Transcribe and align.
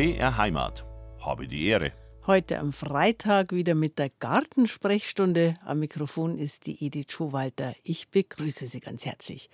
BR 0.00 0.38
Heimat. 0.38 0.86
Habe 1.20 1.46
die 1.46 1.66
Ehre. 1.66 1.92
Heute 2.26 2.58
am 2.58 2.72
Freitag 2.72 3.52
wieder 3.52 3.74
mit 3.74 3.98
der 3.98 4.08
Gartensprechstunde. 4.08 5.56
Am 5.62 5.80
Mikrofon 5.80 6.38
ist 6.38 6.64
die 6.64 6.82
Edith 6.82 7.12
Schowalter. 7.12 7.74
Ich 7.82 8.08
begrüße 8.08 8.66
Sie 8.66 8.80
ganz 8.80 9.04
herzlich. 9.04 9.50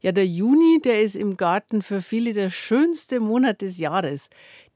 Ja, 0.00 0.12
der 0.12 0.26
Juni, 0.26 0.80
der 0.82 1.02
ist 1.02 1.16
im 1.16 1.36
Garten 1.36 1.82
für 1.82 2.00
viele 2.00 2.32
der 2.32 2.48
schönste 2.48 3.20
Monat 3.20 3.60
des 3.60 3.76
Jahres. 3.76 4.30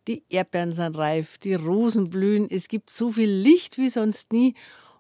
Die 0.09 0.25
Erdbeeren 0.29 0.73
sind 0.73 0.99
reif, 0.99 1.39
die 1.39 1.55
Rosen 1.55 2.11
blühen, 2.11 2.47
es 2.51 2.69
gibt 2.69 2.91
so 2.91 3.11
viel 3.11 3.31
Licht 3.31 3.79
wie 3.79 3.89
sonst 3.89 4.31
nie 4.31 4.53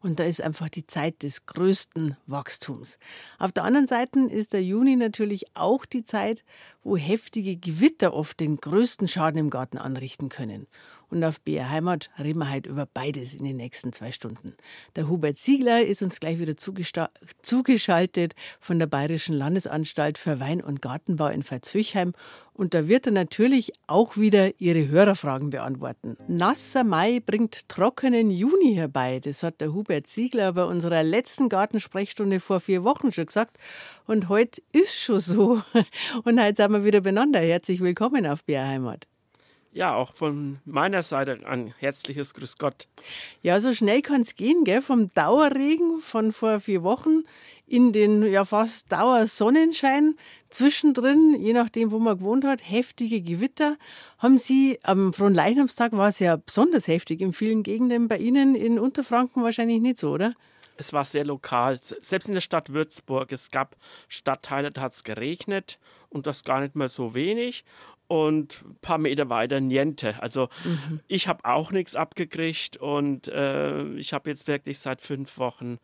und 0.05 0.21
da 0.21 0.25
ist 0.25 0.43
einfach 0.43 0.69
die 0.69 0.87
Zeit 0.87 1.23
des 1.23 1.47
größten 1.47 2.17
Wachstums. 2.27 2.99
Auf 3.39 3.53
der 3.53 3.65
anderen 3.65 3.87
Seite 3.87 4.21
ist 4.21 4.53
der 4.53 4.63
Juni 4.63 4.97
natürlich 4.97 5.47
auch 5.55 5.87
die 5.87 6.05
Zeit, 6.05 6.45
wo 6.83 6.97
heftige 6.97 7.57
Gewitter 7.57 8.13
oft 8.13 8.39
den 8.39 8.59
größten 8.59 9.09
Schaden 9.09 9.39
im 9.39 9.51
Garten 9.51 9.79
anrichten 9.79 10.29
können. 10.29 10.67
Und 11.11 11.25
auf 11.25 11.41
BR 11.41 11.71
Heimat 11.71 12.11
reden 12.19 12.41
wir 12.41 12.51
heute 12.51 12.71
über 12.71 12.87
beides 12.87 13.35
in 13.35 13.45
den 13.45 13.57
nächsten 13.57 13.93
zwei 13.93 14.13
Stunden. 14.13 14.55
Der 14.97 15.09
Hubert 15.09 15.37
Ziegler 15.37 15.85
ist 15.85 16.03
uns 16.03 16.21
gleich 16.21 16.39
wieder 16.39 16.57
zugeschaltet 16.57 18.35
von 18.61 18.79
der 18.79 18.87
Bayerischen 18.87 19.35
Landesanstalt 19.35 20.19
für 20.19 20.41
Wein- 20.41 20.63
und 20.63 20.83
Gartenbau 20.83 21.29
in 21.29 21.43
Veitshöchheim. 21.43 22.13
Und 22.53 22.73
da 22.73 22.87
wird 22.87 23.07
er 23.07 23.13
natürlich 23.13 23.73
auch 23.89 24.17
wieder 24.17 24.61
Ihre 24.61 24.87
Hörerfragen 24.89 25.51
beantworten. 25.51 26.17
Nasser 26.29 26.85
Mai 26.85 27.21
bringt 27.21 27.69
trockenen 27.69 28.31
Juni 28.31 28.75
herbei. 28.77 29.21
Das 29.21 29.43
hat 29.43 29.61
der 29.61 29.73
Hubert 29.73 30.07
Ziegler 30.07 30.53
bei 30.53 30.65
unserer 30.65 31.03
letzten 31.03 31.49
Gartensprechstunde 31.49 32.39
vor 32.39 32.61
vier 32.61 32.85
Wochen 32.85 33.11
schon 33.11 33.27
gesagt. 33.27 33.59
Und 34.07 34.29
heute 34.29 34.63
ist 34.73 34.95
schon 34.95 35.21
so. 35.21 35.63
Und 36.25 36.41
heute 36.41 36.63
sind 36.63 36.73
wir 36.73 36.85
wieder 36.85 37.01
beieinander. 37.01 37.41
Herzlich 37.41 37.81
willkommen 37.81 38.25
auf 38.27 38.45
BR 38.45 38.69
Heimat. 38.69 39.09
Ja, 39.75 39.97
auch 39.97 40.15
von 40.15 40.61
meiner 40.65 41.03
Seite 41.03 41.41
ein 41.47 41.75
herzliches 41.79 42.33
Grüß 42.35 42.59
Gott. 42.59 42.87
Ja, 43.43 43.61
so 43.61 43.75
schnell 43.75 44.03
kann 44.03 44.21
es 44.21 44.37
gehen, 44.37 44.63
gell? 44.63 44.81
Vom 44.81 45.13
Dauerregen 45.15 46.01
von 46.01 46.31
vor 46.31 46.61
vier 46.61 46.85
Wochen 46.85 47.25
in 47.67 47.93
den 47.93 48.23
ja 48.23 48.45
fast 48.45 48.93
Dauersonnenschein. 48.93 50.15
Zwischendrin, 50.49 51.35
je 51.41 51.55
nachdem, 51.55 51.91
wo 51.91 51.99
man 51.99 52.19
gewohnt 52.19 52.45
hat, 52.45 52.61
heftige 52.63 53.21
Gewitter. 53.21 53.77
Haben 54.19 54.39
Sie 54.39 54.79
am 54.85 55.13
Fronleichnamstag 55.13 55.91
war 55.93 56.11
es 56.11 56.21
ja 56.21 56.37
besonders 56.37 56.87
heftig 56.87 57.21
in 57.21 57.33
vielen 57.33 57.65
Gegenden. 57.65 58.07
Bei 58.07 58.19
Ihnen 58.19 58.55
in 58.55 58.79
Unterfranken 58.79 59.43
wahrscheinlich 59.43 59.81
nicht 59.81 59.99
so, 59.99 60.13
oder? 60.13 60.35
Es 60.77 60.93
war 60.93 61.05
sehr 61.05 61.25
lokal. 61.25 61.79
Selbst 61.81 62.29
in 62.29 62.35
der 62.35 62.41
Stadt 62.41 62.73
Würzburg. 62.73 63.33
Es 63.33 63.51
gab 63.51 63.77
Stadtteile, 64.09 64.71
da 64.71 64.83
hat 64.83 64.93
es 64.93 65.03
geregnet 65.03 65.81
und 66.11 66.27
das 66.29 66.45
gar 66.45 66.61
nicht 66.61 66.77
mehr 66.77 66.89
so 66.89 67.15
wenig 67.15 67.65
und 68.07 68.65
ein 68.65 68.77
paar 68.81 68.99
Meter 68.99 69.29
weiter 69.29 69.61
Niente. 69.61 70.23
Also 70.23 70.49
mhm. 70.65 71.01
ich 71.09 71.29
habe 71.29 71.45
auch 71.45 71.71
nichts 71.71 71.97
abgekriegt 71.97 72.77
und 72.77 73.29
äh, 73.29 73.85
ich 73.95 74.13
habe 74.13 74.31
jetzt 74.31 74.47
wirklich 74.47 74.79
seit 74.79 75.01
fünf 75.01 75.39
Wochen 75.39 75.79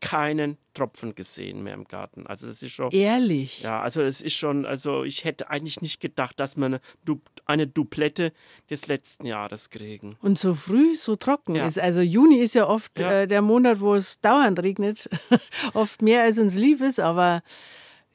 keinen 0.00 0.58
Tropfen 0.74 1.14
gesehen 1.14 1.62
mehr 1.62 1.74
im 1.74 1.84
Garten. 1.84 2.26
Also 2.26 2.46
das 2.46 2.62
ist 2.62 2.72
schon 2.72 2.90
ehrlich. 2.90 3.62
Ja, 3.62 3.80
also 3.80 4.02
es 4.02 4.20
ist 4.20 4.34
schon, 4.34 4.66
also 4.66 5.04
ich 5.04 5.24
hätte 5.24 5.50
eigentlich 5.50 5.80
nicht 5.80 6.00
gedacht, 6.00 6.38
dass 6.38 6.56
wir 6.56 6.66
eine, 6.66 6.80
du 7.04 7.20
eine 7.46 7.66
Duplette 7.66 8.32
des 8.68 8.86
letzten 8.88 9.26
Jahres 9.26 9.70
kriegen. 9.70 10.16
Und 10.20 10.38
so 10.38 10.54
früh 10.54 10.94
so 10.94 11.16
trocken 11.16 11.54
ja. 11.54 11.66
ist. 11.66 11.78
Also 11.78 12.02
Juni 12.02 12.36
ist 12.36 12.54
ja 12.54 12.68
oft 12.68 12.98
ja. 12.98 13.22
Äh, 13.22 13.26
der 13.26 13.42
Monat, 13.42 13.80
wo 13.80 13.94
es 13.94 14.20
dauernd 14.20 14.62
regnet, 14.62 15.08
oft 15.74 16.02
mehr 16.02 16.22
als 16.22 16.38
uns 16.38 16.54
lieb 16.54 16.82
ist, 16.82 17.00
aber 17.00 17.42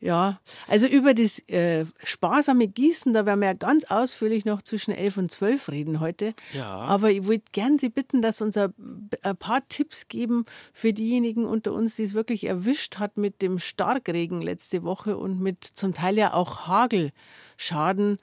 ja, 0.02 0.40
also 0.68 0.88
über 0.88 1.14
das 1.14 1.38
äh, 1.48 1.86
sparsame 2.04 2.68
Gießen, 2.68 3.14
da 3.14 3.28
werden 3.28 3.40
wir 3.40 3.50
ja 3.50 3.54
ganz 3.54 3.84
ausführlich 3.84 4.46
noch 4.46 4.64
zwischen 4.64 4.92
11 4.92 5.18
und 5.18 5.32
12 5.32 5.70
reden 5.70 6.00
heute. 6.00 6.34
Ja. 6.54 6.70
Aber 6.72 7.12
ich 7.12 7.26
würde 7.26 7.44
gern 7.52 7.78
Sie 7.78 7.90
bitten, 7.90 8.24
dass 8.24 8.42
uns 8.42 8.58
ein, 8.58 8.74
ein 9.22 9.38
paar 9.38 9.62
Tipps 9.70 10.08
geben 10.08 10.46
für 10.74 10.92
diejenigen 10.92 11.46
unter 11.46 11.72
uns, 11.74 11.98
die 11.98 12.04
es 12.04 12.16
wirklich 12.16 12.48
erwischt 12.48 12.98
hat 12.98 13.18
mit 13.18 13.44
dem 13.44 13.60
Starkregen 13.60 14.42
letzte 14.42 14.82
Woche 14.82 15.18
und 15.18 15.40
mit 15.40 15.64
zum 15.64 15.94
Teil 15.94 16.18
ja 16.18 16.34
auch 16.34 16.68
Hagelschaden 16.68 18.18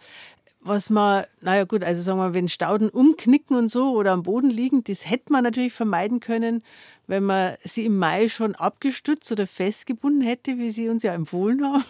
was 0.60 0.90
man, 0.90 1.24
naja 1.40 1.64
gut, 1.64 1.82
also 1.84 2.02
sagen 2.02 2.18
wir, 2.18 2.34
wenn 2.34 2.48
Stauden 2.48 2.88
umknicken 2.88 3.56
und 3.56 3.70
so 3.70 3.92
oder 3.92 4.12
am 4.12 4.22
Boden 4.22 4.50
liegen, 4.50 4.84
das 4.84 5.08
hätte 5.08 5.32
man 5.32 5.44
natürlich 5.44 5.72
vermeiden 5.72 6.20
können, 6.20 6.62
wenn 7.06 7.24
man 7.24 7.56
sie 7.64 7.86
im 7.86 7.96
Mai 7.96 8.28
schon 8.28 8.54
abgestützt 8.54 9.32
oder 9.32 9.46
festgebunden 9.46 10.20
hätte, 10.20 10.58
wie 10.58 10.68
Sie 10.68 10.90
uns 10.90 11.02
ja 11.02 11.14
empfohlen 11.14 11.64
haben. 11.64 11.84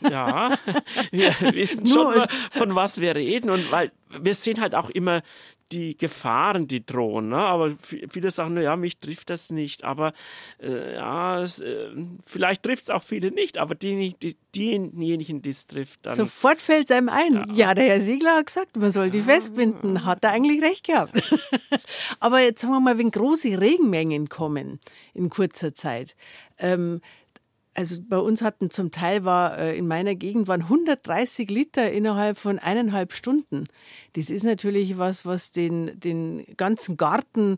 Ja, 0.10 0.58
wir 1.10 1.34
wissen 1.54 1.86
schon, 1.86 2.14
von 2.50 2.74
was 2.74 3.00
wir 3.00 3.14
reden 3.14 3.50
und 3.50 3.70
weil 3.70 3.92
wir 4.20 4.34
sehen 4.34 4.60
halt 4.60 4.74
auch 4.74 4.90
immer 4.90 5.22
die 5.72 5.96
Gefahren, 5.96 6.68
die 6.68 6.84
drohen. 6.84 7.30
Ne? 7.30 7.36
Aber 7.36 7.74
viele 8.08 8.30
sagen, 8.30 8.60
ja, 8.60 8.76
mich 8.76 8.98
trifft 8.98 9.30
das 9.30 9.50
nicht. 9.50 9.84
Aber 9.84 10.12
äh, 10.60 10.94
ja, 10.94 11.42
es, 11.42 11.60
äh, 11.60 11.90
vielleicht 12.24 12.62
trifft 12.62 12.84
es 12.84 12.90
auch 12.90 13.02
viele 13.02 13.30
nicht. 13.30 13.58
Aber 13.58 13.74
die, 13.74 14.14
die, 14.22 14.36
diejenigen, 14.54 15.42
die 15.42 15.50
es 15.50 15.66
trifft, 15.66 16.06
dann. 16.06 16.16
Sofort 16.16 16.60
fällt 16.60 16.90
es 16.90 16.96
einem 16.96 17.08
ein. 17.08 17.34
Ja. 17.34 17.44
ja. 17.54 17.74
der 17.74 17.84
Herr 17.86 18.00
Siegler 18.00 18.36
hat 18.36 18.46
gesagt, 18.46 18.76
man 18.76 18.90
soll 18.90 19.10
die 19.10 19.18
ja. 19.18 19.24
festbinden. 19.24 20.04
Hat 20.04 20.22
er 20.24 20.30
eigentlich 20.30 20.62
recht 20.62 20.86
gehabt. 20.86 21.34
aber 22.20 22.40
jetzt 22.40 22.60
sagen 22.60 22.74
wir 22.74 22.80
mal, 22.80 22.98
wenn 22.98 23.10
große 23.10 23.60
Regenmengen 23.60 24.28
kommen 24.28 24.80
in 25.12 25.30
kurzer 25.30 25.74
Zeit, 25.74 26.14
ähm, 26.58 27.00
also 27.74 28.00
bei 28.08 28.18
uns 28.18 28.42
hatten 28.42 28.70
zum 28.70 28.90
Teil 28.90 29.24
war 29.24 29.58
äh, 29.58 29.76
in 29.76 29.86
meiner 29.86 30.14
Gegend 30.14 30.48
waren 30.48 30.62
130 30.62 31.50
Liter 31.50 31.90
innerhalb 31.90 32.38
von 32.38 32.58
eineinhalb 32.58 33.12
Stunden. 33.12 33.64
Das 34.14 34.30
ist 34.30 34.44
natürlich 34.44 34.96
was, 34.96 35.26
was 35.26 35.52
den, 35.52 35.98
den 35.98 36.44
ganzen 36.56 36.96
Garten 36.96 37.56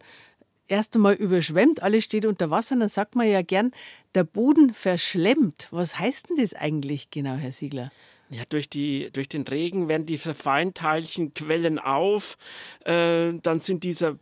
erst 0.69 0.97
einmal 0.97 1.15
überschwemmt, 1.15 1.83
alles 1.83 2.05
steht 2.05 2.27
unter 2.27 2.51
Wasser, 2.51 2.77
dann 2.77 2.89
sagt 2.89 3.15
man 3.15 3.29
ja 3.29 3.43
gern, 3.43 3.71
der 4.15 4.25
Boden 4.25 4.75
verschlemmt. 4.75 5.69
Was 5.71 5.99
heißt 5.99 6.31
denn 6.31 6.37
das 6.39 6.55
eigentlich 6.55 7.11
genau, 7.11 7.35
Herr 7.35 7.53
Siegler? 7.53 7.93
Ja, 8.31 8.43
durch, 8.49 8.69
die, 8.69 9.11
durch 9.13 9.29
den 9.29 9.43
Regen 9.43 9.89
werden 9.89 10.07
diese 10.07 10.35
Feinteilchen 10.35 11.35
quellen 11.35 11.79
auf, 11.79 12.37
äh, 12.85 13.33
dann 13.41 13.61
sind 13.61 13.85
diese 13.85 14.19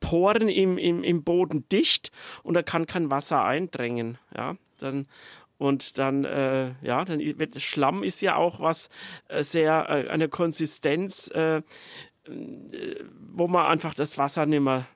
Poren 0.00 0.48
im, 0.48 0.76
im, 0.76 1.02
im 1.02 1.22
Boden 1.22 1.66
dicht 1.70 2.12
und 2.42 2.54
da 2.54 2.62
kann 2.62 2.86
kein 2.86 3.08
Wasser 3.08 3.44
eindrängen. 3.44 4.18
Ja, 4.36 4.56
dann 4.82 5.06
und 5.58 5.98
dann, 5.98 6.24
äh, 6.24 6.72
ja, 6.82 7.04
dann 7.04 7.18
wird 7.18 7.60
Schlamm 7.60 8.04
ist 8.04 8.20
ja 8.20 8.36
auch 8.36 8.60
was 8.60 8.90
äh, 9.26 9.42
sehr, 9.42 9.86
äh, 9.88 10.08
eine 10.08 10.28
Konsistenz, 10.28 11.30
äh, 11.34 11.56
äh, 11.56 11.62
wo 13.32 13.48
man 13.48 13.66
einfach 13.66 13.94
das 13.94 14.18
Wasser 14.18 14.46
nicht 14.46 14.60
mehr 14.60 14.86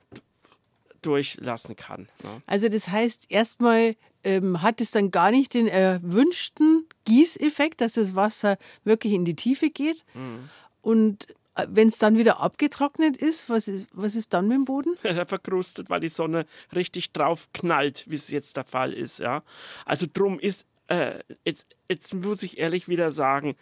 durchlassen 1.03 1.75
kann. 1.75 2.09
Ne? 2.23 2.43
Also 2.47 2.69
das 2.69 2.89
heißt, 2.89 3.27
erstmal 3.29 3.97
ähm, 4.23 4.63
hat 4.63 4.81
es 4.81 4.93
dann 4.93 5.11
gar 5.11 5.33
nicht 5.33 5.53
den 5.53 5.67
erwünschten 5.67 6.87
Gießeffekt, 7.07 7.81
dass 7.81 7.95
das 7.95 8.15
Wasser 8.15 8.57
wirklich 8.85 9.13
in 9.15 9.25
die 9.25 9.35
Tiefe 9.35 9.69
geht. 9.69 10.05
Mhm. 10.15 10.49
Und 10.81 11.27
wenn 11.69 11.89
es 11.89 11.99
dann 11.99 12.19
wieder 12.19 12.41
abgetrocknet 12.41 13.17
ist, 13.17 13.51
was 13.51 13.69
ist, 13.69 13.87
was 13.93 14.15
ist 14.15 14.33
dann 14.33 14.49
mit 14.49 14.57
dem 14.57 14.65
Boden? 14.65 14.97
Er 15.03 15.27
verkrustet, 15.27 15.91
weil 15.91 16.01
die 16.01 16.09
Sonne 16.09 16.47
richtig 16.75 17.13
drauf 17.13 17.49
knallt, 17.53 18.05
wie 18.09 18.15
es 18.15 18.31
jetzt 18.31 18.57
der 18.57 18.65
Fall 18.65 18.93
ist. 18.93 19.19
Ja? 19.19 19.43
Also 19.85 20.07
drum 20.13 20.39
ist, 20.39 20.67
äh, 20.89 21.19
jetzt, 21.45 21.67
jetzt 21.89 22.15
muss 22.15 22.43
ich 22.43 22.59
ehrlich 22.59 22.89
wieder 22.89 23.11
sagen, 23.11 23.57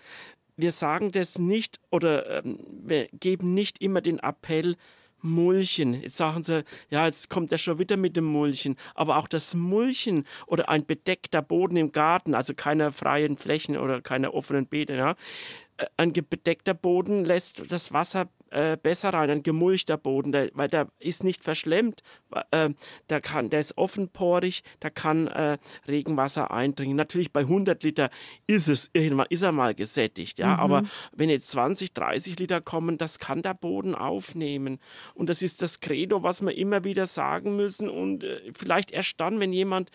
wir 0.56 0.72
sagen 0.72 1.10
das 1.10 1.38
nicht 1.38 1.80
oder 1.90 2.44
ähm, 2.44 2.58
wir 2.70 3.08
geben 3.12 3.54
nicht 3.54 3.80
immer 3.80 4.00
den 4.00 4.18
Appell, 4.18 4.76
Mulchen. 5.22 5.94
Jetzt 5.94 6.16
sagen 6.16 6.42
sie, 6.42 6.64
ja, 6.88 7.06
jetzt 7.06 7.30
kommt 7.30 7.52
er 7.52 7.58
schon 7.58 7.78
wieder 7.78 7.96
mit 7.96 8.16
dem 8.16 8.24
Mulchen. 8.24 8.76
Aber 8.94 9.16
auch 9.16 9.28
das 9.28 9.54
Mulchen 9.54 10.26
oder 10.46 10.68
ein 10.68 10.86
bedeckter 10.86 11.42
Boden 11.42 11.76
im 11.76 11.92
Garten, 11.92 12.34
also 12.34 12.54
keine 12.54 12.92
freien 12.92 13.36
Flächen 13.36 13.76
oder 13.76 14.00
keine 14.00 14.32
offenen 14.32 14.66
Beete, 14.66 14.94
ja, 14.94 15.16
ein 15.96 16.12
bedeckter 16.12 16.74
Boden 16.74 17.24
lässt 17.24 17.70
das 17.72 17.92
Wasser 17.92 18.28
äh, 18.50 18.76
besser 18.76 19.10
rein, 19.10 19.30
ein 19.30 19.42
gemulchter 19.42 19.96
Boden, 19.96 20.32
der, 20.32 20.50
weil 20.54 20.68
der 20.68 20.88
ist 20.98 21.24
nicht 21.24 21.42
verschlemmt, 21.42 22.02
äh, 22.50 22.70
der, 23.08 23.20
kann, 23.20 23.50
der 23.50 23.60
ist 23.60 23.78
offenporig, 23.78 24.62
da 24.80 24.90
kann 24.90 25.26
äh, 25.28 25.58
Regenwasser 25.86 26.50
eindringen. 26.50 26.96
Natürlich 26.96 27.32
bei 27.32 27.40
100 27.40 27.82
Liter 27.82 28.10
ist 28.46 28.68
es 28.68 28.90
irgendwann 28.92 29.26
ist 29.30 29.42
er 29.42 29.52
mal 29.52 29.74
gesättigt, 29.74 30.38
ja, 30.38 30.54
mhm. 30.54 30.60
aber 30.60 30.82
wenn 31.12 31.30
jetzt 31.30 31.48
20, 31.50 31.92
30 31.92 32.38
Liter 32.38 32.60
kommen, 32.60 32.98
das 32.98 33.18
kann 33.18 33.42
der 33.42 33.54
Boden 33.54 33.94
aufnehmen 33.94 34.78
und 35.14 35.28
das 35.30 35.42
ist 35.42 35.62
das 35.62 35.80
Credo, 35.80 36.22
was 36.22 36.42
wir 36.42 36.56
immer 36.56 36.84
wieder 36.84 37.06
sagen 37.06 37.56
müssen 37.56 37.88
und 37.88 38.24
äh, 38.24 38.52
vielleicht 38.54 38.90
erst 38.90 39.20
dann, 39.20 39.40
wenn 39.40 39.52
jemand 39.52 39.90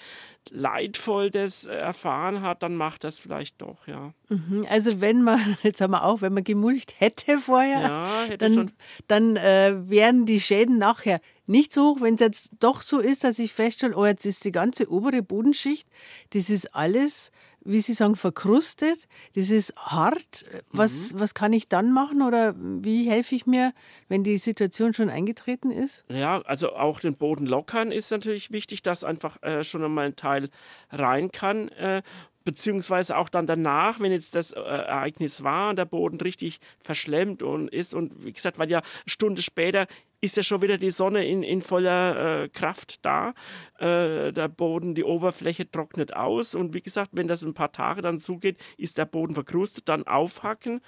leidvoll 0.50 1.32
das 1.32 1.66
erfahren 1.66 2.42
hat, 2.42 2.64
dann 2.64 2.76
macht 2.76 3.04
das 3.04 3.20
vielleicht 3.20 3.62
doch, 3.62 3.88
ja. 3.88 4.14
Mhm. 4.30 4.66
Also 4.70 5.02
wenn 5.02 5.22
man, 5.22 5.58
jetzt 5.64 5.82
haben 5.82 5.92
wir 5.92 6.04
auch, 6.04 6.22
wenn 6.22 6.34
man 6.34 6.44
gemulcht 6.44 7.00
hätte 7.00 7.38
vorher, 7.38 7.82
ja, 7.82 8.24
hätte 8.28 8.50
dann, 8.50 8.72
dann 9.08 9.36
äh, 9.38 9.90
wären 9.90 10.26
die 10.26 10.40
Schäden 10.40 10.78
nachher 10.78 11.20
nicht 11.48 11.74
so 11.74 11.96
hoch, 11.96 12.02
wenn 12.02 12.16
es 12.16 12.22
jetzt 12.22 12.52
doch 12.60 12.82
so 12.82 13.00
ist, 13.00 13.24
dass 13.24 13.40
ich 13.40 13.54
feststelle, 13.54 13.96
oh, 13.96 14.06
jetzt 14.06 14.26
ist 14.26 14.46
die 14.46 14.52
ganze 14.52 14.90
obere 14.90 15.22
Bodenschicht, 15.22 15.88
das 16.32 16.50
ist 16.50 16.74
alles 16.76 17.32
wie 17.66 17.82
Sie 17.82 17.94
sagen, 17.94 18.16
verkrustet. 18.16 19.08
Das 19.36 19.50
ist 19.50 19.76
hart. 19.76 20.46
Was, 20.72 21.14
mhm. 21.14 21.20
was 21.20 21.34
kann 21.34 21.52
ich 21.52 21.68
dann 21.68 21.92
machen 21.92 22.22
oder 22.22 22.56
wie 22.58 23.10
helfe 23.10 23.36
ich 23.36 23.46
mir, 23.46 23.74
wenn 24.08 24.24
die 24.24 24.38
Situation 24.38 24.94
schon 24.94 25.10
eingetreten 25.10 25.72
ist? 25.72 26.06
Ja, 26.08 26.42
also 26.44 26.74
auch 26.74 27.00
den 27.00 27.16
Boden 27.16 27.48
lockern 27.48 27.92
ist 27.92 28.12
natürlich 28.12 28.52
wichtig, 28.52 28.84
dass 28.84 29.04
einfach 29.04 29.42
äh, 29.42 29.64
schon 29.64 29.84
einmal 29.84 30.06
ein 30.06 30.16
Teil 30.16 30.50
rein 30.92 31.32
kann. 31.32 31.70
Äh, 31.70 32.04
beziehungsweise 32.46 33.18
auch 33.18 33.28
dann 33.28 33.48
danach, 33.48 34.00
wenn 34.00 34.12
jetzt 34.12 34.36
das 34.36 34.54
äh, 34.54 34.60
Ereignis 34.60 35.44
war 35.44 35.72
und 35.72 35.76
der 35.76 35.86
Boden 35.86 36.22
richtig 36.22 36.60
verschlemmt 36.80 37.44
und 37.44 37.68
ist 37.70 37.94
und 37.94 38.24
wie 38.24 38.32
gesagt, 38.32 38.60
weil 38.60 38.70
ja 38.70 38.82
Stunde 39.06 39.42
später 39.42 39.88
ist 40.22 40.38
ja 40.38 40.44
schon 40.44 40.62
wieder 40.62 40.78
die 40.78 40.92
Sonne 40.92 41.26
in, 41.26 41.44
in 41.44 41.62
voller 41.62 42.44
äh, 42.44 42.50
Kraft 42.50 43.04
da. 43.04 43.34
Äh, 43.80 44.32
der 44.32 44.48
Boden, 44.48 44.96
die 44.96 45.04
Oberfläche 45.04 45.70
trocknet 45.70 46.16
aus 46.16 46.56
und 46.56 46.74
wie 46.74 46.82
gesagt, 46.82 47.12
wenn 47.14 47.28
das 47.28 47.44
ein 47.44 47.54
paar 47.54 47.72
Tage 47.72 48.02
dann 48.02 48.20
zugeht, 48.20 48.58
ist 48.78 48.98
der 48.98 49.06
Boden 49.06 49.34
verkrustet, 49.34 49.90
dann 49.90 50.08
aufhacken. 50.08 50.82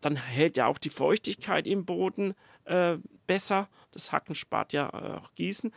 Dann 0.00 0.16
hält 0.16 0.56
ja 0.56 0.66
auch 0.66 0.78
die 0.78 0.90
Feuchtigkeit 0.90 1.66
im 1.66 1.84
Boden 1.84 2.34
äh, 2.64 2.96
besser. 3.26 3.68
Das 3.92 4.10
Hacken 4.10 4.34
spart 4.34 4.72
ja 4.72 4.88
äh, 4.88 5.18
auch 5.18 5.34
Gießen. 5.34 5.72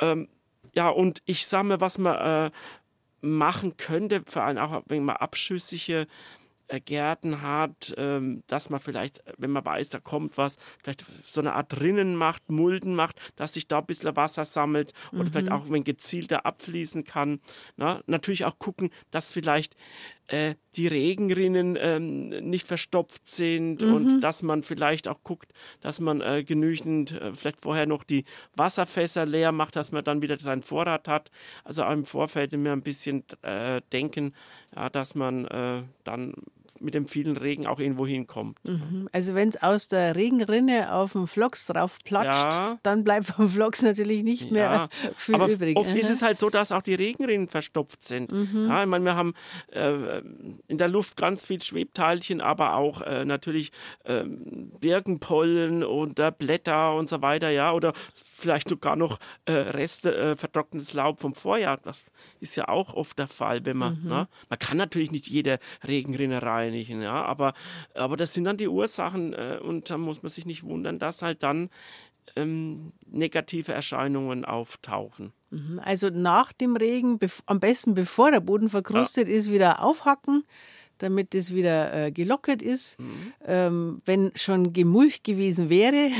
Ähm, 0.00 0.28
ja, 0.74 0.88
und 0.88 1.22
ich 1.24 1.50
mal, 1.50 1.80
was 1.80 1.98
man 1.98 2.46
äh, 2.46 2.50
machen 3.20 3.76
könnte, 3.76 4.22
vor 4.26 4.44
allem 4.44 4.58
auch 4.58 4.82
wenn 4.86 5.04
man 5.04 5.16
abschüssige 5.16 6.06
äh, 6.68 6.80
Gärten 6.80 7.40
hat, 7.40 7.94
ähm, 7.96 8.42
dass 8.46 8.68
man 8.68 8.78
vielleicht, 8.78 9.22
wenn 9.38 9.50
man 9.50 9.64
weiß, 9.64 9.88
da 9.88 10.00
kommt 10.00 10.36
was, 10.36 10.58
vielleicht 10.82 11.04
so 11.24 11.40
eine 11.40 11.54
Art 11.54 11.80
Rinnen 11.80 12.14
macht, 12.14 12.50
Mulden 12.50 12.94
macht, 12.94 13.16
dass 13.36 13.54
sich 13.54 13.68
da 13.68 13.78
ein 13.78 13.86
bisschen 13.86 14.14
Wasser 14.16 14.44
sammelt 14.44 14.92
oder 15.12 15.24
mhm. 15.24 15.28
vielleicht 15.28 15.50
auch, 15.50 15.70
wenn 15.70 15.84
gezielter 15.84 16.44
abfließen 16.44 17.04
kann. 17.04 17.40
Na, 17.76 18.02
natürlich 18.06 18.44
auch 18.44 18.58
gucken, 18.58 18.90
dass 19.10 19.32
vielleicht 19.32 19.76
äh, 20.28 20.54
die 20.76 20.86
Regenrinnen 20.86 21.76
ähm, 21.80 22.28
nicht 22.28 22.66
verstopft 22.66 23.26
sind 23.26 23.82
mhm. 23.82 23.94
und 23.94 24.20
dass 24.20 24.42
man 24.42 24.62
vielleicht 24.62 25.08
auch 25.08 25.22
guckt, 25.24 25.52
dass 25.80 26.00
man 26.00 26.20
äh, 26.20 26.44
genügend, 26.44 27.12
äh, 27.12 27.32
vielleicht 27.34 27.62
vorher 27.62 27.86
noch 27.86 28.04
die 28.04 28.24
Wasserfässer 28.54 29.26
leer 29.26 29.52
macht, 29.52 29.76
dass 29.76 29.90
man 29.90 30.04
dann 30.04 30.22
wieder 30.22 30.38
seinen 30.38 30.62
Vorrat 30.62 31.08
hat. 31.08 31.30
Also 31.64 31.82
auch 31.82 31.92
im 31.92 32.04
Vorfeld 32.04 32.52
immer 32.52 32.72
ein 32.72 32.82
bisschen 32.82 33.24
äh, 33.42 33.80
denken, 33.92 34.34
ja, 34.76 34.88
dass 34.88 35.14
man 35.14 35.46
äh, 35.46 35.82
dann 36.04 36.34
mit 36.80 36.94
dem 36.94 37.06
vielen 37.06 37.36
Regen 37.36 37.66
auch 37.66 37.78
irgendwo 37.78 38.06
hinkommt. 38.06 38.58
Mhm. 38.66 39.08
Also 39.12 39.34
wenn 39.34 39.48
es 39.48 39.62
aus 39.62 39.88
der 39.88 40.16
Regenrinne 40.16 40.92
auf 40.92 41.12
den 41.12 41.26
Flox 41.26 41.66
drauf 41.66 41.98
platscht, 42.04 42.44
ja. 42.44 42.78
dann 42.82 43.04
bleibt 43.04 43.26
vom 43.26 43.48
Flox 43.48 43.82
natürlich 43.82 44.22
nicht 44.22 44.50
mehr 44.50 44.88
ja. 45.02 45.12
viel 45.16 45.34
Aber 45.34 45.48
übrig. 45.48 45.76
Oft 45.76 45.94
ist 45.94 46.10
es 46.10 46.22
halt 46.22 46.38
so, 46.38 46.50
dass 46.50 46.72
auch 46.72 46.82
die 46.82 46.94
Regenrinnen 46.94 47.48
verstopft 47.48 48.02
sind. 48.02 48.30
Mhm. 48.32 48.66
Ja, 48.68 48.82
ich 48.82 48.88
meine, 48.88 49.04
wir 49.04 49.16
haben 49.16 49.34
äh, 49.72 50.20
in 50.66 50.78
der 50.78 50.88
Luft 50.88 51.16
ganz 51.16 51.44
viel 51.44 51.62
Schwebteilchen, 51.62 52.40
aber 52.40 52.74
auch 52.74 53.02
äh, 53.02 53.24
natürlich 53.24 53.72
äh, 54.04 54.24
Birkenpollen 54.24 55.84
oder 55.84 56.30
Blätter 56.30 56.94
und 56.94 57.08
so 57.08 57.22
weiter, 57.22 57.50
ja, 57.50 57.72
oder 57.72 57.92
vielleicht 58.14 58.68
sogar 58.68 58.96
noch 58.96 59.18
äh, 59.44 59.52
Reste 59.52 60.14
äh, 60.14 60.36
vertrocknetes 60.36 60.94
Laub 60.94 61.20
vom 61.20 61.34
Vorjahr. 61.34 61.78
Das 61.78 62.04
ist 62.40 62.56
ja 62.56 62.68
auch 62.68 62.94
oft 62.94 63.18
der 63.18 63.28
Fall, 63.28 63.64
wenn 63.64 63.76
man, 63.76 64.00
mhm. 64.02 64.08
ne? 64.08 64.28
man 64.48 64.58
kann 64.58 64.76
natürlich 64.76 65.10
nicht 65.10 65.28
jede 65.28 65.58
Regenrinne 65.86 66.42
reinigen, 66.58 67.02
ja, 67.02 67.24
aber, 67.24 67.54
aber 67.94 68.16
das 68.16 68.34
sind 68.34 68.44
dann 68.44 68.56
die 68.56 68.68
Ursachen 68.68 69.32
äh, 69.32 69.58
und 69.62 69.90
da 69.90 69.98
muss 69.98 70.22
man 70.22 70.30
sich 70.30 70.46
nicht 70.46 70.64
wundern, 70.64 70.98
dass 70.98 71.22
halt 71.22 71.42
dann 71.42 71.70
ähm, 72.36 72.92
negative 73.06 73.72
Erscheinungen 73.72 74.44
auftauchen. 74.44 75.32
Mhm. 75.50 75.80
Also 75.82 76.10
nach 76.10 76.52
dem 76.52 76.76
Regen, 76.76 77.18
am 77.46 77.60
besten 77.60 77.94
bevor 77.94 78.30
der 78.30 78.40
Boden 78.40 78.68
verkrustet 78.68 79.28
ja. 79.28 79.34
ist, 79.34 79.50
wieder 79.50 79.82
aufhacken, 79.82 80.44
damit 80.98 81.34
es 81.34 81.54
wieder 81.54 81.94
äh, 81.94 82.10
gelockert 82.12 82.60
ist. 82.60 83.00
Mhm. 83.00 83.32
Ähm, 83.46 84.02
wenn 84.04 84.32
schon 84.34 84.72
gemulcht 84.72 85.24
gewesen 85.24 85.70
wäre, 85.70 86.10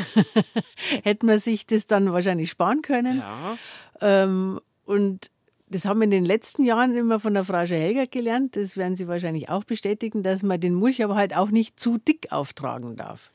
hätte 1.03 1.27
man 1.27 1.39
sich 1.39 1.67
das 1.67 1.87
dann 1.87 2.13
wahrscheinlich 2.13 2.51
sparen 2.51 2.83
können. 2.83 3.19
Ja. 3.19 3.59
Ähm, 4.01 4.61
und 4.85 5.31
das 5.71 5.85
haben 5.85 6.01
wir 6.01 6.05
in 6.05 6.11
den 6.11 6.25
letzten 6.25 6.65
Jahren 6.65 6.97
immer 6.97 7.21
von 7.21 7.35
der 7.35 7.45
Frau 7.45 7.65
Helger 7.65 8.07
gelernt. 8.07 8.57
Das 8.57 8.77
werden 8.77 8.97
Sie 8.97 9.09
wahrscheinlich 9.09 9.49
auch 9.49 9.65
bestätigen, 9.65 10.23
dass 10.23 10.43
man 10.43 10.61
den 10.61 10.75
Mulch 10.75 11.03
aber 11.03 11.17
halt 11.17 11.37
auch 11.37 11.51
nicht 11.51 11.79
zu 11.79 11.99
dick 11.99 12.33
auftragen 12.33 12.97
darf. 12.97 13.31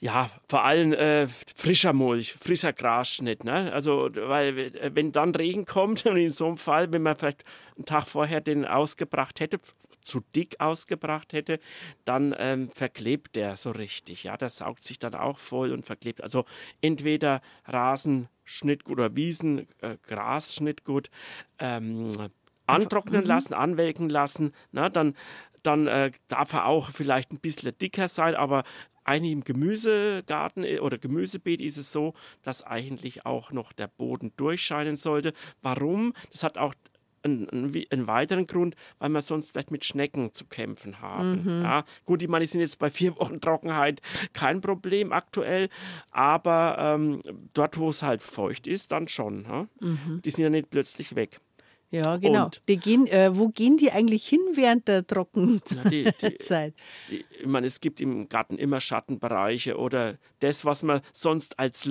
Ja, 0.00 0.30
vor 0.48 0.64
allem 0.64 0.92
äh, 0.92 1.26
frischer 1.56 1.92
Mulch, 1.92 2.34
frischer 2.40 2.72
Grasschnitt. 2.72 3.42
Ne? 3.42 3.72
Also, 3.72 4.08
weil 4.14 4.56
äh, 4.58 4.90
wenn 4.94 5.10
dann 5.10 5.34
Regen 5.34 5.64
kommt 5.64 6.06
und 6.06 6.16
in 6.16 6.30
so 6.30 6.46
einem 6.46 6.58
Fall, 6.58 6.92
wenn 6.92 7.02
man 7.02 7.16
vielleicht 7.16 7.44
einen 7.76 7.84
Tag 7.84 8.06
vorher 8.06 8.40
den 8.40 8.64
ausgebracht 8.64 9.40
hätte, 9.40 9.58
zu 10.08 10.20
dick 10.34 10.56
ausgebracht 10.60 11.32
hätte, 11.32 11.60
dann 12.04 12.34
ähm, 12.38 12.70
verklebt 12.70 13.36
der 13.36 13.56
so 13.56 13.70
richtig. 13.70 14.24
Ja, 14.24 14.36
das 14.36 14.58
saugt 14.58 14.82
sich 14.82 14.98
dann 14.98 15.14
auch 15.14 15.38
voll 15.38 15.72
und 15.72 15.86
verklebt. 15.86 16.22
Also 16.22 16.44
entweder 16.80 17.40
Rasenschnittgut 17.66 18.98
oder 18.98 19.14
Wiesen, 19.14 19.68
äh, 19.80 19.96
Grasschnittgut 20.02 21.10
ähm, 21.58 22.10
antrocknen 22.66 23.22
mhm. 23.22 23.28
lassen, 23.28 23.54
anwelken 23.54 24.08
lassen. 24.08 24.52
Na, 24.72 24.88
dann 24.88 25.14
dann 25.62 25.86
äh, 25.86 26.12
darf 26.28 26.52
er 26.52 26.66
auch 26.66 26.90
vielleicht 26.90 27.32
ein 27.32 27.40
bisschen 27.40 27.76
dicker 27.78 28.08
sein, 28.08 28.34
aber 28.34 28.62
eigentlich 29.04 29.32
im 29.32 29.44
Gemüsegarten 29.44 30.64
äh, 30.64 30.80
oder 30.80 30.98
Gemüsebeet 30.98 31.60
ist 31.60 31.78
es 31.78 31.92
so, 31.92 32.14
dass 32.42 32.62
eigentlich 32.62 33.26
auch 33.26 33.52
noch 33.52 33.72
der 33.72 33.88
Boden 33.88 34.32
durchscheinen 34.36 34.96
sollte. 34.96 35.32
Warum? 35.62 36.12
Das 36.30 36.42
hat 36.42 36.58
auch 36.58 36.74
einen, 37.22 37.48
einen, 37.48 38.06
weiteren 38.06 38.46
Grund, 38.46 38.74
weil 38.98 39.10
wir 39.10 39.22
sonst 39.22 39.52
vielleicht 39.52 39.70
mit 39.70 39.84
Schnecken 39.84 40.32
zu 40.32 40.46
kämpfen 40.46 41.00
haben. 41.00 41.42
Mhm. 41.44 41.62
Ja, 41.62 41.84
gut, 42.04 42.22
ich 42.22 42.28
meine, 42.28 42.44
die 42.44 42.50
sind 42.50 42.60
jetzt 42.60 42.78
bei 42.78 42.90
vier 42.90 43.16
Wochen 43.18 43.40
Trockenheit 43.40 44.00
kein 44.32 44.60
Problem 44.60 45.12
aktuell, 45.12 45.68
aber 46.10 46.76
ähm, 46.78 47.22
dort, 47.54 47.78
wo 47.78 47.90
es 47.90 48.02
halt 48.02 48.22
feucht 48.22 48.66
ist, 48.66 48.92
dann 48.92 49.08
schon. 49.08 49.44
Ja? 49.44 49.66
Mhm. 49.80 50.22
Die 50.24 50.30
sind 50.30 50.44
ja 50.44 50.50
nicht 50.50 50.70
plötzlich 50.70 51.14
weg. 51.14 51.40
Ja, 51.90 52.18
genau. 52.18 52.50
Gehen, 52.66 53.06
äh, 53.06 53.30
wo 53.34 53.48
gehen 53.48 53.78
die 53.78 53.90
eigentlich 53.90 54.28
hin 54.28 54.40
während 54.52 54.88
der 54.88 55.06
Trockenzeit? 55.06 56.14
Ich 57.08 57.46
meine, 57.46 57.66
es 57.66 57.80
gibt 57.80 58.00
im 58.00 58.28
Garten 58.28 58.58
immer 58.58 58.80
Schattenbereiche 58.80 59.78
oder 59.78 60.18
das, 60.40 60.64
was 60.64 60.82
man 60.82 61.00
sonst 61.12 61.58
als 61.58 61.86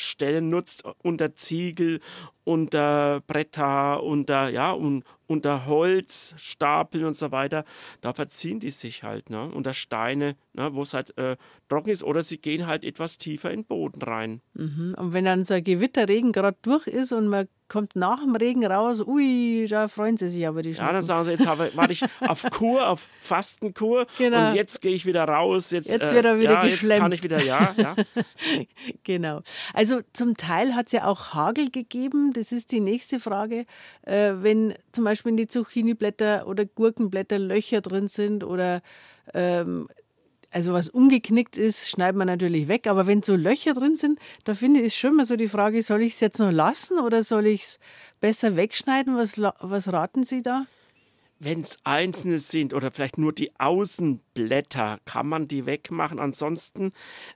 Lockstellen 0.00 0.48
nutzt, 0.48 0.84
unter 1.02 1.34
Ziegel, 1.34 2.00
unter 2.44 3.20
Bretter, 3.26 4.02
unter, 4.02 4.48
ja, 4.48 4.72
un, 4.72 5.04
unter 5.26 5.66
Holz, 5.66 6.34
Stapeln 6.38 7.04
und 7.04 7.16
so 7.16 7.30
weiter. 7.32 7.64
Da 8.00 8.14
verziehen 8.14 8.60
die 8.60 8.70
sich 8.70 9.02
halt, 9.02 9.28
ne? 9.28 9.50
unter 9.50 9.74
Steine, 9.74 10.36
ne? 10.54 10.74
wo 10.74 10.80
es 10.82 10.94
halt 10.94 11.16
äh, 11.18 11.36
trocken 11.68 11.90
ist 11.90 12.02
oder 12.02 12.22
sie 12.22 12.38
gehen 12.38 12.66
halt 12.66 12.82
etwas 12.82 13.18
tiefer 13.18 13.50
in 13.50 13.60
den 13.60 13.66
Boden 13.66 14.00
rein. 14.00 14.40
Mhm. 14.54 14.94
Und 14.98 15.12
wenn 15.12 15.26
dann 15.26 15.44
so 15.44 15.54
ein 15.54 15.64
Gewitterregen 15.64 16.32
gerade 16.32 16.56
durch 16.62 16.86
ist 16.86 17.12
und 17.12 17.28
man 17.28 17.46
kommt 17.70 17.94
nach 17.94 18.20
dem 18.20 18.34
Regen 18.34 18.66
raus, 18.66 19.00
ui, 19.06 19.64
da 19.68 19.88
freuen 19.88 20.16
sie 20.16 20.28
sich 20.28 20.46
aber 20.46 20.60
die 20.60 20.74
Schnecken. 20.74 20.88
Ja, 20.88 20.92
dann 20.92 21.02
sagen 21.02 21.24
sie, 21.24 21.30
jetzt 21.30 21.46
habe, 21.46 21.70
war 21.74 21.88
ich 21.88 22.02
auf 22.20 22.44
Kur, 22.50 22.88
auf 22.88 23.06
Fastenkur 23.20 24.06
genau. 24.18 24.48
und 24.48 24.56
jetzt 24.56 24.82
gehe 24.82 24.92
ich 24.92 25.06
wieder 25.06 25.24
raus. 25.24 25.70
Jetzt, 25.70 25.88
jetzt 25.88 26.12
wird 26.12 26.24
er 26.24 26.38
wieder 26.38 26.54
ja, 26.54 26.62
geschlemmt. 26.62 26.90
Jetzt 26.90 27.00
kann 27.00 27.12
ich 27.12 27.22
wieder, 27.22 27.42
ja. 27.42 27.74
ja. 27.78 27.94
genau. 29.04 29.40
Also 29.72 30.00
zum 30.12 30.36
Teil 30.36 30.74
hat 30.74 30.86
es 30.86 30.92
ja 30.92 31.04
auch 31.06 31.32
Hagel 31.32 31.70
gegeben. 31.70 32.32
Das 32.32 32.50
ist 32.50 32.72
die 32.72 32.80
nächste 32.80 33.20
Frage. 33.20 33.66
Äh, 34.02 34.32
wenn 34.40 34.74
zum 34.90 35.04
Beispiel 35.04 35.30
in 35.30 35.36
die 35.36 35.46
Zucchiniblätter 35.46 36.48
oder 36.48 36.66
Gurkenblätter 36.66 37.38
Löcher 37.38 37.80
drin 37.80 38.08
sind 38.08 38.42
oder 38.42 38.82
ähm, 39.32 39.88
also 40.50 40.72
was 40.72 40.88
umgeknickt 40.88 41.56
ist, 41.56 41.88
schneidet 41.88 42.16
man 42.16 42.26
natürlich 42.26 42.68
weg. 42.68 42.86
Aber 42.86 43.06
wenn 43.06 43.22
so 43.22 43.36
Löcher 43.36 43.74
drin 43.74 43.96
sind, 43.96 44.18
da 44.44 44.54
finde 44.54 44.80
ich 44.80 44.96
schon 44.96 45.16
mal 45.16 45.26
so 45.26 45.36
die 45.36 45.48
Frage, 45.48 45.82
soll 45.82 46.02
ich 46.02 46.14
es 46.14 46.20
jetzt 46.20 46.38
noch 46.38 46.50
lassen 46.50 46.98
oder 46.98 47.22
soll 47.22 47.46
ich 47.46 47.62
es 47.62 47.78
besser 48.20 48.56
wegschneiden? 48.56 49.16
Was, 49.16 49.38
was 49.38 49.92
raten 49.92 50.24
Sie 50.24 50.42
da? 50.42 50.66
Wenn 51.42 51.62
es 51.62 51.78
einzelne 51.84 52.38
sind 52.38 52.74
oder 52.74 52.90
vielleicht 52.90 53.16
nur 53.16 53.32
die 53.32 53.50
Außenblätter, 53.58 54.98
kann 55.06 55.26
man 55.26 55.48
die 55.48 55.64
wegmachen. 55.64 56.18
Ansonsten, 56.18 56.92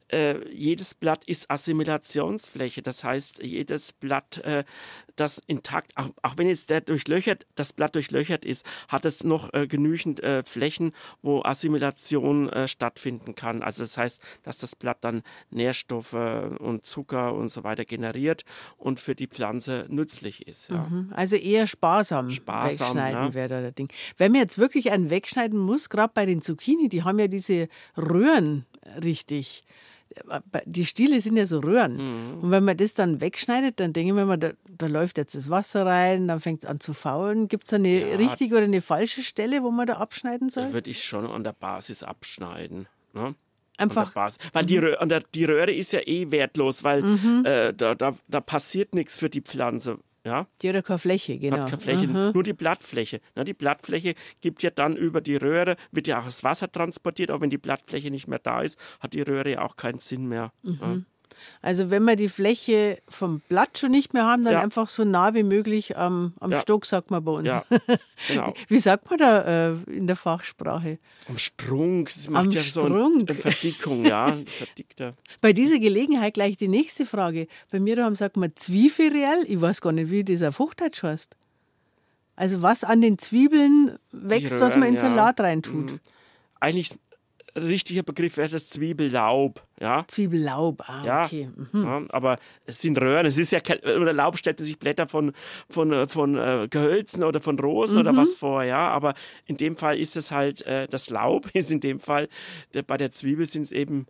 äh, 0.09 0.47
jedes 0.53 0.95
Blatt 0.95 1.25
ist 1.25 1.51
Assimilationsfläche. 1.51 2.83
Das 2.83 3.03
heißt, 3.03 3.43
jedes 3.43 3.95
Blatt 3.95 4.39
äh, 4.45 4.65
das 5.17 5.41
intakt, 5.47 5.93
auch, 5.97 6.11
auch, 6.23 6.37
wenn 6.37 6.49
jetzt 6.49 6.71
der 6.71 6.81
durchlöchert, 6.81 7.47
das 7.55 7.73
Blatt 7.73 7.95
durchlöchert 7.95 8.45
ist, 8.45 8.67
hat 8.89 9.05
es 9.05 9.25
noch 9.25 9.53
äh, 9.53 9.67
genügend 9.67 10.23
äh, 10.23 10.43
Flächen, 10.45 10.93
wo 11.23 11.43
Assimilation 11.43 12.49
äh, 12.49 12.69
stattfinden 12.69 13.35
kann. 13.35 13.63
Also 13.63 13.83
das 13.83 13.97
heißt, 13.97 14.21
dass 14.43 14.59
das 14.59 14.77
Blatt 14.77 14.99
dann 15.03 15.23
Nährstoffe 15.51 16.15
und 16.15 16.85
Zucker 16.85 17.35
und 17.35 17.51
so 17.51 17.65
weiter 17.65 17.85
generiert 17.85 18.45
und 18.77 19.01
für 19.01 19.15
die 19.15 19.27
Pflanze 19.27 19.87
nützlich 19.89 20.47
ist. 20.47 20.71
Ja. 20.71 20.87
Mhm. 20.89 21.13
Also 21.15 21.37
eher 21.37 21.67
sparsam, 21.67 22.31
sparsam 22.31 22.89
wegschneiden 22.89 23.23
ja. 23.29 23.35
wäre 23.35 23.49
da 23.49 23.61
der 23.61 23.73
Ding. 23.73 23.89
Wenn 24.17 24.33
man 24.33 24.43
jetzt 24.43 24.59
wirklich 24.59 24.91
einen 24.91 25.11
wegschneiden 25.11 25.59
muss, 25.59 25.89
gerade 25.89 26.13
bei 26.15 26.27
den 26.27 26.43
Zucchini, 26.43 26.89
die 26.89 27.03
haben 27.03 27.19
ja 27.19 27.29
diese 27.29 27.69
Röhren 27.97 28.67
richtig 29.03 29.65
die 30.65 30.85
Stiele 30.85 31.21
sind 31.21 31.37
ja 31.37 31.47
so 31.47 31.61
Röhren. 31.61 31.97
Mhm. 31.97 32.41
Und 32.41 32.51
wenn 32.51 32.65
man 32.65 32.77
das 32.77 32.95
dann 32.95 33.21
wegschneidet, 33.21 33.81
dann 33.81 33.93
denke 33.93 34.09
ich 34.19 34.27
mir, 34.27 34.39
da, 34.39 34.53
da 34.69 34.87
läuft 34.87 35.19
jetzt 35.19 35.35
das 35.35 35.51
Wasser 35.51 35.87
rein, 35.87 36.29
dann 36.29 36.41
fängt 36.41 36.65
es 36.65 36.69
an 36.69 36.81
zu 36.81 36.95
faulen. 36.95 37.49
Gibt 37.49 37.67
es 37.67 37.73
eine 37.73 38.11
ja, 38.11 38.17
richtige 38.17 38.57
oder 38.57 38.65
eine 38.65 38.81
falsche 38.81 39.23
Stelle, 39.23 39.63
wo 39.63 39.71
man 39.71 39.87
da 39.87 39.95
abschneiden 39.95 40.49
soll? 40.49 40.67
Da 40.67 40.73
würde 40.73 40.91
ich 40.91 41.03
schon 41.03 41.27
an 41.27 41.45
der 41.45 41.53
Basis 41.53 42.03
abschneiden. 42.03 42.87
Ne? 43.13 43.35
Einfach. 43.77 44.15
Weil 44.15 44.63
mhm. 44.63 44.67
die, 44.67 44.79
Röhre, 44.79 45.21
die 45.35 45.45
Röhre 45.45 45.73
ist 45.73 45.93
ja 45.93 46.01
eh 46.01 46.31
wertlos, 46.31 46.85
weil 46.85 47.03
mhm. 47.03 47.43
äh, 47.45 47.73
da, 47.73 47.95
da, 47.95 48.15
da 48.29 48.41
passiert 48.41 48.95
nichts 48.95 49.19
für 49.19 49.29
die 49.29 49.41
Pflanze. 49.41 49.99
Ja? 50.25 50.47
Die 50.63 50.69
hat 50.69 50.75
ja 50.75 50.83
keine 50.83 50.99
Fläche, 50.99 51.39
genau. 51.39 51.59
Hat 51.59 51.71
keine 51.71 51.83
Fläche, 51.83 52.07
mhm. 52.07 52.33
nur 52.33 52.43
die 52.43 52.55
Blattfläche. 52.55 53.21
Na, 53.35 53.45
die 53.45 53.55
Blattfläche 53.55 54.15
gibt 54.41 54.63
ja 54.63 54.71
dann 54.71 54.97
über 54.97 55.21
die 55.21 55.37
Röhre, 55.37 55.77
wird 55.93 56.07
ja 56.07 56.21
auch 56.21 56.25
das 56.25 56.43
Wasser 56.43 56.71
transportiert, 56.71 57.31
aber 57.31 57.43
wenn 57.43 57.51
die 57.51 57.59
Blattfläche 57.59 58.11
nicht 58.11 58.27
mehr 58.27 58.39
da 58.39 58.63
ist, 58.63 58.79
hat 59.01 59.13
die 59.13 59.23
Röhre 59.23 59.51
ja 59.51 59.63
auch 59.63 59.77
keinen 59.77 59.99
Sinn 59.99 60.27
mehr. 60.27 60.53
Mhm. 60.63 61.05
Also 61.63 61.91
wenn 61.91 62.05
wir 62.05 62.17
die 62.17 62.29
Fläche 62.29 62.99
vom 63.09 63.41
Blatt 63.49 63.79
schon 63.79 63.91
nicht 63.91 64.13
mehr 64.13 64.25
haben, 64.25 64.45
dann 64.45 64.55
ja. 64.55 64.61
einfach 64.61 64.89
so 64.89 65.05
nah 65.05 65.35
wie 65.35 65.43
möglich 65.43 65.97
am, 65.97 66.35
am 66.41 66.53
ja. 66.53 66.61
Stock, 66.61 66.85
sagt 66.87 67.11
man 67.11 67.25
bei 67.25 67.33
uns. 67.33 67.47
Ja, 67.47 67.65
genau. 68.29 68.55
Wie 68.69 68.79
sagt 68.79 69.09
man 69.09 69.19
da 69.19 69.71
äh, 69.71 69.75
in 69.91 70.07
der 70.07 70.17
Fachsprache? 70.17 70.99
Am 71.29 71.39
Strunk. 71.39 72.11
Das 72.15 72.29
macht 72.29 72.47
am 72.47 72.51
ja 72.51 72.61
Strunk. 72.61 73.21
so 73.21 73.27
eine 73.27 73.35
Verdickung, 73.35 74.05
ja. 74.05 74.37
Verdickter. 74.47 75.15
Bei 75.41 75.53
dieser 75.53 75.79
Gelegenheit 75.79 76.35
gleich 76.35 76.57
die 76.57 76.69
nächste 76.69 77.07
Frage. 77.07 77.47
Bei 77.71 77.81
mir 77.81 77.97
daheim 77.97 78.15
sagt 78.15 78.37
man 78.37 78.55
Zwiebelreal. 78.55 79.45
Ich 79.47 79.61
weiß 79.61 79.81
gar 79.81 79.93
nicht, 79.93 80.11
wie 80.11 80.25
das 80.25 80.43
auf 80.43 80.59
Hochdeutsch 80.59 81.03
heißt. 81.03 81.37
Also 82.37 82.63
was 82.63 82.85
an 82.85 83.01
den 83.01 83.19
Zwiebeln 83.19 83.99
wächst, 84.11 84.55
Röhren, 84.55 84.63
was 84.63 84.77
man 84.77 84.89
in 84.89 84.99
Salat 84.99 85.41
reintut. 85.41 85.93
Mhm. 85.93 86.01
Eigentlich 86.61 86.91
richtiger 87.57 88.03
Begriff 88.03 88.37
wäre 88.37 88.49
das 88.49 88.71
Zwiebellaub. 88.71 89.63
Ja? 89.81 90.05
Zwiebellaub, 90.09 90.89
ah, 90.89 91.05
ja, 91.05 91.25
okay. 91.25 91.51
Mhm. 91.73 91.85
Ja, 91.85 92.03
aber 92.09 92.39
es 92.67 92.81
sind 92.81 93.01
Röhren, 93.01 93.27
es 93.27 93.39
ist 93.39 93.53
ja 93.53 93.61
kein, 93.61 93.79
oder 93.81 94.13
Laub 94.13 94.39
stellt 94.39 94.59
sich 94.59 94.79
Blätter 94.79 95.09
von, 95.09 95.33
von, 95.69 95.93
äh, 95.93 96.09
von 96.09 96.37
äh, 96.37 96.69
Gehölzen 96.69 97.25
oder 97.25 97.41
von 97.41 97.59
Rosen 97.59 97.97
mhm. 97.97 98.01
oder 98.01 98.17
was 98.17 98.35
vor, 98.35 98.63
ja. 98.65 98.89
Aber 98.89 99.15
in 99.47 99.57
dem 99.57 99.77
Fall 99.77 99.99
ist 99.99 100.17
es 100.17 100.31
halt, 100.31 100.63
äh, 100.63 100.87
das 100.89 101.11
Laub 101.11 101.49
ist 101.55 101.71
in 101.71 101.81
dem 101.81 102.01
Fall, 102.01 102.29
der, 102.73 102.83
bei 102.83 102.97
der 102.97 103.11
Zwiebel 103.11 103.47
sind 103.47 103.63
es 103.63 103.73
eben 103.73 104.07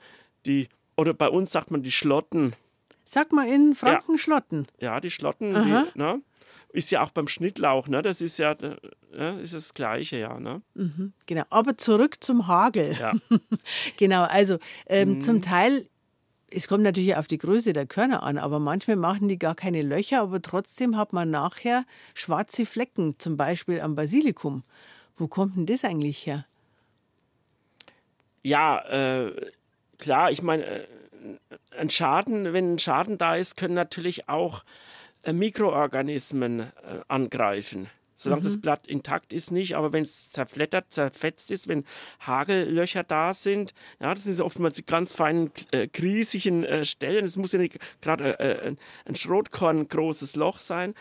die, 0.47 0.69
oder 0.97 1.15
bei 1.15 1.29
uns 1.29 1.53
sagt 1.53 1.71
man 1.71 1.83
die 1.83 1.93
Schlotten. 1.93 2.55
Sag 3.05 3.33
mal 3.33 3.47
in 3.47 3.75
Franken 3.75 4.13
ja. 4.13 4.19
Schlotten. 4.19 4.67
Ja, 4.81 5.01
die 5.01 5.11
Schlotten, 5.11 5.53
die, 5.55 5.99
ne? 5.99 6.23
Ist 6.75 6.91
ja 6.91 7.03
auch 7.03 7.11
beim 7.11 7.29
Schnittlauch, 7.29 7.87
ne? 7.87 8.03
Das 8.03 8.21
ist 8.21 8.37
ja, 8.39 8.57
ja 9.17 9.39
ist 9.39 9.55
das 9.55 9.75
Gleiche, 9.75 10.17
ja. 10.17 10.41
Ne? 10.41 10.61
Mhm, 10.75 11.13
genau. 11.27 11.45
Aber 11.49 11.79
zurück 11.79 12.17
zum 12.23 12.49
Hagel. 12.49 12.97
Ja. 12.99 13.13
genau, 13.97 14.25
also 14.25 14.59
ähm, 14.87 15.15
mhm. 15.15 15.21
zum 15.21 15.41
Teil 15.41 15.87
es 16.51 16.69
kommt 16.69 16.85
natürlich 16.85 17.17
auf 17.17 17.27
die 17.27 17.39
Größe 17.39 17.73
der 17.73 17.87
Körner 17.87 18.23
an, 18.23 18.39
aber 18.39 18.61
manchmal 18.61 18.97
machen 18.97 19.27
die 19.27 19.41
gar 19.41 19.57
keine 19.57 19.83
Löcher, 19.83 20.21
aber 20.21 20.41
trotzdem 20.41 20.97
hat 20.97 21.13
man 21.13 21.31
nachher 21.31 21.85
schwarze 22.15 22.65
Flecken, 22.65 23.19
zum 23.19 23.37
Beispiel 23.37 23.81
am 23.81 23.97
Basilikum. 23.97 24.63
Wo 25.17 25.27
kommt 25.27 25.57
denn 25.57 25.67
das 25.67 25.85
eigentlich 25.85 26.27
her? 26.27 26.47
Ja, 28.45 28.79
äh, 28.83 29.51
klar, 29.99 30.31
ich 30.31 30.43
meine, 30.43 30.65
äh, 30.65 30.87
ein 31.77 31.91
Schaden, 31.91 32.53
wenn 32.53 32.75
ein 32.75 32.79
Schaden 32.79 33.19
da 33.19 33.35
ist, 33.35 33.57
können 33.57 33.75
natürlich 33.75 34.29
auch 34.29 34.61
äh, 34.61 34.65
Mikroorganismen 35.33 36.61
äh, 36.61 36.73
angreifen. 37.09 37.89
Solange 38.17 38.43
mhm. 38.43 38.45
das 38.45 38.61
Blatt 38.61 38.87
intakt 38.87 39.33
ist, 39.33 39.51
nicht. 39.51 39.77
Aber 39.77 39.93
wenn 39.93 40.03
es 40.03 40.31
zerflettert, 40.31 40.93
zerfetzt 40.93 41.51
ist, 41.51 41.69
wenn 41.69 41.85
Hagellöcher 42.21 43.03
da 43.03 43.35
sind, 43.35 43.75
ja, 44.01 44.15
das 44.15 44.25
sind 44.25 44.41
oftmals 44.41 44.77
die 44.77 44.87
ganz 44.87 45.13
feinen, 45.13 45.51
äh, 45.73 45.89
kriesigen 45.89 46.65
äh, 46.65 46.85
Stellen. 46.85 47.25
Es 47.25 47.37
muss 47.37 47.53
ja 47.53 47.59
nicht 47.59 47.79
gerade 48.01 48.39
äh, 48.39 48.69
äh 48.69 48.77
ein 49.07 49.15
Schrotkorn 49.15 49.89
großes 49.89 50.37
Loch 50.37 50.61
sein. 50.61 50.95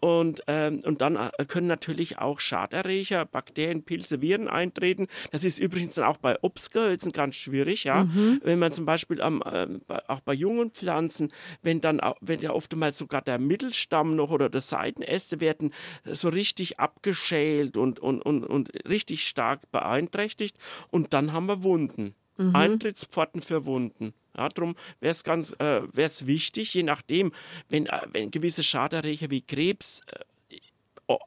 Und, 0.00 0.42
ähm, 0.46 0.80
und 0.84 1.00
dann 1.00 1.16
äh, 1.16 1.44
können 1.46 1.66
natürlich 1.66 2.18
auch 2.18 2.40
Schaderreger, 2.40 3.24
Bakterien, 3.24 3.82
Pilze, 3.82 4.20
Viren 4.20 4.48
eintreten. 4.48 5.08
Das 5.32 5.44
ist 5.44 5.58
übrigens 5.58 5.94
dann 5.94 6.04
auch 6.04 6.18
bei 6.18 6.40
Obstgehölzen 6.42 7.12
ganz 7.12 7.34
schwierig, 7.34 7.84
ja. 7.84 8.04
Mhm. 8.04 8.40
Wenn 8.44 8.58
man 8.58 8.72
zum 8.72 8.84
Beispiel 8.84 9.20
am, 9.20 9.42
ähm, 9.52 9.80
auch 10.06 10.20
bei 10.20 10.34
jungen 10.34 10.70
Pflanzen, 10.70 11.32
wenn 11.62 11.80
dann, 11.80 12.00
wenn 12.20 12.40
ja 12.40 12.52
oftmals 12.52 12.98
sogar 12.98 13.22
der 13.22 13.38
Mittelstamm 13.38 14.16
noch 14.16 14.30
oder 14.30 14.48
die 14.48 14.60
Seitenäste 14.60 15.40
werden 15.40 15.72
so 16.04 16.28
richtig 16.28 16.59
richtig 16.60 16.78
abgeschält 16.78 17.76
und, 17.76 17.98
und, 17.98 18.22
und, 18.22 18.44
und 18.44 18.70
richtig 18.88 19.26
stark 19.26 19.70
beeinträchtigt. 19.72 20.56
Und 20.90 21.14
dann 21.14 21.32
haben 21.32 21.46
wir 21.46 21.62
Wunden. 21.62 22.14
Mhm. 22.36 22.54
Eintrittspforten 22.54 23.42
für 23.42 23.64
Wunden. 23.64 24.14
Ja, 24.36 24.48
darum 24.48 24.76
wäre 25.00 25.10
es 25.10 25.24
ganz 25.24 25.52
äh, 25.58 25.82
wär's 25.92 26.26
wichtig, 26.26 26.72
je 26.74 26.82
nachdem, 26.82 27.32
wenn, 27.68 27.86
äh, 27.86 28.00
wenn 28.12 28.30
gewisse 28.30 28.62
Schaderreger 28.62 29.30
wie 29.30 29.42
Krebs 29.42 30.02
äh, 30.06 30.20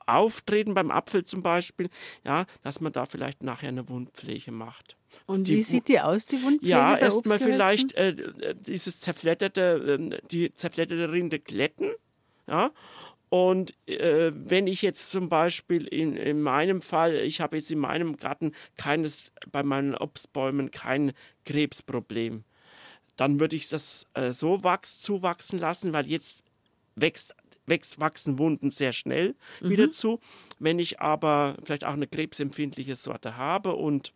auftreten, 0.08 0.74
beim 0.74 0.92
Apfel 0.92 1.26
zum 1.26 1.44
Beispiel, 1.44 1.90
ja, 2.24 2.46
dass 2.64 2.80
man 2.80 2.94
da 2.94 3.06
vielleicht 3.06 3.44
nachher 3.44 3.70
eine 3.70 3.90
Wundpflege 3.90 4.52
macht. 4.52 4.96
Und 5.26 5.48
die, 5.48 5.58
wie 5.58 5.62
sieht 5.62 5.90
die 5.90 6.00
aus, 6.00 6.26
die 6.26 6.42
Wundpflege? 6.42 6.72
Ja, 6.72 6.96
erstmal 6.96 7.40
vielleicht 7.40 7.94
äh, 7.94 8.12
äh, 8.12 8.56
dieses 8.66 9.02
zerfletterte, 9.02 10.00
äh, 10.00 10.28
die 10.32 10.56
zerfletterte 10.56 11.12
Rinde 11.12 11.40
glätten, 11.40 11.92
ja, 12.48 12.72
und 13.34 13.74
äh, 13.88 14.32
wenn 14.36 14.68
ich 14.68 14.84
jetzt 14.84 15.10
zum 15.10 15.28
Beispiel 15.28 15.88
in, 15.88 16.16
in 16.16 16.40
meinem 16.40 16.84
Fall, 16.84 17.16
ich 17.16 17.42
habe 17.42 17.56
jetzt 17.56 17.72
in 17.72 17.80
meinem 17.80 18.18
Garten 18.18 18.52
keines, 18.78 19.32
bei 19.52 19.64
meinen 19.64 19.96
Obstbäumen 19.96 20.70
kein 20.70 21.14
Krebsproblem, 21.44 22.44
dann 23.16 23.40
würde 23.40 23.56
ich 23.56 23.70
das 23.70 24.06
äh, 24.14 24.34
so 24.34 24.64
wachs, 24.64 25.02
zuwachsen 25.02 25.58
lassen, 25.58 25.94
weil 25.94 26.06
jetzt 26.06 26.44
wächst, 26.94 27.34
wächst, 27.66 28.00
wachsen 28.00 28.38
Wunden 28.38 28.70
sehr 28.70 28.94
schnell 28.94 29.34
mhm. 29.62 29.70
wieder 29.72 29.90
zu. 29.90 30.20
Wenn 30.60 30.78
ich 30.78 31.00
aber 31.00 31.58
vielleicht 31.64 31.86
auch 31.86 31.94
eine 31.94 32.06
krebsempfindliche 32.06 32.96
Sorte 32.96 33.36
habe 33.36 33.74
und 33.74 34.14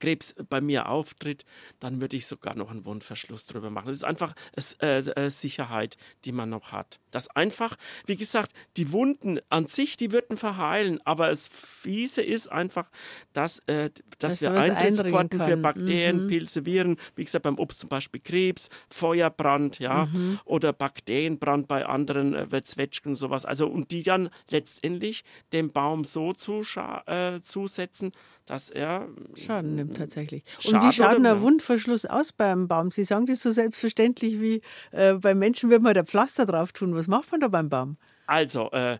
Krebs 0.00 0.34
bei 0.48 0.60
mir 0.60 0.88
auftritt, 0.88 1.44
dann 1.80 2.00
würde 2.00 2.16
ich 2.16 2.26
sogar 2.26 2.54
noch 2.54 2.70
einen 2.70 2.84
Wundverschluss 2.84 3.46
drüber 3.46 3.70
machen. 3.70 3.86
Das 3.86 3.96
ist 3.96 4.04
einfach 4.04 4.34
äh, 4.80 4.98
äh, 4.98 5.30
Sicherheit, 5.30 5.96
die 6.24 6.32
man 6.32 6.50
noch 6.50 6.72
hat. 6.72 7.00
Das 7.10 7.28
einfach, 7.28 7.76
wie 8.06 8.16
gesagt, 8.16 8.52
die 8.76 8.92
Wunden 8.92 9.40
an 9.48 9.66
sich, 9.66 9.96
die 9.96 10.12
würden 10.12 10.36
verheilen, 10.36 11.00
aber 11.04 11.28
das 11.28 11.48
Fiese 11.48 12.22
ist 12.22 12.48
einfach, 12.48 12.90
dass, 13.32 13.60
äh, 13.66 13.90
dass, 14.18 14.38
dass 14.38 14.42
wir 14.42 14.52
Eintrittspforten 14.52 15.40
für 15.40 15.56
Bakterien, 15.56 16.24
mhm. 16.24 16.28
Pilze, 16.28 16.66
Viren, 16.66 16.96
wie 17.16 17.24
gesagt, 17.24 17.44
beim 17.44 17.58
Obst 17.58 17.80
zum 17.80 17.88
Beispiel 17.88 18.20
Krebs, 18.20 18.68
Feuerbrand, 18.90 19.78
ja, 19.78 20.06
mhm. 20.06 20.38
oder 20.44 20.72
Bakterienbrand 20.72 21.68
bei 21.68 21.86
anderen 21.86 22.34
äh, 22.34 22.62
Zwetschgen 22.62 23.12
und 23.12 23.16
sowas. 23.16 23.44
Also, 23.44 23.66
und 23.66 23.90
die 23.90 24.02
dann 24.02 24.30
letztendlich 24.50 25.24
dem 25.52 25.72
Baum 25.72 26.04
so 26.04 26.32
äh, 26.32 27.40
zusetzen, 27.40 28.12
dass 28.48 28.70
er 28.70 29.08
Schaden 29.34 29.74
nimmt 29.74 29.96
tatsächlich. 29.96 30.42
Schaden 30.58 30.80
und 30.80 30.88
wie 30.88 30.92
schaut 30.92 31.16
ein 31.16 31.40
Wundverschluss 31.40 32.06
aus 32.06 32.32
beim 32.32 32.66
Baum? 32.66 32.90
Sie 32.90 33.04
sagen 33.04 33.26
das 33.26 33.42
so 33.42 33.50
selbstverständlich 33.50 34.40
wie 34.40 34.62
äh, 34.90 35.14
bei 35.14 35.34
Menschen, 35.34 35.68
wird 35.70 35.82
man 35.82 35.94
da 35.94 36.02
Pflaster 36.02 36.46
drauf 36.46 36.72
tun. 36.72 36.94
Was 36.94 37.08
macht 37.08 37.30
man 37.30 37.40
da 37.40 37.48
beim 37.48 37.68
Baum? 37.68 37.96
Also, 38.26 38.70
äh, 38.70 38.98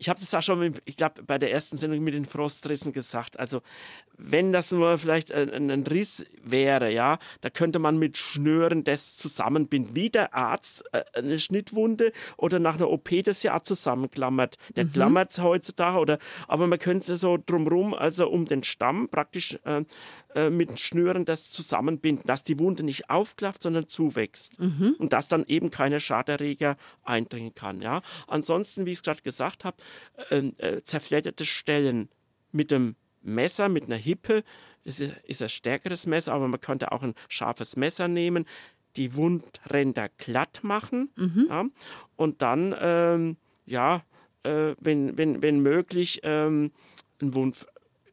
ich 0.00 0.08
habe 0.08 0.18
das 0.18 0.32
auch 0.32 0.42
schon, 0.42 0.74
ich 0.86 0.96
glaube, 0.96 1.22
bei 1.22 1.38
der 1.38 1.52
ersten 1.52 1.76
Sendung 1.76 2.02
mit 2.02 2.14
den 2.14 2.24
Frostrissen 2.24 2.94
gesagt. 2.94 3.38
Also, 3.38 3.60
wenn 4.16 4.50
das 4.50 4.72
nur 4.72 4.96
vielleicht 4.96 5.30
ein, 5.30 5.70
ein, 5.70 5.86
Riss 5.86 6.24
wäre, 6.42 6.90
ja, 6.90 7.18
da 7.42 7.50
könnte 7.50 7.78
man 7.78 7.98
mit 7.98 8.16
Schnüren 8.16 8.82
das 8.82 9.18
zusammenbinden. 9.18 9.94
Wie 9.94 10.08
der 10.08 10.34
Arzt 10.34 10.84
äh, 10.92 11.04
eine 11.12 11.38
Schnittwunde 11.38 12.12
oder 12.38 12.58
nach 12.58 12.76
einer 12.76 12.88
OP 12.88 13.10
das 13.24 13.42
ja 13.42 13.58
auch 13.58 13.62
zusammenklammert. 13.62 14.56
Der 14.74 14.86
mhm. 14.86 14.92
klammert 14.92 15.30
es 15.30 15.42
heutzutage, 15.42 15.98
oder, 15.98 16.18
aber 16.48 16.66
man 16.66 16.78
könnte 16.78 17.12
es 17.12 17.20
so 17.20 17.36
drumrum, 17.36 17.92
also 17.92 18.30
um 18.30 18.46
den 18.46 18.62
Stamm 18.62 19.10
praktisch 19.10 19.58
äh, 19.64 19.84
äh, 20.34 20.48
mit 20.48 20.78
Schnüren 20.78 21.24
das 21.24 21.50
zusammenbinden, 21.50 22.26
dass 22.26 22.42
die 22.42 22.58
Wunde 22.58 22.84
nicht 22.84 23.10
aufklafft, 23.10 23.64
sondern 23.64 23.88
zuwächst. 23.88 24.58
Mhm. 24.58 24.94
Und 24.98 25.12
dass 25.12 25.28
dann 25.28 25.44
eben 25.46 25.70
keine 25.70 26.00
Schaderreger 26.00 26.76
eindringen 27.04 27.54
kann. 27.54 27.82
Ja. 27.82 28.02
Ansonsten, 28.28 28.86
wie 28.86 28.92
ich 28.92 28.98
es 28.98 29.02
gerade 29.02 29.22
gesagt 29.22 29.64
habe, 29.64 29.76
äh, 30.30 30.38
äh, 30.58 30.82
zerfledderte 30.82 31.44
Stellen 31.44 32.08
mit 32.52 32.70
dem 32.70 32.96
Messer 33.22 33.68
mit 33.68 33.84
einer 33.84 33.96
Hippe. 33.96 34.44
Das 34.84 35.00
ist 35.00 35.42
ein 35.42 35.48
stärkeres 35.48 36.06
Messer, 36.06 36.32
aber 36.32 36.48
man 36.48 36.60
könnte 36.60 36.92
auch 36.92 37.02
ein 37.02 37.14
scharfes 37.28 37.76
Messer 37.76 38.08
nehmen, 38.08 38.46
die 38.96 39.14
Wundränder 39.14 40.08
glatt 40.18 40.60
machen 40.62 41.10
mhm. 41.16 41.46
ja, 41.48 41.64
und 42.16 42.42
dann, 42.42 42.74
ähm, 42.80 43.36
ja, 43.66 44.02
äh, 44.42 44.74
wenn, 44.80 45.16
wenn, 45.16 45.42
wenn 45.42 45.60
möglich, 45.60 46.20
ähm, 46.22 46.72
ein 47.20 47.34
Wund 47.34 47.66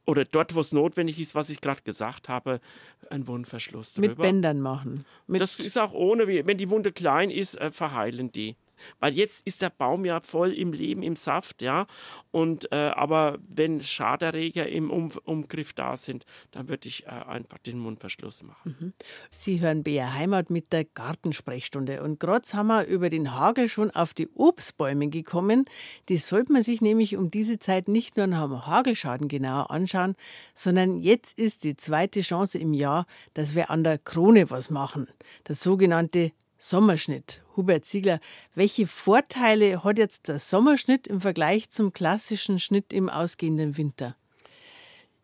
oder 0.06 0.24
dort, 0.24 0.56
wo 0.56 0.62
es 0.62 0.72
notwendig 0.72 1.20
ist, 1.20 1.36
was 1.36 1.50
ich 1.50 1.62
gerade 1.62 1.82
gesagt 1.82 2.30
habe, 2.30 2.62
ein 3.10 3.28
Wundverschluss 3.28 3.94
drüber. 3.94 4.10
Mit 4.10 4.18
Bändern 4.18 4.62
machen. 4.62 5.06
Mit 5.28 5.42
das 5.42 5.60
ist 5.60 5.78
auch 5.78 5.94
ohne, 5.94 6.28
wenn 6.28 6.58
die 6.58 6.70
Wunde 6.70 6.92
klein 6.92 7.30
ist, 7.30 7.56
äh, 7.56 7.72
verheilen 7.72 8.32
die. 8.32 8.56
Weil 9.00 9.14
jetzt 9.14 9.46
ist 9.46 9.62
der 9.62 9.70
Baum 9.70 10.06
ja 10.06 10.22
voll 10.22 10.54
im 10.54 10.74
Leben, 10.74 11.04
im 11.04 11.16
Saft, 11.16 11.62
ja. 11.62 11.88
Und 12.32 12.72
äh, 12.72 12.76
aber 12.76 13.40
wenn 13.48 13.82
Schaderreger 13.82 14.68
im 14.68 14.92
um 14.92 15.12
Umgriff 15.24 15.74
da 15.74 15.98
sind, 15.98 16.26
dann 16.52 16.68
würde 16.68 16.88
ich 16.88 17.06
äh, 17.06 17.10
einfach 17.10 17.58
den 17.60 17.80
Mundverschluss 17.80 18.44
machen. 18.44 18.76
Mhm. 18.80 18.94
Sie 19.30 19.60
hören 19.60 19.84
BR 19.84 20.14
Heimat 20.14 20.50
mit 20.50 20.72
der 20.74 20.86
Gartensprechstunde. 20.86 22.04
Und 22.04 22.20
gerade 22.20 22.48
haben 22.54 22.68
wir 22.68 22.86
über 22.86 23.10
den 23.10 23.34
Hagel 23.36 23.68
schon 23.68 23.92
auf 23.92 24.14
die 24.14 24.30
Obstbäume 24.34 25.10
gekommen. 25.10 25.66
Die 26.10 26.18
sollte 26.18 26.54
man 26.54 26.64
sich 26.64 26.82
nämlich 26.82 27.18
um 27.18 27.32
diese 27.32 27.60
Zeit 27.60 27.88
nicht 27.88 28.18
nur 28.18 28.28
nach 28.28 28.46
dem 28.48 28.66
Hagelschaden 28.66 29.28
genauer 29.28 29.72
anschauen, 29.72 30.16
sondern 30.54 31.00
jetzt 31.00 31.38
ist 31.38 31.64
die 31.64 31.78
zweite 31.78 32.22
Chance 32.22 32.58
im 32.60 32.74
Jahr, 32.74 33.06
dass 33.34 33.56
wir 33.56 33.70
an 33.70 33.84
der 33.84 33.98
Krone 33.98 34.50
was 34.50 34.70
machen. 34.70 35.08
Das 35.44 35.62
sogenannte 35.62 36.32
Sommerschnitt. 36.58 37.44
Hubert 37.56 37.86
Ziegler, 37.86 38.20
welche 38.56 38.88
Vorteile 38.88 39.84
hat 39.84 39.98
jetzt 39.98 40.28
der 40.28 40.40
Sommerschnitt 40.40 41.08
im 41.08 41.22
Vergleich 41.22 41.70
zum 41.70 41.94
klassischen 41.94 42.60
Schnitt 42.60 42.94
im 42.94 43.10
ausgehenden 43.10 43.78
Winter? 43.78 44.16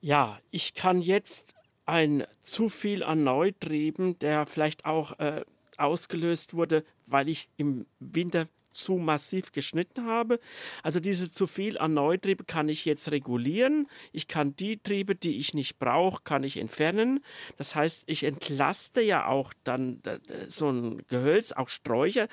Ja, 0.02 0.40
ich 0.52 0.74
kann 0.74 1.02
jetzt 1.02 1.54
ein 1.86 2.25
zu 2.40 2.70
viel 2.70 3.04
an 3.04 3.24
Neutrieben, 3.24 4.18
der 4.20 4.46
vielleicht 4.46 4.86
auch 4.86 5.20
äh, 5.20 5.44
ausgelöst 5.78 6.54
wurde, 6.54 6.84
weil 7.08 7.30
ich 7.30 7.50
im 7.58 7.86
Winter 8.00 8.48
zu 8.74 8.98
massiv 8.98 9.51
geschnitten 9.51 10.06
habe. 10.06 10.39
Also 10.82 11.00
diese 11.00 11.32
zu 11.32 11.48
viel 11.48 11.77
an 11.77 11.94
Neutriebe 11.94 12.44
kann 12.44 12.70
ich 12.70 12.86
jetzt 12.86 13.12
regulieren. 13.12 13.88
Ich 14.12 14.27
kann 14.27 14.56
die 14.56 14.77
Triebe, 14.77 15.15
die 15.15 15.38
ich 15.38 15.53
nicht 15.53 15.80
brauche, 15.80 16.24
kann 16.24 16.44
ich 16.44 16.58
entfernen. 16.58 17.22
Das 17.58 17.75
heißt, 17.75 18.03
ich 18.08 18.24
entlaste 18.24 19.01
ja 19.01 19.27
auch 19.27 19.53
dann 19.63 20.01
äh, 20.03 20.20
so 20.48 20.70
ein 20.70 21.03
Gehölz, 21.08 21.51
auch 21.51 21.70
Sträucher 21.70 22.27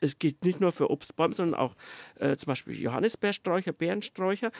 es 0.00 0.18
gilt 0.18 0.44
nicht 0.44 0.60
nur 0.60 0.72
für 0.72 0.90
Obstbäume, 0.90 1.34
sondern 1.34 1.58
auch 1.58 1.74
äh, 2.18 2.36
zum 2.36 2.48
Beispiel 2.48 2.80
Johannisbeersträucher, 2.80 3.72
Beerensträucher, 3.72 4.50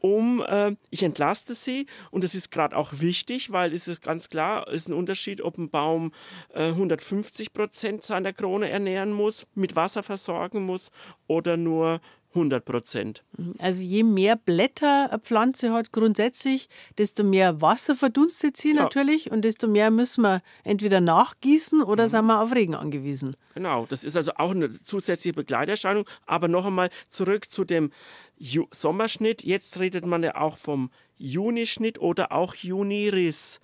um, 0.00 0.42
äh, 0.42 0.76
ich 0.90 1.02
entlaste 1.02 1.54
sie. 1.54 1.86
Und 2.10 2.24
das 2.24 2.34
ist 2.34 2.50
gerade 2.50 2.76
auch 2.76 3.00
wichtig, 3.00 3.52
weil 3.52 3.72
es 3.72 3.88
ist 3.88 4.02
ganz 4.02 4.28
klar, 4.28 4.66
es 4.68 4.82
ist 4.82 4.88
ein 4.88 4.94
Unterschied, 4.94 5.40
ob 5.40 5.58
ein 5.58 5.70
Baum 5.70 6.12
äh, 6.52 6.68
150 6.68 7.52
Prozent 7.52 8.04
seiner 8.04 8.32
Krone 8.32 8.68
ernähren 8.68 9.12
muss, 9.12 9.46
mit 9.54 9.76
Wasser 9.76 10.02
versorgen 10.02 10.64
muss 10.64 10.90
oder 11.26 11.56
nur 11.56 12.00
100 12.34 12.64
Prozent. 12.64 13.22
Also 13.58 13.80
je 13.80 14.02
mehr 14.02 14.36
Blätter 14.36 15.08
eine 15.10 15.20
Pflanze 15.20 15.72
hat 15.72 15.92
grundsätzlich, 15.92 16.68
desto 16.98 17.22
mehr 17.24 17.60
Wasser 17.60 17.94
verdunstet 17.94 18.56
sie 18.56 18.74
ja. 18.74 18.82
natürlich 18.82 19.30
und 19.30 19.42
desto 19.42 19.68
mehr 19.68 19.90
müssen 19.90 20.22
wir 20.22 20.42
entweder 20.64 21.00
nachgießen 21.00 21.82
oder 21.82 22.04
mhm. 22.04 22.08
sind 22.08 22.26
wir 22.26 22.40
auf 22.40 22.54
Regen 22.54 22.74
angewiesen. 22.74 23.36
Genau, 23.54 23.86
das 23.86 24.04
ist 24.04 24.16
also 24.16 24.32
auch 24.36 24.50
eine 24.50 24.72
zusätzliche 24.82 25.34
Begleiterscheinung. 25.34 26.04
Aber 26.26 26.48
noch 26.48 26.66
einmal 26.66 26.90
zurück 27.08 27.50
zu 27.50 27.64
dem 27.64 27.92
Ju 28.36 28.66
Sommerschnitt. 28.72 29.44
Jetzt 29.44 29.78
redet 29.78 30.04
man 30.04 30.22
ja 30.22 30.36
auch 30.36 30.56
vom 30.56 30.90
Junischnitt 31.16 32.00
oder 32.00 32.32
auch 32.32 32.54
Juniris. 32.56 33.60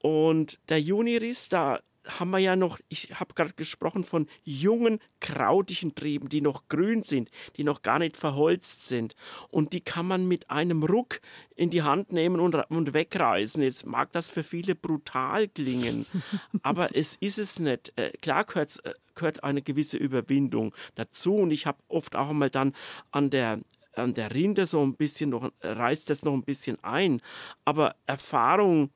Und 0.00 0.58
der 0.68 0.80
Juniris, 0.80 1.48
da 1.48 1.80
haben 2.06 2.30
wir 2.30 2.38
ja 2.38 2.56
noch, 2.56 2.78
ich 2.88 3.18
habe 3.18 3.34
gerade 3.34 3.52
gesprochen 3.54 4.04
von 4.04 4.26
jungen, 4.44 5.00
krautigen 5.20 5.94
Trieben, 5.94 6.28
die 6.28 6.40
noch 6.40 6.68
grün 6.68 7.02
sind, 7.02 7.30
die 7.56 7.64
noch 7.64 7.82
gar 7.82 7.98
nicht 7.98 8.16
verholzt 8.16 8.86
sind. 8.86 9.14
Und 9.48 9.72
die 9.72 9.80
kann 9.80 10.06
man 10.06 10.26
mit 10.26 10.50
einem 10.50 10.82
Ruck 10.82 11.20
in 11.54 11.70
die 11.70 11.82
Hand 11.82 12.12
nehmen 12.12 12.40
und, 12.40 12.54
und 12.54 12.94
wegreißen. 12.94 13.62
Jetzt 13.62 13.86
mag 13.86 14.12
das 14.12 14.30
für 14.30 14.42
viele 14.42 14.74
brutal 14.74 15.48
klingen, 15.48 16.06
aber 16.62 16.94
es 16.94 17.16
ist 17.16 17.38
es 17.38 17.58
nicht. 17.58 17.92
Äh, 17.96 18.10
klar 18.22 18.44
gehört, 18.44 18.84
äh, 18.84 18.94
gehört 19.14 19.44
eine 19.44 19.62
gewisse 19.62 19.96
Überwindung 19.96 20.74
dazu. 20.94 21.36
Und 21.36 21.50
ich 21.50 21.66
habe 21.66 21.78
oft 21.88 22.16
auch 22.16 22.30
einmal 22.30 22.50
dann 22.50 22.74
an 23.10 23.30
der 23.30 23.60
an 23.94 24.12
der 24.12 24.34
Rinde 24.34 24.66
so 24.66 24.82
ein 24.82 24.94
bisschen 24.94 25.30
noch, 25.30 25.50
reißt 25.62 26.10
das 26.10 26.22
noch 26.22 26.34
ein 26.34 26.42
bisschen 26.42 26.76
ein. 26.84 27.22
Aber 27.64 27.96
Erfahrung, 28.04 28.90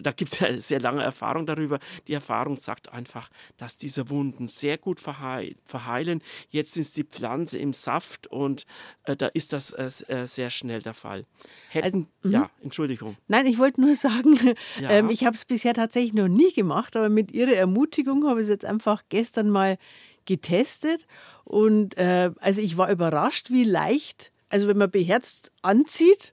da 0.00 0.12
gibt 0.12 0.32
es 0.32 0.40
ja 0.40 0.60
sehr 0.60 0.80
lange 0.80 1.02
Erfahrung 1.02 1.46
darüber. 1.46 1.78
Die 2.08 2.14
Erfahrung 2.14 2.58
sagt 2.58 2.92
einfach, 2.92 3.30
dass 3.56 3.76
diese 3.76 4.10
Wunden 4.10 4.48
sehr 4.48 4.78
gut 4.78 5.00
verheilen. 5.00 6.22
Jetzt 6.50 6.76
ist 6.76 6.96
die 6.96 7.04
Pflanze 7.04 7.58
im 7.58 7.72
Saft 7.72 8.26
und 8.26 8.64
äh, 9.04 9.16
da 9.16 9.26
ist 9.28 9.52
das 9.52 9.72
äh, 9.72 9.90
äh 10.08 10.26
sehr 10.26 10.50
schnell 10.50 10.82
der 10.82 10.94
Fall. 10.94 11.26
Hätten, 11.68 12.08
also, 12.22 12.36
ja, 12.36 12.50
Entschuldigung. 12.62 13.16
Nein, 13.28 13.46
ich 13.46 13.58
wollte 13.58 13.80
nur 13.80 13.94
sagen, 13.96 14.38
ja. 14.80 14.90
ähm, 14.90 15.10
ich 15.10 15.24
habe 15.24 15.36
es 15.36 15.44
bisher 15.44 15.74
tatsächlich 15.74 16.14
noch 16.14 16.28
nie 16.28 16.52
gemacht, 16.52 16.96
aber 16.96 17.08
mit 17.08 17.32
Ihrer 17.32 17.54
Ermutigung 17.54 18.26
habe 18.26 18.40
ich 18.40 18.44
es 18.44 18.50
jetzt 18.50 18.64
einfach 18.64 19.02
gestern 19.08 19.50
mal 19.50 19.78
getestet 20.26 21.06
und 21.44 21.96
äh, 21.98 22.30
also 22.40 22.60
ich 22.60 22.76
war 22.76 22.90
überrascht, 22.90 23.50
wie 23.50 23.64
leicht, 23.64 24.32
also 24.48 24.68
wenn 24.68 24.78
man 24.78 24.90
beherzt 24.90 25.52
anzieht, 25.62 26.32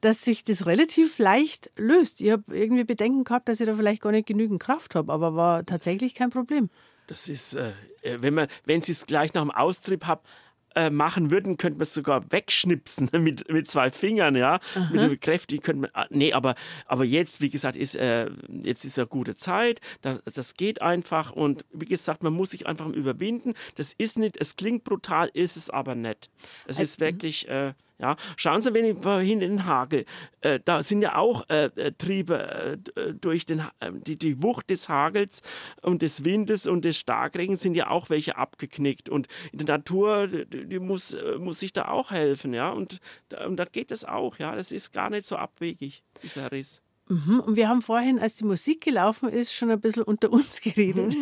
dass 0.00 0.22
sich 0.24 0.44
das 0.44 0.66
relativ 0.66 1.18
leicht 1.18 1.70
löst. 1.76 2.20
Ich 2.20 2.30
habe 2.30 2.56
irgendwie 2.56 2.84
Bedenken 2.84 3.24
gehabt, 3.24 3.48
dass 3.48 3.60
ich 3.60 3.66
da 3.66 3.74
vielleicht 3.74 4.02
gar 4.02 4.12
nicht 4.12 4.26
genügend 4.26 4.60
Kraft 4.60 4.94
habe, 4.94 5.12
aber 5.12 5.34
war 5.34 5.66
tatsächlich 5.66 6.14
kein 6.14 6.30
Problem. 6.30 6.70
Das 7.08 7.28
ist, 7.28 7.54
äh, 7.54 7.72
wenn 8.18 8.34
man, 8.34 8.48
wenn 8.64 8.82
Sie 8.82 8.92
es 8.92 9.06
gleich 9.06 9.34
nach 9.34 9.42
dem 9.42 9.50
Austrieb 9.50 10.04
haben, 10.04 10.20
äh, 10.74 10.90
machen 10.90 11.30
würden, 11.30 11.56
könnte 11.56 11.78
man 11.78 11.82
es 11.82 11.94
sogar 11.94 12.30
wegschnipsen 12.30 13.08
mit, 13.24 13.50
mit 13.50 13.66
zwei 13.66 13.90
Fingern, 13.90 14.36
ja. 14.36 14.60
Aha. 14.74 14.90
Mit 14.92 15.00
dem 15.02 15.18
Kräften 15.18 15.60
könnte 15.60 15.80
man. 15.82 15.90
Ah, 15.94 16.06
nee, 16.10 16.32
aber, 16.32 16.54
aber 16.86 17.04
jetzt, 17.04 17.40
wie 17.40 17.50
gesagt, 17.50 17.76
ist, 17.76 17.96
äh, 17.96 18.30
jetzt 18.48 18.84
ist 18.84 18.98
eine 18.98 19.08
gute 19.08 19.34
Zeit. 19.34 19.80
Da, 20.02 20.20
das 20.32 20.54
geht 20.54 20.82
einfach. 20.82 21.32
Und 21.32 21.64
wie 21.72 21.86
gesagt, 21.86 22.22
man 22.22 22.32
muss 22.32 22.50
sich 22.50 22.66
einfach 22.66 22.86
überwinden. 22.86 23.54
Das 23.74 23.92
ist 23.92 24.18
nicht, 24.18 24.36
es 24.38 24.56
klingt 24.56 24.84
brutal, 24.84 25.30
ist 25.32 25.56
es 25.56 25.70
aber 25.70 25.94
nicht. 25.94 26.30
Es 26.66 26.78
also, 26.78 26.82
ist 26.82 27.00
wirklich. 27.00 27.48
Äh, 27.48 27.72
ja, 27.98 28.16
schauen 28.36 28.62
Sie, 28.62 28.72
wenn 28.74 28.84
ich 28.84 28.98
vorhin 28.98 29.40
in 29.40 29.50
den 29.50 29.66
Hagel, 29.66 30.04
äh, 30.40 30.60
da 30.64 30.82
sind 30.82 31.02
ja 31.02 31.16
auch 31.16 31.48
äh, 31.48 31.64
äh 31.76 31.92
Triebe 31.92 32.78
äh, 32.94 33.14
durch 33.14 33.44
den, 33.44 33.60
äh, 33.80 33.90
die, 33.92 34.16
die 34.16 34.42
Wucht 34.42 34.70
des 34.70 34.88
Hagels 34.88 35.42
und 35.82 36.02
des 36.02 36.24
Windes 36.24 36.66
und 36.66 36.84
des 36.84 36.96
Starkregens 36.96 37.60
sind 37.60 37.74
ja 37.74 37.90
auch 37.90 38.08
welche 38.08 38.36
abgeknickt. 38.36 39.08
Und 39.08 39.26
in 39.52 39.58
der 39.66 39.78
Natur, 39.78 40.28
die, 40.28 40.66
die 40.66 40.78
muss, 40.78 41.14
äh, 41.14 41.38
muss 41.38 41.60
sich 41.60 41.72
da 41.72 41.88
auch 41.88 42.10
helfen, 42.12 42.54
ja. 42.54 42.70
Und, 42.70 43.00
und 43.46 43.56
da 43.56 43.64
geht 43.64 43.90
es 43.90 44.04
auch, 44.04 44.38
ja. 44.38 44.54
Das 44.54 44.70
ist 44.70 44.92
gar 44.92 45.10
nicht 45.10 45.26
so 45.26 45.36
abwegig, 45.36 46.04
dieser 46.22 46.52
Riss. 46.52 46.82
Mhm. 47.08 47.40
Und 47.40 47.56
wir 47.56 47.68
haben 47.68 47.82
vorhin, 47.82 48.18
als 48.18 48.36
die 48.36 48.44
Musik 48.44 48.82
gelaufen 48.82 49.28
ist, 49.28 49.52
schon 49.52 49.70
ein 49.70 49.80
bisschen 49.80 50.02
unter 50.02 50.32
uns 50.32 50.60
geredet. 50.62 51.14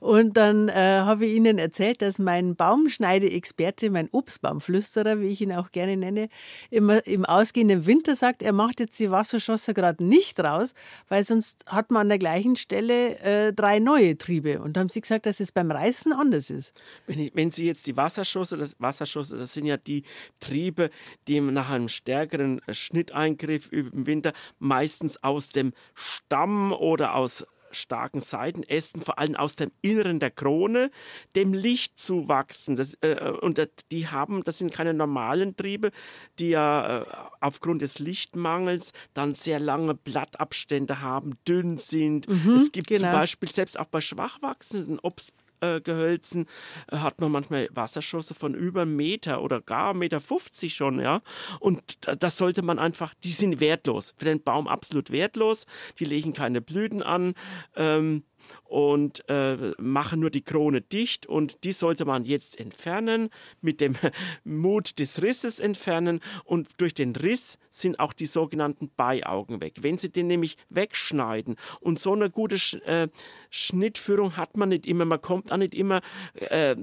Und 0.00 0.36
dann 0.36 0.68
äh, 0.68 1.00
habe 1.00 1.26
ich 1.26 1.34
Ihnen 1.34 1.58
erzählt, 1.58 2.02
dass 2.02 2.18
mein 2.18 2.56
Baumschneideexperte, 2.56 3.90
mein 3.90 4.08
Obstbaumflüsterer, 4.10 5.20
wie 5.20 5.28
ich 5.28 5.40
ihn 5.40 5.52
auch 5.52 5.70
gerne 5.70 5.96
nenne, 5.96 6.28
immer 6.70 7.06
im 7.06 7.24
ausgehenden 7.24 7.86
Winter 7.86 8.16
sagt, 8.16 8.42
er 8.42 8.52
macht 8.52 8.80
jetzt 8.80 8.98
die 8.98 9.10
Wasserschosser 9.10 9.74
gerade 9.74 10.04
nicht 10.04 10.40
raus, 10.40 10.74
weil 11.08 11.24
sonst 11.24 11.64
hat 11.66 11.90
man 11.90 12.02
an 12.02 12.08
der 12.08 12.18
gleichen 12.18 12.56
Stelle 12.56 13.18
äh, 13.18 13.52
drei 13.52 13.78
neue 13.78 14.16
Triebe. 14.16 14.60
Und 14.60 14.76
da 14.76 14.80
haben 14.80 14.88
Sie 14.88 15.00
gesagt, 15.00 15.26
dass 15.26 15.40
es 15.40 15.52
beim 15.52 15.70
Reißen 15.70 16.12
anders 16.12 16.50
ist. 16.50 16.72
Wenn, 17.06 17.18
ich, 17.18 17.34
wenn 17.34 17.50
Sie 17.50 17.66
jetzt 17.66 17.86
die 17.86 17.96
Wasserschosse, 17.96 18.56
das 18.56 18.76
Wasserschosse, 18.78 19.36
das 19.36 19.52
sind 19.52 19.66
ja 19.66 19.76
die 19.76 20.04
Triebe, 20.40 20.90
die 21.28 21.40
nach 21.40 21.70
einem 21.70 21.88
stärkeren 21.88 22.60
Schnitteingriff 22.70 23.70
im 23.72 24.06
Winter 24.06 24.32
meistens 24.58 25.22
auch 25.22 25.33
aus 25.34 25.50
dem 25.50 25.72
Stamm 25.94 26.72
oder 26.72 27.14
aus 27.14 27.44
starken 27.74 28.20
Seitenästen, 28.20 29.02
vor 29.02 29.18
allem 29.18 29.36
aus 29.36 29.56
dem 29.56 29.70
Inneren 29.82 30.20
der 30.20 30.30
Krone, 30.30 30.90
dem 31.36 31.52
Licht 31.52 31.98
zu 31.98 32.28
wachsen. 32.28 32.76
Das, 32.76 32.94
äh, 33.00 33.32
und 33.40 33.60
die 33.90 34.08
haben, 34.08 34.42
das 34.44 34.58
sind 34.58 34.72
keine 34.72 34.94
normalen 34.94 35.56
Triebe, 35.56 35.90
die 36.38 36.50
ja 36.50 37.02
äh, 37.02 37.06
aufgrund 37.40 37.82
des 37.82 37.98
Lichtmangels 37.98 38.92
dann 39.12 39.34
sehr 39.34 39.60
lange 39.60 39.94
Blattabstände 39.94 41.00
haben, 41.00 41.36
dünn 41.46 41.78
sind. 41.78 42.28
Mhm, 42.28 42.54
es 42.54 42.72
gibt 42.72 42.88
genau. 42.88 43.02
zum 43.02 43.10
Beispiel 43.10 43.50
selbst 43.50 43.78
auch 43.78 43.86
bei 43.86 44.00
schwach 44.00 44.40
wachsenden 44.40 44.98
Obst 45.00 45.32
äh, 45.32 45.43
Gehölzen 45.82 46.46
äh, 46.90 46.98
hat 46.98 47.20
man 47.20 47.32
manchmal 47.32 47.68
Wasserschüsse 47.72 48.34
von 48.34 48.54
über 48.54 48.82
einem 48.82 48.96
Meter 48.96 49.42
oder 49.42 49.60
gar 49.60 49.94
1,50 49.94 49.98
Meter 49.98 50.20
50 50.20 50.74
schon, 50.74 51.00
ja. 51.00 51.22
Und 51.60 51.82
das 52.22 52.36
sollte 52.36 52.62
man 52.62 52.78
einfach, 52.78 53.14
die 53.22 53.32
sind 53.32 53.60
wertlos. 53.60 54.14
Für 54.16 54.26
den 54.26 54.42
Baum 54.42 54.68
absolut 54.68 55.10
wertlos. 55.10 55.66
Die 55.98 56.04
legen 56.04 56.32
keine 56.32 56.60
Blüten 56.60 57.02
an. 57.02 57.34
Ähm, 57.76 58.24
und 58.64 59.28
äh, 59.28 59.72
machen 59.78 60.20
nur 60.20 60.30
die 60.30 60.42
Krone 60.42 60.80
dicht 60.80 61.26
und 61.26 61.64
die 61.64 61.72
sollte 61.72 62.04
man 62.04 62.24
jetzt 62.24 62.58
entfernen, 62.58 63.30
mit 63.60 63.80
dem 63.80 63.94
Mut 64.44 64.98
des 64.98 65.22
Risses 65.22 65.60
entfernen 65.60 66.20
und 66.44 66.80
durch 66.80 66.94
den 66.94 67.14
Riss 67.16 67.58
sind 67.68 68.00
auch 68.00 68.12
die 68.12 68.26
sogenannten 68.26 68.90
Beiaugen 68.96 69.60
weg. 69.60 69.74
Wenn 69.80 69.98
Sie 69.98 70.10
den 70.10 70.26
nämlich 70.26 70.56
wegschneiden 70.70 71.56
und 71.80 71.98
so 71.98 72.12
eine 72.12 72.30
gute 72.30 72.58
Sch 72.58 72.74
äh, 72.84 73.08
Schnittführung 73.50 74.36
hat 74.36 74.56
man 74.56 74.70
nicht 74.70 74.86
immer, 74.86 75.04
man 75.04 75.20
kommt 75.20 75.52
auch 75.52 75.56
nicht 75.56 75.74
immer 75.74 76.00
äh, 76.34 76.76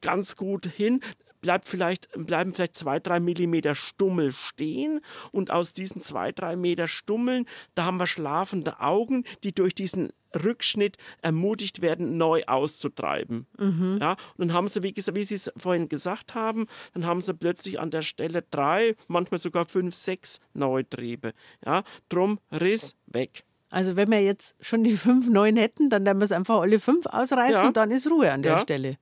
ganz 0.00 0.36
gut 0.36 0.66
hin, 0.66 1.00
bleibt 1.40 1.66
vielleicht, 1.66 2.08
bleiben 2.14 2.54
vielleicht 2.54 2.76
zwei, 2.76 3.00
drei 3.00 3.20
Millimeter 3.20 3.74
Stummel 3.74 4.32
stehen 4.32 5.00
und 5.32 5.50
aus 5.50 5.72
diesen 5.72 6.00
zwei, 6.00 6.32
drei 6.32 6.56
Meter 6.56 6.88
Stummeln, 6.88 7.46
da 7.74 7.84
haben 7.84 7.98
wir 7.98 8.06
schlafende 8.06 8.80
Augen, 8.80 9.24
die 9.42 9.52
durch 9.52 9.74
diesen 9.74 10.10
Rückschnitt 10.34 10.96
ermutigt 11.22 11.82
werden, 11.82 12.16
neu 12.16 12.42
auszutreiben. 12.46 13.46
Mhm. 13.58 13.98
Ja, 14.00 14.12
und 14.36 14.48
dann 14.48 14.52
haben 14.52 14.68
sie, 14.68 14.82
wie, 14.82 14.94
wie 14.96 15.24
Sie 15.24 15.34
es 15.34 15.52
vorhin 15.56 15.88
gesagt 15.88 16.34
haben, 16.34 16.66
dann 16.94 17.06
haben 17.06 17.20
sie 17.20 17.34
plötzlich 17.34 17.80
an 17.80 17.90
der 17.90 18.02
Stelle 18.02 18.44
drei, 18.50 18.96
manchmal 19.08 19.38
sogar 19.38 19.64
fünf, 19.66 19.94
sechs 19.94 20.40
Neutriebe. 20.54 21.32
Ja, 21.64 21.84
drum 22.08 22.38
Riss 22.52 22.94
weg. 23.06 23.44
Also 23.70 23.94
wenn 23.94 24.10
wir 24.10 24.20
jetzt 24.20 24.56
schon 24.60 24.82
die 24.82 24.96
fünf 24.96 25.28
neuen 25.28 25.56
hätten, 25.56 25.90
dann 25.90 26.04
werden 26.04 26.18
wir 26.18 26.24
es 26.24 26.32
einfach 26.32 26.60
alle 26.60 26.80
fünf 26.80 27.06
ausreißen 27.06 27.62
ja. 27.62 27.66
und 27.66 27.76
dann 27.76 27.90
ist 27.90 28.10
Ruhe 28.10 28.32
an 28.32 28.42
der 28.42 28.52
ja. 28.52 28.60
Stelle. 28.60 28.96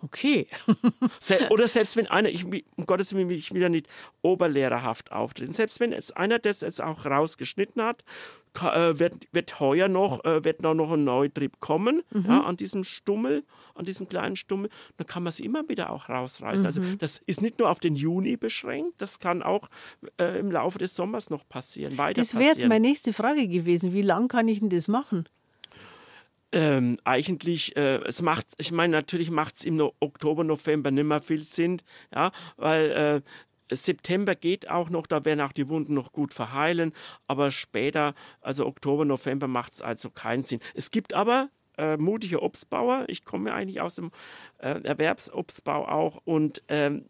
Okay. 0.00 0.46
Oder 1.50 1.66
selbst 1.66 1.96
wenn 1.96 2.06
einer, 2.06 2.28
ich, 2.28 2.44
um 2.44 2.86
Gottes 2.86 3.14
Willen 3.14 3.28
will 3.28 3.36
ich 3.36 3.52
wieder 3.52 3.68
nicht 3.68 3.88
oberlehrerhaft 4.22 5.10
auftreten, 5.12 5.52
selbst 5.52 5.80
wenn 5.80 5.92
jetzt 5.92 6.16
einer 6.16 6.38
das 6.38 6.60
jetzt 6.60 6.82
auch 6.82 7.04
rausgeschnitten 7.04 7.82
hat, 7.82 8.04
äh, 8.62 8.98
wird, 8.98 9.14
wird 9.32 9.60
heuer 9.60 9.88
noch, 9.88 10.24
äh, 10.24 10.44
wird 10.44 10.62
noch 10.62 10.92
ein 10.92 11.04
Neutrieb 11.04 11.60
kommen 11.60 12.02
mhm. 12.10 12.24
ja, 12.26 12.40
an 12.42 12.56
diesem 12.56 12.84
Stummel, 12.84 13.44
an 13.74 13.84
diesem 13.84 14.08
kleinen 14.08 14.36
Stummel, 14.36 14.70
dann 14.96 15.06
kann 15.06 15.22
man 15.22 15.32
sie 15.32 15.44
immer 15.44 15.68
wieder 15.68 15.90
auch 15.90 16.08
rausreißen. 16.08 16.66
Also 16.66 16.80
mhm. 16.80 16.86
Also 16.86 16.98
das 16.98 17.20
ist 17.26 17.42
nicht 17.42 17.58
nur 17.58 17.70
auf 17.70 17.80
den 17.80 17.94
Juni 17.94 18.36
beschränkt, 18.36 19.00
das 19.00 19.18
kann 19.18 19.42
auch 19.42 19.68
äh, 20.18 20.38
im 20.38 20.50
Laufe 20.50 20.78
des 20.78 20.94
Sommers 20.94 21.30
noch 21.30 21.48
passieren. 21.48 21.98
Weiter 21.98 22.20
das 22.20 22.34
wäre 22.34 22.54
jetzt 22.54 22.66
meine 22.66 22.86
nächste 22.86 23.12
Frage 23.12 23.48
gewesen. 23.48 23.92
Wie 23.92 24.02
lange 24.02 24.28
kann 24.28 24.48
ich 24.48 24.60
denn 24.60 24.70
das 24.70 24.88
machen? 24.88 25.24
Ähm, 26.52 26.98
eigentlich, 27.04 27.76
äh, 27.76 27.96
es 28.04 28.22
macht, 28.22 28.46
ich 28.56 28.72
meine, 28.72 28.92
natürlich 28.92 29.30
macht 29.30 29.58
es 29.58 29.64
im 29.64 29.76
no 29.76 29.94
Oktober, 30.00 30.44
November 30.44 30.90
nicht 30.90 31.04
mehr 31.04 31.20
viel 31.20 31.40
Sinn, 31.40 31.82
ja, 32.14 32.32
weil 32.56 32.90
äh, 32.90 33.76
September 33.76 34.34
geht 34.34 34.70
auch 34.70 34.88
noch, 34.90 35.06
da 35.06 35.24
werden 35.24 35.40
auch 35.40 35.52
die 35.52 35.68
Wunden 35.68 35.94
noch 35.94 36.12
gut 36.12 36.32
verheilen, 36.32 36.92
aber 37.26 37.50
später, 37.50 38.14
also 38.40 38.66
Oktober, 38.66 39.04
November 39.04 39.46
macht 39.46 39.72
es 39.72 39.82
also 39.82 40.10
keinen 40.10 40.42
Sinn. 40.42 40.60
Es 40.74 40.90
gibt 40.90 41.12
aber 41.12 41.50
äh, 41.76 41.96
mutige 41.96 42.42
Obstbauer, 42.42 43.04
ich 43.08 43.24
komme 43.24 43.52
eigentlich 43.52 43.80
aus 43.80 43.96
dem 43.96 44.10
äh, 44.58 44.80
Erwerbsobstbau 44.82 45.86
auch 45.86 46.20
und 46.24 46.62
ähm, 46.68 47.04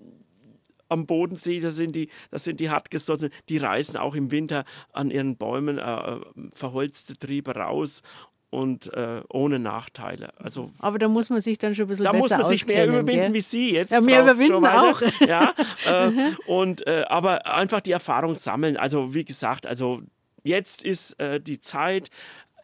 am 0.89 1.07
Bodensee, 1.07 1.61
das 1.61 1.77
sind 1.77 1.95
die, 1.95 2.09
das 2.31 2.45
sind 2.45 2.61
die 2.61 2.71
hartgesottenen, 2.71 3.33
die 3.49 3.59
reißen 3.59 3.97
auch 3.97 4.15
im 4.15 4.31
Winter 4.31 4.65
an 4.93 5.11
ihren 5.11 5.37
Bäumen 5.37 5.79
äh, 5.79 5.83
äh 5.83 6.21
verholzte 6.53 7.17
Triebe 7.17 7.55
raus 7.55 8.03
und 8.51 8.93
äh, 8.95 9.23
ohne 9.29 9.59
Nachteile. 9.59 10.33
Also, 10.39 10.71
Aber 10.79 10.99
da 10.99 11.09
muss 11.09 11.31
man 11.31 11.41
sich 11.41 11.59
dann 11.59 11.75
schon 11.75 11.85
ein 11.85 11.89
bisschen 11.89 12.05
da 12.05 12.13
besser 12.13 12.29
Da 12.29 12.37
muss 12.37 12.45
man 12.45 12.51
sich 12.51 12.67
mehr 12.67 12.87
überwinden 12.87 13.25
gell? 13.25 13.35
wie 13.35 13.41
Sie 13.41 13.73
jetzt. 13.73 13.93
Ja, 13.93 14.01
mehr 14.01 14.23
überwinden 14.23 14.67
auch. 14.67 15.01
ja, 15.27 15.55
äh, 15.87 16.11
und, 16.47 16.87
äh, 16.87 17.05
aber 17.09 17.47
einfach 17.47 17.81
die 17.81 17.93
Erfahrung 17.93 18.37
sammeln. 18.37 18.77
Also 18.77 19.15
wie 19.15 19.25
gesagt, 19.25 19.67
also 19.67 20.03
jetzt 20.45 20.83
ist 20.83 21.19
äh, 21.21 21.41
die 21.41 21.61
Zeit, 21.61 22.11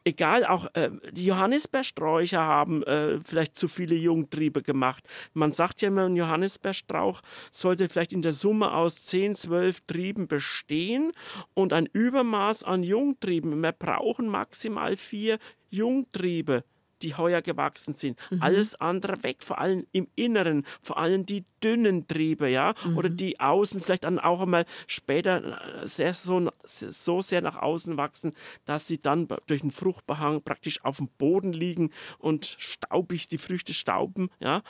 egal, 0.05 0.45
auch 0.45 0.67
äh, 0.75 0.91
die 1.13 1.27
Johannisbeersträucher 1.27 2.41
haben 2.41 2.83
äh, 2.85 3.19
vielleicht 3.25 3.57
zu 3.57 3.69
viele 3.69 3.95
Jungtriebe 3.95 4.63
gemacht. 4.63 5.05
Man 5.33 5.53
sagt 5.53 5.83
ja 5.83 5.89
immer, 5.89 6.05
ein 6.05 6.17
Johannisbeerstrauch 6.17 7.23
sollte 7.51 7.89
vielleicht 7.89 8.13
in 8.13 8.23
der 8.23 8.33
Summe 8.33 8.73
aus 8.73 9.03
10, 9.05 9.35
12 9.35 9.81
Trieben 9.87 10.29
bestehen 10.29 11.13
und 11.55 11.73
ein 11.73 11.87
Übermaß 11.87 12.65
an 12.65 12.83
Jungtrieben. 12.83 13.61
Wir 13.61 13.73
brauchen 13.73 14.29
maximal 14.29 14.97
vier 14.97 15.39
Jungtriebe 15.75 16.65
die 17.03 17.15
heuer 17.15 17.43
gewachsen 17.43 17.93
sind. 17.93 18.19
Mhm. 18.31 18.43
Alles 18.43 18.81
andere 18.81 19.23
weg, 19.23 19.43
vor 19.43 19.59
allem 19.59 19.87
im 19.93 20.09
Inneren, 20.15 20.65
vor 20.81 20.99
allem 20.99 21.27
die 21.27 21.45
dünnen 21.63 22.09
Triebe, 22.09 22.49
ja, 22.49 22.75
mhm. 22.85 22.97
oder 22.97 23.09
die 23.09 23.41
außen 23.41 23.81
vielleicht 23.81 24.05
dann 24.05 24.19
auch 24.19 24.41
einmal 24.41 24.65
später 24.87 25.83
äh, 25.83 25.87
sehr, 25.87 26.15
so, 26.15 26.51
so 26.65 27.21
sehr 27.21 27.43
nach 27.43 27.57
außen 27.57 27.97
wachsen, 27.97 28.33
dass 28.65 28.87
sie 28.87 29.01
dann 29.01 29.29
durch 29.47 29.61
den 29.61 29.71
Fruchtbehang 29.71 30.43
praktisch 30.43 30.85
auf 30.85 30.99
dem 30.99 31.09
Boden 31.09 31.53
liegen 31.53 31.91
und 32.19 32.57
staubig 32.59 33.29
die 33.29 33.39
Früchte 33.39 33.75
stauben, 33.75 34.31
ja, 34.41 34.63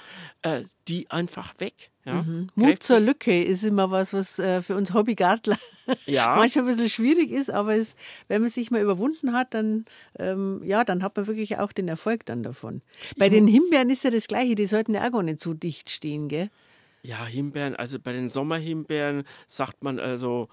äh, 0.42 0.64
die 0.88 1.10
einfach 1.10 1.54
weg. 1.58 1.90
Ja, 2.04 2.22
mhm. 2.22 2.48
Mut 2.54 2.82
zur 2.82 3.00
Lücke 3.00 3.42
ist 3.42 3.64
immer 3.64 3.90
was, 3.90 4.12
was 4.12 4.38
äh, 4.38 4.60
für 4.60 4.76
uns 4.76 4.92
Hobbygartler 4.92 5.56
ja. 6.06 6.36
manchmal 6.36 6.66
ein 6.66 6.68
bisschen 6.68 6.90
schwierig 6.90 7.30
ist, 7.30 7.50
aber 7.50 7.76
es, 7.76 7.96
wenn 8.28 8.42
man 8.42 8.50
sich 8.50 8.70
mal 8.70 8.82
überwunden 8.82 9.32
hat, 9.32 9.54
dann, 9.54 9.86
ähm, 10.18 10.60
ja, 10.64 10.84
dann 10.84 11.02
hat 11.02 11.16
man 11.16 11.26
wirklich 11.26 11.58
auch 11.58 11.72
den 11.72 11.88
Erfolg 11.88 12.26
dann 12.26 12.42
davon. 12.42 12.82
Bei 13.16 13.26
ich 13.26 13.32
den 13.32 13.46
Himbeeren 13.46 13.88
ist 13.88 14.04
ja 14.04 14.10
das 14.10 14.26
Gleiche, 14.26 14.54
die 14.54 14.66
sollten 14.66 14.92
ja 14.92 15.06
auch 15.06 15.12
gar 15.12 15.22
nicht 15.22 15.40
so 15.40 15.54
dicht 15.54 15.88
stehen, 15.88 16.28
gell? 16.28 16.50
Ja, 17.02 17.24
Himbeeren, 17.24 17.74
also 17.76 17.98
bei 17.98 18.12
den 18.12 18.28
Sommerhimbeeren 18.28 19.24
sagt 19.46 19.82
man 19.82 19.98
also, 19.98 20.48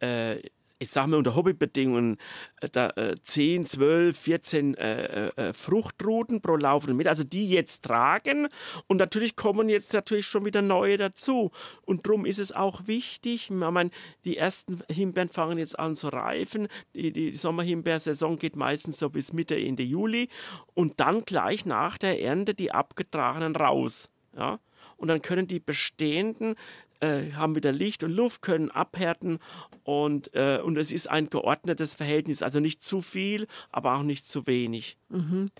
äh, 0.00 0.40
ich 0.84 0.90
sage 0.90 1.08
mal 1.08 1.16
unter 1.16 1.34
Hobbybedingungen, 1.34 2.18
äh, 2.60 2.68
da, 2.70 2.90
äh, 2.90 3.16
10, 3.20 3.66
12, 3.66 4.18
14 4.18 4.74
äh, 4.74 5.28
äh, 5.28 5.52
Fruchtruten 5.52 6.40
pro 6.40 6.56
laufenden 6.56 6.96
Meter, 6.96 7.10
also 7.10 7.24
die 7.24 7.48
jetzt 7.48 7.84
tragen. 7.84 8.48
Und 8.86 8.98
natürlich 8.98 9.34
kommen 9.34 9.68
jetzt 9.68 9.92
natürlich 9.94 10.26
schon 10.26 10.44
wieder 10.44 10.62
neue 10.62 10.98
dazu. 10.98 11.50
Und 11.82 12.06
darum 12.06 12.26
ist 12.26 12.38
es 12.38 12.52
auch 12.52 12.86
wichtig, 12.86 13.34
ich 13.34 13.50
meine, 13.50 13.90
die 14.24 14.36
ersten 14.36 14.82
Himbeeren 14.90 15.30
fangen 15.30 15.58
jetzt 15.58 15.78
an 15.78 15.96
zu 15.96 16.08
reifen. 16.08 16.68
Die, 16.94 17.12
die 17.12 17.32
Sommerhimbeersaison 17.32 18.38
geht 18.38 18.56
meistens 18.56 18.98
so 18.98 19.08
bis 19.10 19.32
Mitte, 19.32 19.56
Ende 19.56 19.82
Juli. 19.82 20.28
Und 20.74 21.00
dann 21.00 21.24
gleich 21.24 21.64
nach 21.64 21.98
der 21.98 22.20
Ernte 22.20 22.54
die 22.54 22.72
abgetragenen 22.72 23.56
raus. 23.56 24.10
Ja? 24.36 24.60
und 24.96 25.08
dann 25.08 25.22
können 25.22 25.46
die 25.46 25.60
bestehenden 25.60 26.56
äh, 27.04 27.32
haben 27.32 27.54
wieder 27.54 27.72
Licht 27.72 28.02
und 28.02 28.12
Luft, 28.12 28.42
können 28.42 28.70
abhärten 28.70 29.38
und, 29.82 30.34
äh, 30.34 30.60
und 30.62 30.78
es 30.78 30.92
ist 30.92 31.10
ein 31.10 31.28
geordnetes 31.28 31.94
Verhältnis, 31.94 32.42
also 32.42 32.60
nicht 32.60 32.82
zu 32.82 33.02
viel, 33.02 33.46
aber 33.70 33.94
auch 33.94 34.02
nicht 34.02 34.26
zu 34.26 34.46
wenig. 34.46 34.96
Mhm. 35.08 35.50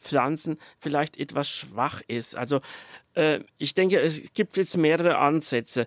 Pflanzen 0.00 0.58
vielleicht 0.78 1.18
etwas 1.18 1.48
schwach 1.48 2.02
ist. 2.06 2.36
Also 2.36 2.60
äh, 3.14 3.40
ich 3.58 3.74
denke, 3.74 4.00
es 4.00 4.20
gibt 4.34 4.56
jetzt 4.56 4.76
mehrere 4.76 5.18
Ansätze. 5.18 5.86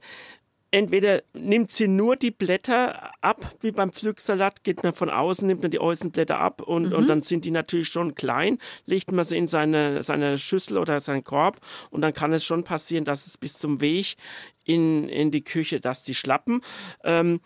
Entweder 0.70 1.24
nimmt 1.34 1.72
sie 1.72 1.88
nur 1.88 2.17
die 2.17 2.32
Blätter 2.32 3.12
ab, 3.22 3.56
wie 3.62 3.72
beim 3.72 3.93
Pflücksalat, 3.93 4.65
geht 4.65 4.84
man 4.84 4.93
von 4.93 5.10
außen, 5.10 5.48
nimmt 5.48 5.62
man 5.62 5.72
die 5.72 5.80
Außenblätter 5.80 6.38
ab 6.38 6.62
und, 6.62 6.88
mhm. 6.89 6.93
und 6.93 7.08
dann 7.08 7.22
sind 7.22 7.46
die 7.46 7.52
natürlich 7.52 7.88
schon 7.88 8.15
klein, 8.15 8.58
legt 8.86 9.13
man 9.13 9.24
sie 9.24 9.38
in 9.38 9.48
seine, 9.48 10.04
seine 10.04 10.38
Schüssel 10.38 10.78
oder 10.78 11.00
seinen 11.00 11.24
Korb 11.24 11.62
und 11.89 12.02
dann 12.02 12.12
kann 12.12 12.34
es 12.34 12.43
schon 12.43 12.65
passieren, 12.65 13.06
dass 13.06 13.28
es 13.28 13.38
bis 13.38 13.58
zum 13.58 13.80
Weg 13.80 14.17
in, 14.65 15.08
in 15.08 15.32
die 15.32 15.43
Küche, 15.43 15.80
dass 15.80 16.04
die 16.04 16.15
schlappen. 16.15 16.62
Ähm, 17.06 17.39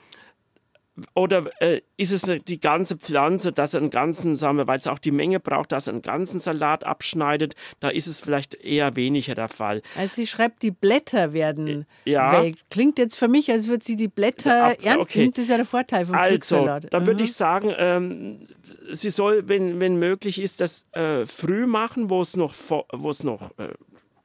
oder 1.14 1.46
äh, 1.62 1.82
ist 1.98 2.12
es 2.12 2.24
die 2.46 2.60
ganze 2.60 2.98
Pflanze, 2.98 3.52
dass 3.52 3.74
er 3.74 3.80
einen 3.80 3.90
ganzen, 3.90 4.36
sagen 4.36 4.58
wir, 4.58 4.68
weil 4.68 4.78
es 4.78 4.88
auch 4.88 5.00
die 5.00 5.12
Menge 5.12 5.40
braucht, 5.40 5.72
dass 5.72 5.88
er 5.88 5.94
einen 5.94 6.02
ganzen 6.02 6.40
Salat 6.40 6.84
abschneidet? 6.84 7.56
Da 7.80 7.90
ist 7.90 8.08
es 8.08 8.20
vielleicht 8.20 8.56
eher 8.56 8.96
weniger 8.96 9.34
der 9.34 9.48
Fall. 9.48 9.82
Also 9.98 10.16
sie 10.16 10.28
schreibt, 10.28 10.64
die 10.64 10.72
Blätter 10.72 11.34
werden 11.34 11.86
ja. 12.06 12.44
weg. 12.44 12.56
Klingt 12.70 12.98
jetzt 12.98 13.16
für 13.16 13.30
mich, 13.30 13.52
als 13.52 13.68
würde 13.68 13.86
sie 13.86 13.96
die 13.96 14.10
Blätter 14.10 14.66
Ab, 14.66 14.78
ernten. 14.84 15.02
okay. 15.02 15.32
Das 15.34 15.44
ist 15.44 15.50
ja 15.50 15.58
der 15.58 15.66
Vorteil 15.66 16.06
vom 16.06 16.16
Also, 16.16 16.80
dann 16.90 17.08
würde 17.08 17.24
ich 17.24 17.34
sagen, 17.34 17.74
ähm, 17.78 18.48
sie 18.92 19.10
soll, 19.10 19.48
wenn, 19.48 19.80
wenn 19.80 19.98
möglich 19.98 20.42
ist, 20.42 20.60
das 20.60 20.86
äh, 20.92 21.26
früh 21.26 21.68
machen, 21.68 22.10
wo 22.10 22.22
es 22.22 22.36
noch, 22.36 22.54
wo 22.92 23.10
es 23.10 23.24
noch 23.24 23.52
äh, 23.58 23.70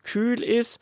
kühl 0.06 0.42
ist, 0.42 0.80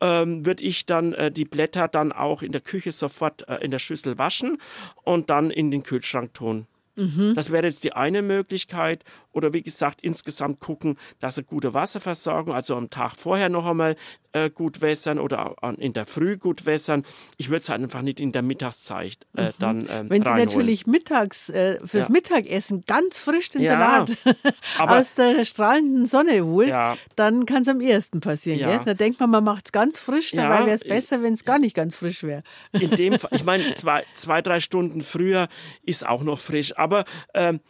ähm, 0.00 0.44
würde 0.44 0.64
ich 0.64 0.86
dann 0.86 1.12
äh, 1.12 1.30
die 1.30 1.44
Blätter 1.44 1.86
dann 1.86 2.10
auch 2.10 2.42
in 2.42 2.52
der 2.52 2.62
Küche 2.62 2.90
sofort 2.90 3.48
äh, 3.48 3.56
in 3.56 3.70
der 3.70 3.78
Schüssel 3.78 4.18
waschen 4.18 4.58
und 5.04 5.30
dann 5.30 5.50
in 5.50 5.70
den 5.70 5.82
Kühlschrank 5.82 6.34
tun. 6.34 6.66
Mhm. 6.96 7.34
Das 7.34 7.50
wäre 7.50 7.66
jetzt 7.66 7.84
die 7.84 7.92
eine 7.92 8.22
Möglichkeit. 8.22 9.04
Oder 9.32 9.52
wie 9.52 9.62
gesagt, 9.62 10.00
insgesamt 10.02 10.60
gucken, 10.60 10.96
dass 11.20 11.38
eine 11.38 11.44
gute 11.44 11.74
Wasserversorgung, 11.74 12.54
also 12.54 12.76
am 12.76 12.90
Tag 12.90 13.16
vorher 13.16 13.48
noch 13.48 13.66
einmal 13.66 13.96
äh, 14.32 14.48
gut 14.50 14.80
wässern 14.80 15.18
oder 15.18 15.56
in 15.78 15.92
der 15.92 16.06
Früh 16.06 16.38
gut 16.38 16.64
wässern. 16.64 17.04
Ich 17.36 17.48
würde 17.50 17.60
es 17.60 17.68
halt 17.68 17.82
einfach 17.82 18.00
nicht 18.02 18.18
in 18.20 18.32
der 18.32 18.42
Mittagszeit 18.42 19.18
äh, 19.36 19.48
Mhm. 19.48 19.52
dann 19.58 19.80
ähm, 19.90 20.10
Wenn 20.10 20.22
Sie 20.22 20.28
reinholen. 20.28 20.48
natürlich 20.48 20.86
mittags 20.86 21.50
äh, 21.50 21.78
fürs 21.86 22.06
Ja. 22.08 22.12
Mittagessen 22.12 22.82
ganz 22.86 23.18
frisch 23.18 23.50
den 23.50 23.60
Ja, 23.62 23.72
Salat 24.06 24.16
aus 24.78 25.14
der 25.14 25.44
strahlenden 25.44 26.06
Sonne 26.06 26.44
holt, 26.44 26.68
Ja. 26.68 26.96
dann 27.16 27.44
kann 27.46 27.62
es 27.62 27.68
am 27.68 27.80
ehesten 27.80 28.20
passieren. 28.20 28.58
Ja. 28.58 28.76
Gell? 28.76 28.80
Da 28.86 28.94
denkt 28.94 29.20
man, 29.20 29.30
man 29.30 29.44
macht 29.44 29.66
es 29.66 29.72
ganz 29.72 29.98
frisch, 30.00 30.30
dabei 30.32 30.60
wäre 30.66 30.76
es 30.76 30.84
besser, 30.84 31.22
wenn 31.22 31.34
es 31.34 31.44
gar 31.44 31.58
nicht 31.58 31.74
ganz 31.74 31.96
frisch 31.96 32.22
wäre. 32.22 32.42
In 32.72 32.90
dem 32.90 33.18
Fall, 33.18 33.30
ich 33.34 33.44
meine, 33.44 33.74
zwei, 33.74 34.04
zwei, 34.14 34.40
drei 34.40 34.60
Stunden 34.60 35.02
früher 35.02 35.48
ist 35.84 36.06
auch 36.06 36.22
noch 36.22 36.38
frisch. 36.38 36.76
Aber 36.78 37.04
ähm, 37.34 37.60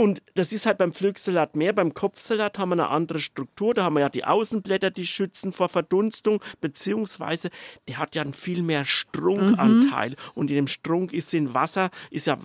und 0.00 0.22
das 0.34 0.52
ist 0.52 0.66
halt 0.66 0.78
beim 0.78 0.92
Pflücksalat 0.92 1.56
mehr. 1.56 1.72
Beim 1.72 1.94
Kopfsalat 1.94 2.58
haben 2.58 2.70
wir 2.70 2.74
eine 2.74 2.88
andere 2.88 3.18
Struktur. 3.20 3.74
Da 3.74 3.84
haben 3.84 3.94
wir 3.94 4.00
ja 4.00 4.08
die 4.08 4.24
Außenblätter, 4.24 4.90
die 4.90 5.06
schützen 5.06 5.52
vor 5.52 5.68
Verdunstung, 5.68 6.42
beziehungsweise 6.60 7.50
der 7.88 7.98
hat 7.98 8.14
ja 8.14 8.22
einen 8.22 8.32
viel 8.34 8.62
mehr 8.62 8.84
Strunkanteil. 8.84 10.16
Und 10.34 10.50
in 10.50 10.56
dem 10.56 10.66
Strunk 10.68 11.12
ist 11.12 11.32
in 11.34 11.54
Wasser, 11.54 11.90
ist 12.10 12.26
ja, 12.26 12.38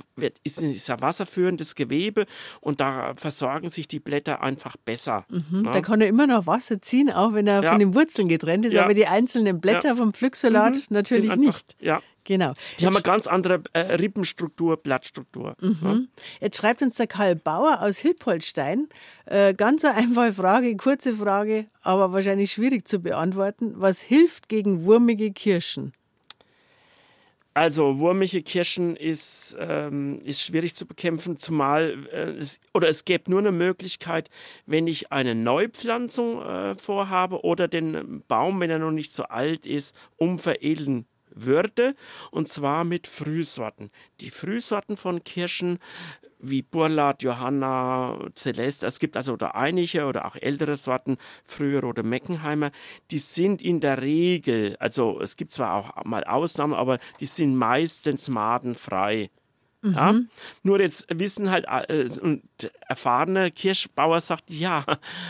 ist, 0.43 0.61
ist 0.61 0.87
ja 0.87 1.01
wasserführendes 1.01 1.75
Gewebe 1.75 2.25
und 2.61 2.79
da 2.81 3.13
versorgen 3.15 3.69
sich 3.69 3.87
die 3.87 3.99
Blätter 3.99 4.41
einfach 4.41 4.77
besser. 4.77 5.25
Mhm. 5.29 5.63
Da 5.71 5.81
kann 5.81 6.01
er 6.01 6.07
immer 6.07 6.27
noch 6.27 6.47
Wasser 6.47 6.81
ziehen, 6.81 7.11
auch 7.11 7.33
wenn 7.33 7.47
er 7.47 7.63
Ja. 7.63 7.69
von 7.71 7.79
den 7.79 7.95
Wurzeln 7.95 8.27
getrennt 8.27 8.65
ist, 8.65 8.73
Ja. 8.73 8.83
aber 8.83 8.93
die 8.93 9.07
einzelnen 9.07 9.59
Blätter 9.61 9.95
vom 9.95 10.13
Pflücksalat 10.13 10.75
Mhm. 10.75 10.81
natürlich 10.89 11.31
einfach- 11.31 11.37
nicht. 11.45 11.75
Ja. 11.79 12.01
Genau. 12.25 12.53
Die 12.79 12.85
haben 12.85 12.95
eine 12.95 13.03
ganz 13.03 13.27
andere 13.27 13.61
äh, 13.73 13.79
Rippenstruktur, 13.79 14.77
Blattstruktur. 14.77 15.55
Ja. 15.61 15.99
Jetzt 16.41 16.57
schreibt 16.57 16.81
uns 16.81 16.95
der 16.95 17.07
Karl 17.07 17.35
Bauer 17.35 17.81
aus 17.81 17.97
Hilpoltstein. 17.99 18.89
Äh, 19.25 19.53
ganz 19.53 19.85
eine 19.85 19.95
einfache 19.95 20.33
Frage, 20.33 20.75
kurze 20.75 21.13
Frage, 21.13 21.67
aber 21.81 22.11
wahrscheinlich 22.11 22.51
schwierig 22.51 22.87
zu 22.87 22.99
beantworten. 22.99 23.73
Was 23.77 24.01
hilft 24.01 24.49
gegen 24.49 24.85
wurmige 24.85 25.31
Kirschen? 25.31 25.93
Also 27.57 27.99
wurmige 27.99 28.41
Kirschen 28.41 28.97
ist, 28.97 29.55
ähm, 29.57 30.19
ist 30.25 30.41
schwierig 30.41 30.75
zu 30.75 30.85
bekämpfen, 30.85 31.37
zumal 31.37 32.05
äh, 32.11 32.31
es, 32.31 32.59
oder 32.73 32.89
es 32.89 33.05
gäbe 33.05 33.31
nur 33.31 33.39
eine 33.39 33.53
Möglichkeit, 33.53 34.29
wenn 34.65 34.87
ich 34.87 35.13
eine 35.13 35.35
Neupflanzung 35.35 36.41
äh, 36.41 36.75
vorhabe 36.75 37.45
oder 37.45 37.69
den 37.69 38.23
Baum, 38.27 38.59
wenn 38.59 38.69
er 38.69 38.79
noch 38.79 38.91
nicht 38.91 39.13
so 39.13 39.23
alt 39.23 39.65
ist, 39.65 39.95
umveredeln 40.17 41.05
würde 41.35 41.95
und 42.31 42.47
zwar 42.47 42.83
mit 42.83 43.07
Frühsorten. 43.07 43.91
Die 44.21 44.29
Frühsorten 44.29 44.97
von 44.97 45.23
Kirschen 45.23 45.79
wie 46.39 46.61
Burlat, 46.61 47.23
Johanna, 47.23 48.19
Celeste, 48.35 48.85
es 48.87 48.99
gibt 48.99 49.17
also 49.17 49.35
da 49.35 49.51
einige 49.51 50.05
oder 50.05 50.25
auch 50.25 50.35
ältere 50.35 50.75
Sorten, 50.75 51.17
früher 51.43 51.83
oder 51.83 52.03
Meckenheimer, 52.03 52.71
die 53.11 53.19
sind 53.19 53.61
in 53.61 53.79
der 53.79 54.01
Regel, 54.01 54.75
also 54.79 55.19
es 55.21 55.37
gibt 55.37 55.51
zwar 55.51 55.73
auch 55.73 56.05
mal 56.05 56.23
Ausnahmen, 56.23 56.73
aber 56.73 56.99
die 57.19 57.25
sind 57.25 57.55
meistens 57.55 58.29
madenfrei. 58.29 59.29
Ja? 59.93 60.19
Nur 60.63 60.79
jetzt 60.79 61.05
wissen 61.13 61.51
halt 61.51 61.65
äh, 61.67 62.09
und 62.21 62.43
erfahrene 62.87 63.51
Kirschbauer 63.51 64.21
sagt, 64.21 64.49
ja, 64.49 64.85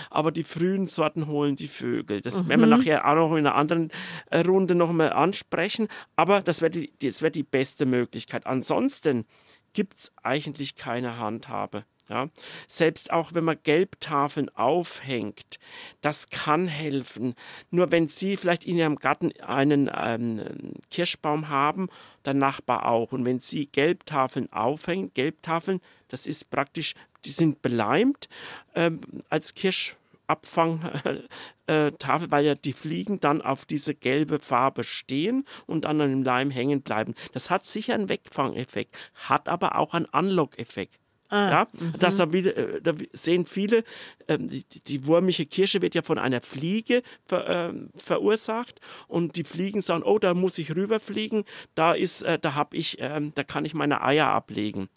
aber 0.10 0.32
die 0.32 0.44
frühen 0.44 0.88
Sorten 0.88 1.28
holen 1.28 1.56
die 1.56 1.68
Vögel. 1.68 2.22
Das 2.22 2.48
werden 2.48 2.62
wir 2.62 2.68
nachher 2.68 3.08
auch 3.08 3.16
noch 3.16 3.32
in 3.32 3.46
einer 3.46 3.56
anderen 3.56 3.92
äh, 4.30 4.40
Runde 4.40 4.76
noch 4.76 4.92
mal 4.92 5.12
ansprechen. 5.12 5.88
Aber 6.16 6.42
das 6.42 6.62
wäre 6.62 6.72
die, 6.72 6.94
das 7.02 7.22
wär 7.22 7.32
die 7.32 7.44
beste 7.44 7.86
Möglichkeit. 7.86 8.46
Ansonsten 8.46 9.26
gibt 9.74 9.96
es 9.96 10.12
eigentlich 10.24 10.76
keine 10.76 11.18
Handhabe. 11.18 11.86
Ja, 12.08 12.30
selbst 12.68 13.12
auch 13.12 13.34
wenn 13.34 13.46
man 13.46 13.58
Gelbtafeln 13.64 14.50
aufhängt, 14.56 15.60
das 16.02 16.30
kann 16.30 16.68
helfen. 16.68 17.34
Nur 17.72 17.92
wenn 17.92 18.08
Sie 18.08 18.38
vielleicht 18.38 18.66
in 18.66 18.78
Ihrem 18.78 18.98
Garten 18.98 19.32
einen 19.42 19.90
ähm, 19.92 20.74
Kirschbaum 20.92 21.50
haben, 21.50 21.90
der 22.24 22.36
Nachbar 22.36 22.86
auch. 22.86 23.12
Und 23.12 23.26
wenn 23.26 23.40
Sie 23.40 23.66
Gelbtafeln 23.66 24.54
aufhängen, 24.54 25.12
Gelbtafeln, 25.16 25.82
das 26.10 26.28
ist 26.28 26.52
praktisch, 26.52 26.94
die 27.26 27.32
sind 27.32 27.64
beleimt 27.64 28.30
ähm, 28.76 29.02
als 29.30 29.56
Kirschabfangtafel, 29.56 31.28
äh, 31.66 31.92
weil 32.32 32.46
ja 32.46 32.54
die 32.54 32.74
Fliegen 32.74 33.20
dann 33.20 33.42
auf 33.42 33.66
diese 33.66 33.96
gelbe 33.96 34.40
Farbe 34.40 34.84
stehen 34.84 35.46
und 35.66 35.88
an 35.88 35.98
dem 35.98 36.22
Leim 36.22 36.52
hängen 36.52 36.84
bleiben. 36.84 37.16
Das 37.34 37.50
hat 37.50 37.66
sicher 37.66 37.96
einen 37.96 38.10
Wegfangeffekt, 38.10 38.96
hat 39.16 39.50
aber 39.50 39.80
auch 39.80 39.96
einen 39.96 40.06
Unlock-Effekt. 40.06 41.00
Ja, 41.36 41.68
das 42.00 42.18
da, 42.18 42.34
wieder, 42.34 42.56
äh, 42.56 42.82
da 42.82 42.94
sehen 43.14 43.46
viele, 43.46 43.84
ähm, 44.28 44.50
die, 44.50 44.64
die 44.66 45.06
wurmige 45.06 45.46
Kirsche 45.46 45.82
wird 45.82 45.96
ja 45.96 46.02
von 46.02 46.18
einer 46.18 46.42
Fliege 46.42 47.04
ver, 47.26 47.48
ähm, 47.48 47.90
verursacht 47.96 48.80
und 49.08 49.36
die 49.36 49.44
Fliegen 49.44 49.82
sagen, 49.82 50.04
oh, 50.04 50.20
da 50.20 50.34
muss 50.34 50.58
ich 50.58 50.76
rüberfliegen, 50.76 51.44
da 51.76 51.94
ist, 51.94 52.24
äh, 52.24 52.40
da 52.40 52.56
habe 52.56 52.78
ich, 52.78 52.98
ähm, 53.00 53.34
da 53.36 53.44
kann 53.44 53.66
ich 53.66 53.74
meine 53.74 54.02
Eier 54.02 54.28
ablegen. 54.28 54.90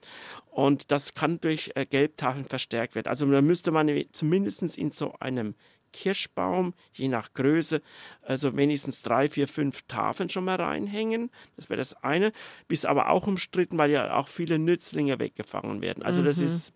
Und 0.50 0.90
das 0.90 1.14
kann 1.14 1.40
durch 1.40 1.70
äh, 1.74 1.86
Gelbtafeln 1.86 2.44
verstärkt 2.44 2.94
werden. 2.94 3.08
Also 3.08 3.30
da 3.30 3.42
müsste 3.42 3.70
man 3.70 3.88
zumindest 4.12 4.76
in 4.76 4.90
so 4.90 5.14
einem 5.20 5.54
Kirschbaum, 5.92 6.74
je 6.92 7.08
nach 7.08 7.32
Größe, 7.32 7.82
also 8.22 8.56
wenigstens 8.56 9.02
drei, 9.02 9.28
vier, 9.28 9.48
fünf 9.48 9.82
Tafeln 9.82 10.28
schon 10.28 10.44
mal 10.44 10.56
reinhängen. 10.56 11.30
Das 11.56 11.68
wäre 11.70 11.78
das 11.78 11.94
eine. 12.02 12.32
Ist 12.68 12.86
aber 12.86 13.10
auch 13.10 13.26
umstritten, 13.26 13.78
weil 13.78 13.90
ja 13.90 14.16
auch 14.16 14.28
viele 14.28 14.58
Nützlinge 14.58 15.18
weggefangen 15.18 15.82
werden. 15.82 16.02
Also 16.02 16.22
das 16.22 16.38
ist, 16.38 16.72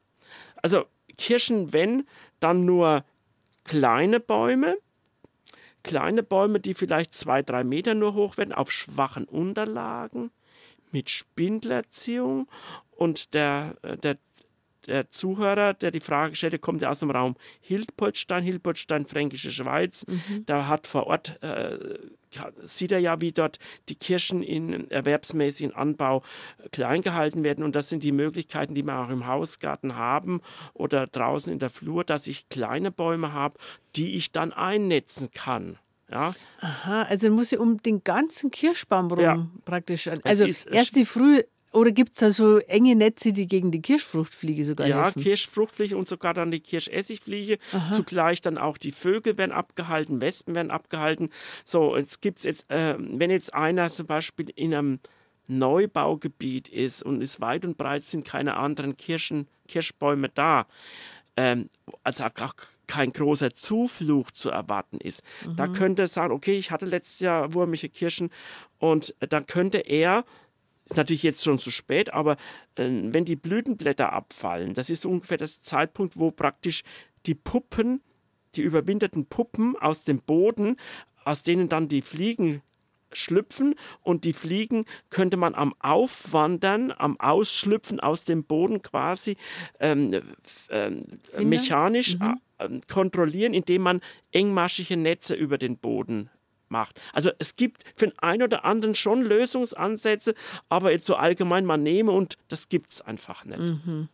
also 0.63 0.85
Kirschen, 1.19 1.73
wenn, 1.73 2.07
dann 2.41 2.65
nur 2.65 3.05
kleine 3.65 4.21
Bäume, 4.21 4.77
kleine 5.83 6.23
Bäume, 6.23 6.61
die 6.61 6.75
vielleicht 6.75 7.15
zwei, 7.15 7.43
drei 7.43 7.65
Meter 7.65 7.95
nur 7.95 8.15
hoch 8.15 8.37
werden, 8.37 8.53
auf 8.53 8.73
schwachen 8.73 9.25
Unterlagen, 9.25 10.31
mit 10.91 11.11
Spindelerziehung 11.11 12.49
und 12.91 13.35
der, 13.35 13.77
äh, 13.83 13.97
der 13.97 14.19
der 14.87 15.11
Zuhörer, 15.11 15.75
der 15.75 15.91
die 15.91 16.01
Frage 16.01 16.35
stellte, 16.35 16.59
kommt 16.59 16.83
ja 16.83 16.91
aus 16.91 17.01
dem 17.01 17.11
Raum 17.11 17.37
Hildpoltstein, 17.61 18.43
Hildpoltstein, 18.43 19.07
Fränkische 19.07 19.51
Schweiz. 19.51 20.05
Da 20.47 20.67
hat 20.67 20.87
vor 20.87 21.07
Ort, 21.07 21.43
äh, 21.43 21.79
sieht 22.65 22.93
er 22.93 22.99
ja, 22.99 23.21
wie 23.21 23.33
dort 23.33 23.59
die 23.89 23.95
Kirschen 23.95 24.43
in 24.43 24.91
erwerbsmäßigen 24.91 25.75
Anbau 25.75 26.23
äh, 26.65 26.69
klein 26.71 27.03
gehalten 27.03 27.45
werden. 27.45 27.65
Und 27.65 27.77
das 27.77 27.89
sind 27.89 28.03
die 28.03 28.13
Möglichkeiten, 28.13 28.75
die 28.75 28.83
wir 28.83 28.99
auch 28.99 29.11
im 29.11 29.27
Hausgarten 29.27 29.97
haben 29.97 30.41
oder 30.73 31.07
draußen 31.07 31.53
in 31.53 31.59
der 31.59 31.71
Flur, 31.71 32.05
dass 32.05 32.27
ich 32.27 32.49
kleine 32.49 32.91
Bäume 32.91 33.33
habe, 33.33 33.59
die 33.97 34.17
ich 34.17 34.33
dann 34.33 34.53
einnetzen 34.53 35.31
kann. 35.33 35.79
Ja, 36.11 36.33
Aha, 36.61 37.05
also 37.05 37.31
muss 37.31 37.53
ich 37.53 37.59
um 37.59 37.79
den 37.83 38.05
ganzen 38.05 38.51
Kirschbaum 38.51 39.11
rum 39.11 39.21
Ja. 39.25 39.47
praktisch. 39.65 40.09
Also 40.25 40.45
erst 40.45 40.95
die 40.95 41.07
Früh, 41.07 41.43
oder 41.73 41.91
gibt 41.91 42.13
es 42.13 42.19
da 42.19 42.31
so 42.31 42.59
enge 42.59 42.95
Netze, 42.95 43.33
die 43.33 43.47
gegen 43.47 43.71
die 43.71 43.81
Kirschfruchtfliege 43.81 44.65
sogar 44.65 44.87
Ja, 44.87 45.05
helfen? 45.05 45.23
Kirschfruchtfliege 45.23 45.97
und 45.97 46.07
sogar 46.07 46.35
dann 46.35 46.51
die 46.51 46.61
Kirschessigfliege. 46.61 47.59
Zugleich 47.91 48.41
dann 48.41 48.59
auch 48.59 48.79
die 48.79 48.93
Vögel 48.93 49.39
werden 49.39 49.53
abgehalten, 49.53 50.21
Wespen 50.21 50.55
werden 50.55 50.71
abgehalten. 50.71 51.31
So, 51.65 51.97
jetzt 51.97 52.21
gibt's 52.21 52.43
jetzt, 52.43 52.71
äh, 52.71 52.97
wenn 52.99 53.31
jetzt 53.31 53.55
einer 53.55 53.89
zum 53.89 54.07
Beispiel 54.07 54.51
in 54.55 54.75
einem 54.75 55.01
Neubaugebiet 55.49 56.69
ist 56.69 57.03
und 57.03 57.21
ist 57.21 57.41
weit 57.41 57.65
und 57.65 57.77
breit 57.77 58.05
sind 58.05 58.25
keine 58.27 58.57
anderen 58.57 58.97
Kirschen, 58.97 59.49
Kirschbäume 59.69 60.29
da, 60.29 60.67
ähm, 61.37 61.69
also 62.03 62.25
auch 62.25 62.55
kein 62.87 63.13
großer 63.13 63.55
Zufluch 63.55 64.31
zu 64.33 64.51
erwarten 64.51 64.99
ist. 64.99 65.23
Da 65.57 65.67
könnte 65.69 66.03
er 66.03 66.09
sagen, 66.09 66.35
okay, 66.35 66.59
ich 66.59 66.71
hatte 66.71 66.85
letztes 66.85 67.21
Jahr 67.21 67.55
wurmige 67.55 67.89
Kirschen 67.89 68.31
und 68.79 69.15
dann 69.21 69.47
könnte 69.47 69.79
er 69.79 70.25
ist 70.85 70.97
natürlich 70.97 71.23
jetzt 71.23 71.45
schon 71.45 71.59
zu 71.59 71.71
spät, 71.71 72.13
aber 72.13 72.33
äh, 72.75 72.89
wenn 72.89 73.25
die 73.25 73.37
Blütenblätter 73.37 74.13
abfallen, 74.13 74.75
das 74.75 74.91
ist 74.91 75.07
ungefähr 75.07 75.39
das 75.39 75.61
Zeitpunkt, 75.61 76.19
wo 76.19 76.31
praktisch 76.31 76.83
die 77.27 77.35
Puppen, 77.35 78.03
die 78.57 78.63
überwinterten 78.63 79.27
Puppen 79.27 79.77
aus 79.77 80.05
dem 80.05 80.19
Boden, 80.19 80.77
aus 81.25 81.43
denen 81.43 81.69
dann 81.69 81.89
die 81.89 82.03
Fliegen 82.03 82.63
schlüpfen 83.13 83.75
und 84.03 84.25
die 84.25 84.33
Fliegen 84.33 84.87
könnte 85.11 85.37
man 85.37 85.55
am 85.55 85.75
Aufwandern, 85.81 86.93
am 86.93 87.21
Ausschlüpfen 87.21 88.01
aus 88.01 88.25
dem 88.25 88.45
Boden 88.45 88.83
quasi 88.83 89.37
ähm, 89.81 90.11
äh, 90.71 90.91
mechanisch 91.43 92.19
mhm. 92.19 92.41
äh, 92.59 92.69
kontrollieren, 92.91 93.55
indem 93.55 93.83
man 93.83 94.01
engmaschige 94.33 94.97
Netze 94.97 95.35
über 95.35 95.59
den 95.59 95.77
Boden 95.77 96.31
macht. 96.73 97.01
Also 97.13 97.31
es 97.39 97.55
gibt 97.55 97.85
für 97.95 98.09
den 98.09 98.19
einen 98.19 98.43
oder 98.43 98.65
anderen 98.65 98.97
schon 98.97 99.23
Lösungsansätze, 99.23 100.35
aber 100.69 100.91
jetzt 100.91 101.07
so 101.07 101.15
allgemein 101.15 101.65
mal 101.65 101.77
nehme 101.77 102.11
und 102.11 102.37
das 102.49 102.69
gibt 102.69 102.93
es 102.93 103.01
einfach 103.01 103.45
nicht. 103.45 103.61
Mhm. 103.61 104.09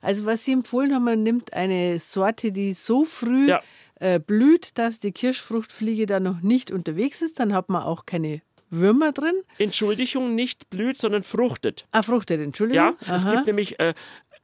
Also 0.00 0.24
was 0.24 0.44
Sie 0.44 0.52
empfohlen 0.52 0.94
haben, 0.94 1.04
man 1.04 1.22
nimmt 1.22 1.52
eine 1.52 1.98
Sorte, 1.98 2.52
die 2.52 2.74
so 2.74 3.04
früh 3.04 3.48
ja. 3.48 3.60
äh, 3.96 4.20
blüht, 4.20 4.78
dass 4.78 5.00
die 5.00 5.10
Kirschfruchtfliege 5.10 6.06
da 6.06 6.20
noch 6.20 6.40
nicht 6.42 6.70
unterwegs 6.70 7.22
ist. 7.22 7.40
Dann 7.40 7.52
hat 7.52 7.68
man 7.68 7.82
auch 7.82 8.06
keine 8.06 8.42
Würmer 8.70 9.12
drin. 9.12 9.34
Entschuldigung, 9.58 10.34
nicht 10.34 10.70
blüht, 10.70 10.96
sondern 10.96 11.22
fruchtet. 11.22 11.86
Ah, 11.92 12.02
fruchtet, 12.02 12.40
Entschuldigung. 12.40 12.84
Ja, 12.84 13.06
Aha. 13.06 13.16
es 13.16 13.28
gibt 13.28 13.46
nämlich 13.46 13.78
äh, 13.80 13.94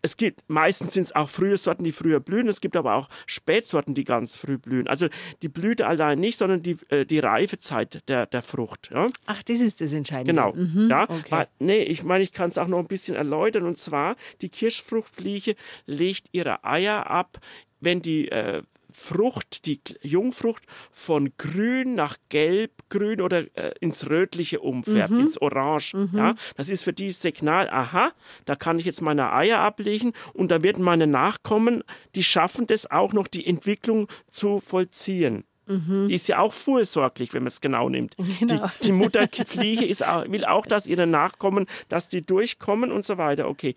es 0.02 0.16
gibt 0.16 0.42
meistens 0.48 0.92
sind 0.92 1.04
es 1.04 1.14
auch 1.14 1.28
frühe 1.28 1.56
Sorten, 1.56 1.84
die 1.84 1.92
früher 1.92 2.20
blühen. 2.20 2.48
Es 2.48 2.60
gibt 2.60 2.76
aber 2.76 2.94
auch 2.94 3.08
Spätsorten, 3.26 3.94
die 3.94 4.04
ganz 4.04 4.36
früh 4.36 4.58
blühen. 4.58 4.88
Also 4.88 5.08
die 5.42 5.48
Blüte 5.48 5.86
allein 5.86 6.18
nicht, 6.18 6.38
sondern 6.38 6.62
die, 6.62 6.76
äh, 6.88 7.04
die 7.04 7.18
Reifezeit 7.18 8.08
der, 8.08 8.26
der 8.26 8.42
Frucht. 8.42 8.90
Ja? 8.92 9.08
Ach, 9.26 9.42
das 9.42 9.60
ist 9.60 9.80
das 9.80 9.92
Entscheidende. 9.92 10.32
Genau. 10.32 10.52
Mhm, 10.54 10.88
ja, 10.90 11.04
okay. 11.04 11.30
Weil, 11.30 11.48
nee, 11.58 11.82
ich 11.82 12.02
meine, 12.02 12.24
ich 12.24 12.32
kann 12.32 12.50
es 12.50 12.58
auch 12.58 12.68
noch 12.68 12.78
ein 12.78 12.86
bisschen 12.86 13.16
erläutern. 13.16 13.64
Und 13.64 13.78
zwar, 13.78 14.16
die 14.40 14.48
Kirschfruchtfliege 14.48 15.54
legt 15.86 16.28
ihre 16.32 16.64
Eier 16.64 17.10
ab, 17.10 17.38
wenn 17.80 18.02
die 18.02 18.28
äh, 18.28 18.62
Frucht, 18.92 19.66
die 19.66 19.80
Jungfrucht 20.02 20.64
von 20.92 21.32
grün 21.38 21.94
nach 21.94 22.16
gelb, 22.28 22.72
grün 22.88 23.20
oder 23.20 23.44
äh, 23.56 23.72
ins 23.80 24.08
rötliche 24.08 24.60
umfärbt, 24.60 25.10
mhm. 25.10 25.20
ins 25.20 25.40
Orange. 25.40 25.94
Mhm. 25.94 26.10
Ja, 26.16 26.34
das 26.56 26.70
ist 26.70 26.84
für 26.84 26.92
die 26.92 27.12
Signal, 27.12 27.68
aha, 27.70 28.12
da 28.44 28.56
kann 28.56 28.78
ich 28.78 28.84
jetzt 28.84 29.02
meine 29.02 29.32
Eier 29.32 29.60
ablegen 29.60 30.12
und 30.34 30.50
da 30.50 30.62
werden 30.62 30.84
meine 30.84 31.06
Nachkommen, 31.06 31.82
die 32.14 32.24
schaffen 32.24 32.66
das 32.66 32.90
auch 32.90 33.12
noch, 33.12 33.26
die 33.26 33.46
Entwicklung 33.46 34.08
zu 34.30 34.60
vollziehen. 34.60 35.44
Mhm. 35.70 36.08
Die 36.08 36.14
ist 36.14 36.26
ja 36.28 36.40
auch 36.40 36.52
vorsorglich, 36.52 37.32
wenn 37.32 37.42
man 37.42 37.48
es 37.48 37.60
genau 37.60 37.88
nimmt. 37.88 38.16
Genau. 38.40 38.66
Die, 38.80 38.86
die 38.86 38.92
Mutterfliege 38.92 39.84
ist 39.84 40.00
will 40.00 40.44
auch, 40.44 40.66
dass 40.66 40.86
ihre 40.86 41.06
Nachkommen, 41.06 41.66
dass 41.88 42.08
die 42.08 42.24
durchkommen 42.24 42.90
und 42.90 43.04
so 43.04 43.18
weiter. 43.18 43.48
Okay. 43.48 43.74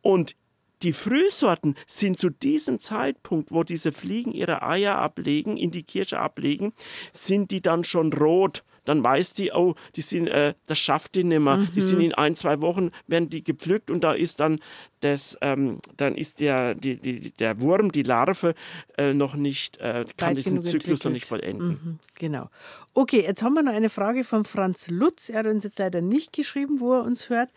Und 0.00 0.34
die 0.82 0.92
Frühsorten 0.92 1.74
sind 1.86 2.18
zu 2.18 2.30
diesem 2.30 2.78
Zeitpunkt, 2.78 3.50
wo 3.50 3.64
diese 3.64 3.92
Fliegen 3.92 4.32
ihre 4.32 4.62
Eier 4.62 4.96
ablegen, 4.96 5.56
in 5.56 5.70
die 5.70 5.82
Kirsche 5.82 6.18
ablegen, 6.18 6.72
sind 7.12 7.50
die 7.50 7.60
dann 7.60 7.84
schon 7.84 8.12
rot 8.12 8.62
dann 8.86 9.04
weiß 9.04 9.34
die, 9.34 9.52
oh, 9.52 9.74
die 9.96 10.00
sind, 10.00 10.28
äh, 10.28 10.54
das 10.66 10.78
schafft 10.78 11.14
die 11.14 11.24
nimmer. 11.24 11.58
Mhm. 11.58 11.68
Die 11.74 11.80
sind 11.82 12.00
in 12.00 12.14
ein, 12.14 12.34
zwei 12.34 12.62
Wochen, 12.62 12.92
werden 13.06 13.28
die 13.28 13.44
gepflückt 13.44 13.90
und 13.90 14.02
da 14.02 14.14
ist 14.14 14.40
dann 14.40 14.60
das, 15.00 15.36
ähm, 15.42 15.80
dann 15.96 16.14
ist 16.14 16.40
der, 16.40 16.74
die, 16.74 16.96
die, 16.96 17.30
der 17.32 17.60
Wurm, 17.60 17.92
die 17.92 18.04
Larve, 18.04 18.54
äh, 18.96 19.12
noch 19.12 19.34
nicht, 19.34 19.76
äh, 19.78 20.06
kann 20.16 20.30
Weit 20.30 20.38
diesen 20.38 20.62
Zyklus 20.62 21.04
noch 21.04 21.12
nicht 21.12 21.26
vollenden. 21.26 21.68
Mhm. 21.68 21.98
Genau. 22.18 22.48
Okay, 22.98 23.20
jetzt 23.20 23.42
haben 23.42 23.52
wir 23.52 23.62
noch 23.62 23.74
eine 23.74 23.90
Frage 23.90 24.24
von 24.24 24.46
Franz 24.46 24.88
Lutz. 24.88 25.28
Er 25.28 25.40
hat 25.40 25.46
uns 25.46 25.64
jetzt 25.64 25.78
leider 25.78 26.00
nicht 26.00 26.32
geschrieben, 26.32 26.80
wo 26.80 26.94
er 26.94 27.02
uns 27.02 27.28
hört. 27.28 27.50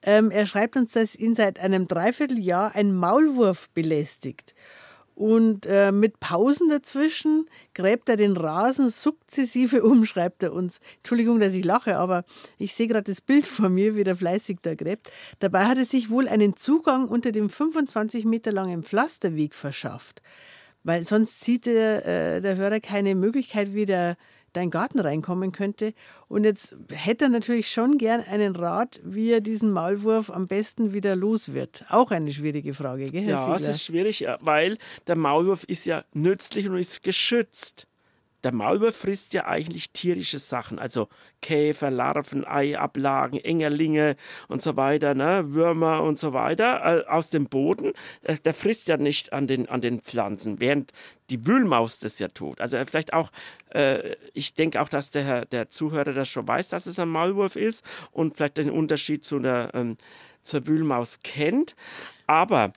Ähm, 0.00 0.30
er 0.30 0.46
schreibt 0.46 0.74
uns, 0.74 0.92
dass 0.92 1.14
ihn 1.14 1.34
seit 1.34 1.58
einem 1.58 1.86
Dreivierteljahr 1.86 2.74
ein 2.74 2.94
Maulwurf 2.94 3.68
belästigt. 3.74 4.54
Und 5.14 5.66
äh, 5.66 5.92
mit 5.92 6.18
Pausen 6.18 6.70
dazwischen 6.70 7.44
gräbt 7.74 8.08
er 8.08 8.16
den 8.16 8.38
Rasen 8.38 8.88
sukzessive 8.88 9.82
um, 9.82 10.06
schreibt 10.06 10.42
er 10.42 10.54
uns. 10.54 10.80
Entschuldigung, 11.00 11.40
dass 11.40 11.52
ich 11.52 11.66
lache, 11.66 11.98
aber 11.98 12.24
ich 12.56 12.72
sehe 12.72 12.88
gerade 12.88 13.12
das 13.12 13.20
Bild 13.20 13.46
vor 13.46 13.68
mir, 13.68 13.96
wie 13.96 14.04
der 14.04 14.16
fleißig 14.16 14.60
da 14.62 14.74
gräbt. 14.74 15.12
Dabei 15.40 15.66
hat 15.66 15.76
er 15.76 15.84
sich 15.84 16.08
wohl 16.08 16.26
einen 16.26 16.56
Zugang 16.56 17.06
unter 17.06 17.32
dem 17.32 17.50
25 17.50 18.24
Meter 18.24 18.50
langen 18.50 18.82
Pflasterweg 18.82 19.54
verschafft. 19.54 20.22
Weil 20.84 21.02
sonst 21.02 21.44
sieht 21.44 21.66
der, 21.66 22.06
äh, 22.06 22.40
der 22.40 22.56
Hörer 22.56 22.80
keine 22.80 23.14
Möglichkeit, 23.14 23.74
wie 23.74 23.84
der 23.84 24.16
dein 24.56 24.70
Garten 24.70 24.98
reinkommen 25.00 25.52
könnte. 25.52 25.92
Und 26.28 26.44
jetzt 26.44 26.74
hätte 26.92 27.26
er 27.26 27.28
natürlich 27.28 27.70
schon 27.70 27.98
gern 27.98 28.20
einen 28.22 28.56
Rat, 28.56 29.00
wie 29.04 29.30
er 29.30 29.40
diesen 29.40 29.70
Maulwurf 29.72 30.30
am 30.30 30.46
besten 30.46 30.92
wieder 30.92 31.14
los 31.14 31.52
wird. 31.52 31.84
Auch 31.88 32.10
eine 32.10 32.30
schwierige 32.30 32.74
Frage, 32.74 33.06
gell, 33.10 33.22
Herr 33.22 33.30
Ja, 33.30 33.40
Siegler? 33.44 33.56
es 33.56 33.68
ist 33.68 33.84
schwierig, 33.84 34.26
weil 34.40 34.78
der 35.06 35.16
Maulwurf 35.16 35.64
ist 35.64 35.84
ja 35.86 36.04
nützlich 36.14 36.68
und 36.68 36.76
ist 36.76 37.02
geschützt 37.02 37.86
der 38.44 38.52
Maulwurf 38.52 38.96
frisst 38.96 39.34
ja 39.34 39.46
eigentlich 39.46 39.90
tierische 39.90 40.38
Sachen, 40.38 40.78
also 40.78 41.08
Käfer, 41.42 41.90
Larven, 41.90 42.46
Eiablagen, 42.46 43.38
Engerlinge 43.38 44.16
und 44.48 44.62
so 44.62 44.76
weiter, 44.76 45.14
ne? 45.14 45.54
Würmer 45.54 46.02
und 46.02 46.18
so 46.18 46.32
weiter 46.32 47.04
äh, 47.04 47.08
aus 47.08 47.30
dem 47.30 47.46
Boden. 47.46 47.92
Äh, 48.22 48.36
der 48.38 48.54
frisst 48.54 48.88
ja 48.88 48.96
nicht 48.96 49.32
an 49.32 49.46
den, 49.46 49.68
an 49.68 49.80
den 49.80 50.00
Pflanzen, 50.00 50.60
während 50.60 50.92
die 51.30 51.46
Wühlmaus 51.46 51.98
das 51.98 52.18
ja 52.18 52.28
tut. 52.28 52.60
Also 52.60 52.76
äh, 52.76 52.86
vielleicht 52.86 53.12
auch, 53.12 53.30
äh, 53.70 54.16
ich 54.32 54.54
denke 54.54 54.80
auch, 54.80 54.88
dass 54.88 55.10
der, 55.10 55.46
der 55.46 55.70
Zuhörer 55.70 56.12
das 56.12 56.28
schon 56.28 56.46
weiß, 56.46 56.68
dass 56.68 56.86
es 56.86 56.98
ein 56.98 57.08
Maulwurf 57.08 57.56
ist 57.56 57.84
und 58.12 58.36
vielleicht 58.36 58.58
den 58.58 58.70
Unterschied 58.70 59.24
zu 59.24 59.36
einer, 59.36 59.70
ähm, 59.74 59.96
zur 60.42 60.66
Wühlmaus 60.66 61.20
kennt. 61.22 61.74
Aber 62.26 62.72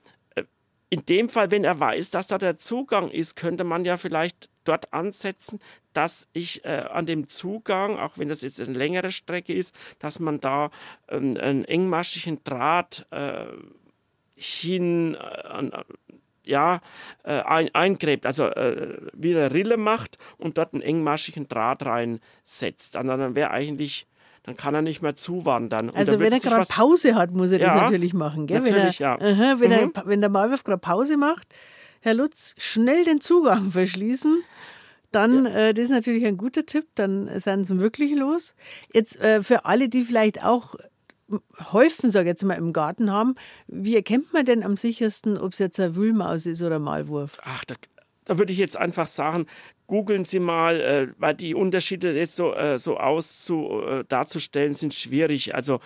in 0.89 1.05
dem 1.05 1.29
Fall, 1.29 1.51
wenn 1.51 1.63
er 1.63 1.79
weiß, 1.79 2.09
dass 2.09 2.27
da 2.27 2.37
der 2.37 2.55
Zugang 2.55 3.11
ist, 3.11 3.35
könnte 3.35 3.63
man 3.63 3.85
ja 3.85 3.97
vielleicht 3.97 4.49
dort 4.63 4.91
ansetzen, 4.91 5.59
dass 5.93 6.27
ich 6.33 6.65
äh, 6.65 6.85
an 6.91 7.05
dem 7.05 7.27
Zugang, 7.27 7.97
auch 7.97 8.17
wenn 8.17 8.29
das 8.29 8.41
jetzt 8.41 8.59
eine 8.59 8.77
längere 8.77 9.11
Strecke 9.11 9.53
ist, 9.53 9.75
dass 9.99 10.19
man 10.19 10.39
da 10.39 10.71
ähm, 11.07 11.37
einen 11.37 11.65
engmaschigen 11.65 12.43
Draht 12.43 13.05
äh, 13.11 13.45
hin 14.35 15.15
äh, 15.15 15.71
ja, 16.43 16.81
äh, 17.23 17.41
ein, 17.41 17.73
eingräbt, 17.75 18.25
also 18.25 18.45
äh, 18.47 18.97
wieder 19.13 19.53
Rille 19.53 19.77
macht 19.77 20.17
und 20.37 20.57
dort 20.57 20.73
einen 20.73 20.81
engmaschigen 20.81 21.47
Draht 21.47 21.85
reinsetzt. 21.85 22.95
Und 22.95 23.07
dann 23.07 23.35
wäre 23.35 23.51
eigentlich 23.51 24.07
dann 24.43 24.57
kann 24.57 24.73
er 24.73 24.81
nicht 24.81 25.01
mehr 25.01 25.15
zuwandern. 25.15 25.89
also 25.91 26.19
wenn 26.19 26.31
er 26.31 26.39
gerade 26.39 26.65
Pause 26.67 27.15
hat, 27.15 27.31
muss 27.31 27.51
er 27.51 27.59
ja, 27.59 27.73
das 27.73 27.81
natürlich 27.83 28.13
machen. 28.13 28.47
Gell? 28.47 28.59
Natürlich, 28.59 28.99
wenn 28.99 29.07
er, 29.07 29.19
ja. 29.19 29.33
Aha, 29.33 29.59
wenn, 29.59 29.71
mhm. 29.71 29.91
er, 29.95 30.05
wenn 30.05 30.21
der 30.21 30.29
Maulwurf 30.29 30.63
gerade 30.63 30.79
Pause 30.79 31.17
macht, 31.17 31.53
Herr 32.01 32.13
Lutz, 32.13 32.55
schnell 32.57 33.03
den 33.03 33.21
Zugang 33.21 33.71
verschließen. 33.71 34.43
Dann, 35.11 35.45
ja. 35.45 35.51
äh, 35.51 35.73
das 35.73 35.85
ist 35.85 35.91
natürlich 35.91 36.25
ein 36.25 36.37
guter 36.37 36.65
Tipp, 36.65 36.85
dann 36.95 37.29
sind 37.39 37.65
sie 37.65 37.79
wirklich 37.79 38.15
los. 38.15 38.53
Jetzt 38.93 39.19
äh, 39.19 39.41
für 39.41 39.65
alle, 39.65 39.89
die 39.89 40.03
vielleicht 40.03 40.43
auch 40.43 40.75
Häufen, 41.71 42.09
sage 42.09 42.25
ich 42.25 42.33
jetzt 42.33 42.43
mal, 42.43 42.55
im 42.55 42.73
Garten 42.73 43.11
haben, 43.11 43.35
wie 43.67 43.95
erkennt 43.95 44.33
man 44.33 44.45
denn 44.45 44.63
am 44.63 44.77
sichersten, 44.77 45.37
ob 45.37 45.53
es 45.53 45.59
jetzt 45.59 45.79
eine 45.79 45.95
Wühlmaus 45.95 46.45
ist 46.45 46.63
oder 46.63 46.77
ein 46.77 46.81
Maulwurf? 46.81 47.39
Ach, 47.43 47.63
da, 47.65 47.75
da 48.25 48.37
würde 48.37 48.51
ich 48.51 48.59
jetzt 48.59 48.77
einfach 48.77 49.07
sagen, 49.07 49.45
googeln 49.89 50.23
Sie 50.23 50.39
mal, 50.39 50.79
äh, 50.79 51.07
weil 51.17 51.33
die 51.33 51.55
Unterschiede 51.55 52.11
jetzt 52.11 52.35
so, 52.35 52.53
äh, 52.53 52.77
so 52.77 52.97
auszu, 52.97 53.81
äh, 53.81 54.03
darzustellen 54.07 54.73
sind 54.75 54.93
schwierig. 54.93 55.55
Also 55.55 55.79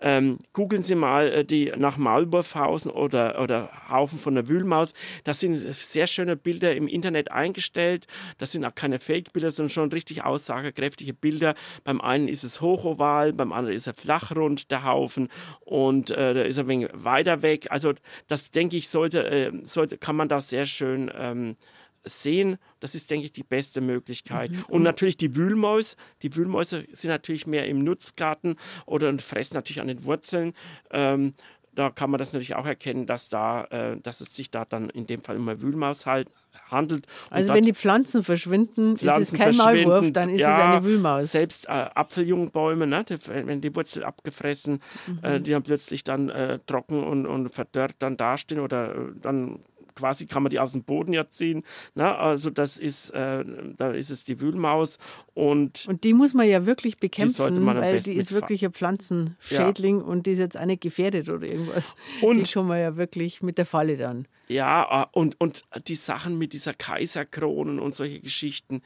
ähm, 0.00 0.38
googeln 0.54 0.82
Sie 0.82 0.94
mal 0.94 1.28
äh, 1.28 1.44
die 1.44 1.70
nach 1.76 1.98
Maulwurfhausen 1.98 2.90
oder, 2.90 3.40
oder 3.40 3.70
Haufen 3.90 4.18
von 4.18 4.34
der 4.34 4.48
Wühlmaus. 4.48 4.94
Das 5.24 5.40
sind 5.40 5.56
sehr 5.74 6.06
schöne 6.06 6.36
Bilder 6.36 6.74
im 6.74 6.88
Internet 6.88 7.30
eingestellt. 7.30 8.06
Das 8.38 8.52
sind 8.52 8.64
auch 8.64 8.74
keine 8.74 8.98
Fake-Bilder, 8.98 9.50
sondern 9.50 9.70
schon 9.70 9.92
richtig 9.92 10.24
aussagekräftige 10.24 11.12
Bilder. 11.12 11.54
Beim 11.84 12.00
einen 12.00 12.28
ist 12.28 12.44
es 12.44 12.62
hochoval, 12.62 13.34
beim 13.34 13.52
anderen 13.52 13.76
ist 13.76 13.86
er 13.86 13.94
flachrund, 13.94 14.70
der 14.70 14.84
Haufen, 14.84 15.28
und 15.60 16.10
äh, 16.10 16.32
da 16.32 16.42
ist 16.42 16.56
er 16.56 16.64
ein 16.64 16.68
wenig 16.68 16.88
weiter 16.94 17.42
weg. 17.42 17.66
Also 17.68 17.92
das 18.26 18.50
denke 18.50 18.78
ich, 18.78 18.88
sollte, 18.88 19.30
äh, 19.30 19.52
sollte 19.64 19.98
kann 19.98 20.16
man 20.16 20.28
da 20.28 20.40
sehr 20.40 20.64
schön 20.64 21.10
ähm, 21.14 21.56
sehen. 22.04 22.58
Das 22.80 22.94
ist, 22.94 23.10
denke 23.10 23.26
ich, 23.26 23.32
die 23.32 23.42
beste 23.42 23.80
Möglichkeit. 23.80 24.50
Mhm. 24.50 24.62
Und 24.68 24.82
natürlich 24.82 25.16
die 25.16 25.34
Wühlmäuse. 25.36 25.96
Die 26.22 26.34
Wühlmäuse 26.34 26.86
sind 26.92 27.10
natürlich 27.10 27.46
mehr 27.46 27.66
im 27.66 27.84
Nutzgarten 27.84 28.56
oder 28.86 29.16
fressen 29.18 29.54
natürlich 29.54 29.80
an 29.80 29.88
den 29.88 30.04
Wurzeln. 30.04 30.54
Ähm, 30.90 31.34
da 31.74 31.90
kann 31.90 32.10
man 32.10 32.18
das 32.18 32.32
natürlich 32.32 32.56
auch 32.56 32.66
erkennen, 32.66 33.06
dass, 33.06 33.28
da, 33.28 33.64
äh, 33.64 33.96
dass 34.00 34.20
es 34.20 34.34
sich 34.34 34.50
da 34.50 34.64
dann 34.64 34.90
in 34.90 35.06
dem 35.06 35.22
Fall 35.22 35.36
um 35.36 35.48
eine 35.48 35.60
Wühlmaus 35.62 36.04
halt, 36.04 36.30
handelt. 36.68 37.06
Und 37.30 37.36
also 37.36 37.54
wenn 37.54 37.64
die 37.64 37.74
Pflanzen 37.74 38.22
verschwinden, 38.24 38.96
Pflanzen 38.96 39.22
ist 39.22 39.32
es 39.32 39.38
kein 39.38 39.56
Maulwurf, 39.56 40.12
dann 40.12 40.30
ist 40.30 40.40
ja, 40.40 40.52
es 40.52 40.64
eine 40.64 40.84
Wühlmaus. 40.84 41.30
Selbst 41.30 41.66
äh, 41.66 41.68
Apfeljungbäume, 41.68 42.86
ne, 42.86 43.04
die, 43.04 43.16
wenn 43.28 43.60
die 43.60 43.74
Wurzel 43.74 44.04
abgefressen, 44.04 44.80
mhm. 45.06 45.18
äh, 45.22 45.40
die 45.40 45.52
dann 45.52 45.62
plötzlich 45.62 46.04
dann 46.04 46.28
äh, 46.28 46.58
trocken 46.66 47.04
und, 47.04 47.26
und 47.26 47.50
verdörrt 47.50 47.94
dann 48.00 48.16
dastehen 48.16 48.60
oder 48.60 48.94
äh, 48.94 48.98
dann 49.20 49.60
quasi 50.00 50.26
kann 50.26 50.42
man 50.42 50.50
die 50.50 50.58
aus 50.58 50.72
dem 50.72 50.82
Boden 50.82 51.12
ja 51.12 51.28
ziehen. 51.28 51.62
Ne? 51.94 52.16
Also 52.16 52.50
das 52.50 52.78
ist, 52.78 53.10
äh, 53.10 53.44
da 53.76 53.92
ist 53.92 54.10
es 54.10 54.24
die 54.24 54.40
Wühlmaus 54.40 54.98
und 55.34 55.86
und 55.88 56.04
die 56.04 56.14
muss 56.14 56.34
man 56.34 56.48
ja 56.48 56.66
wirklich 56.66 56.98
bekämpfen, 56.98 57.54
die 57.54 57.64
weil 57.64 58.00
die 58.00 58.14
ist 58.14 58.32
wirklich 58.32 58.64
ein 58.64 58.72
Pflanzenschädling 58.72 59.98
ja. 59.98 60.04
und 60.04 60.26
die 60.26 60.32
ist 60.32 60.38
jetzt 60.38 60.58
auch 60.58 60.64
nicht 60.64 60.82
gefährdet 60.82 61.28
oder 61.28 61.46
irgendwas. 61.46 61.94
Und 62.22 62.46
die 62.46 62.52
kann 62.52 62.66
man 62.66 62.80
ja 62.80 62.96
wirklich 62.96 63.42
mit 63.42 63.58
der 63.58 63.66
Falle 63.66 63.96
dann. 63.96 64.26
Ja, 64.50 65.02
äh, 65.02 65.06
und, 65.16 65.40
und 65.40 65.62
die 65.86 65.94
Sachen 65.94 66.36
mit 66.36 66.52
dieser 66.52 66.74
Kaiserkronen 66.74 67.78
und 67.78 67.94
solche 67.94 68.18
Geschichten, 68.18 68.82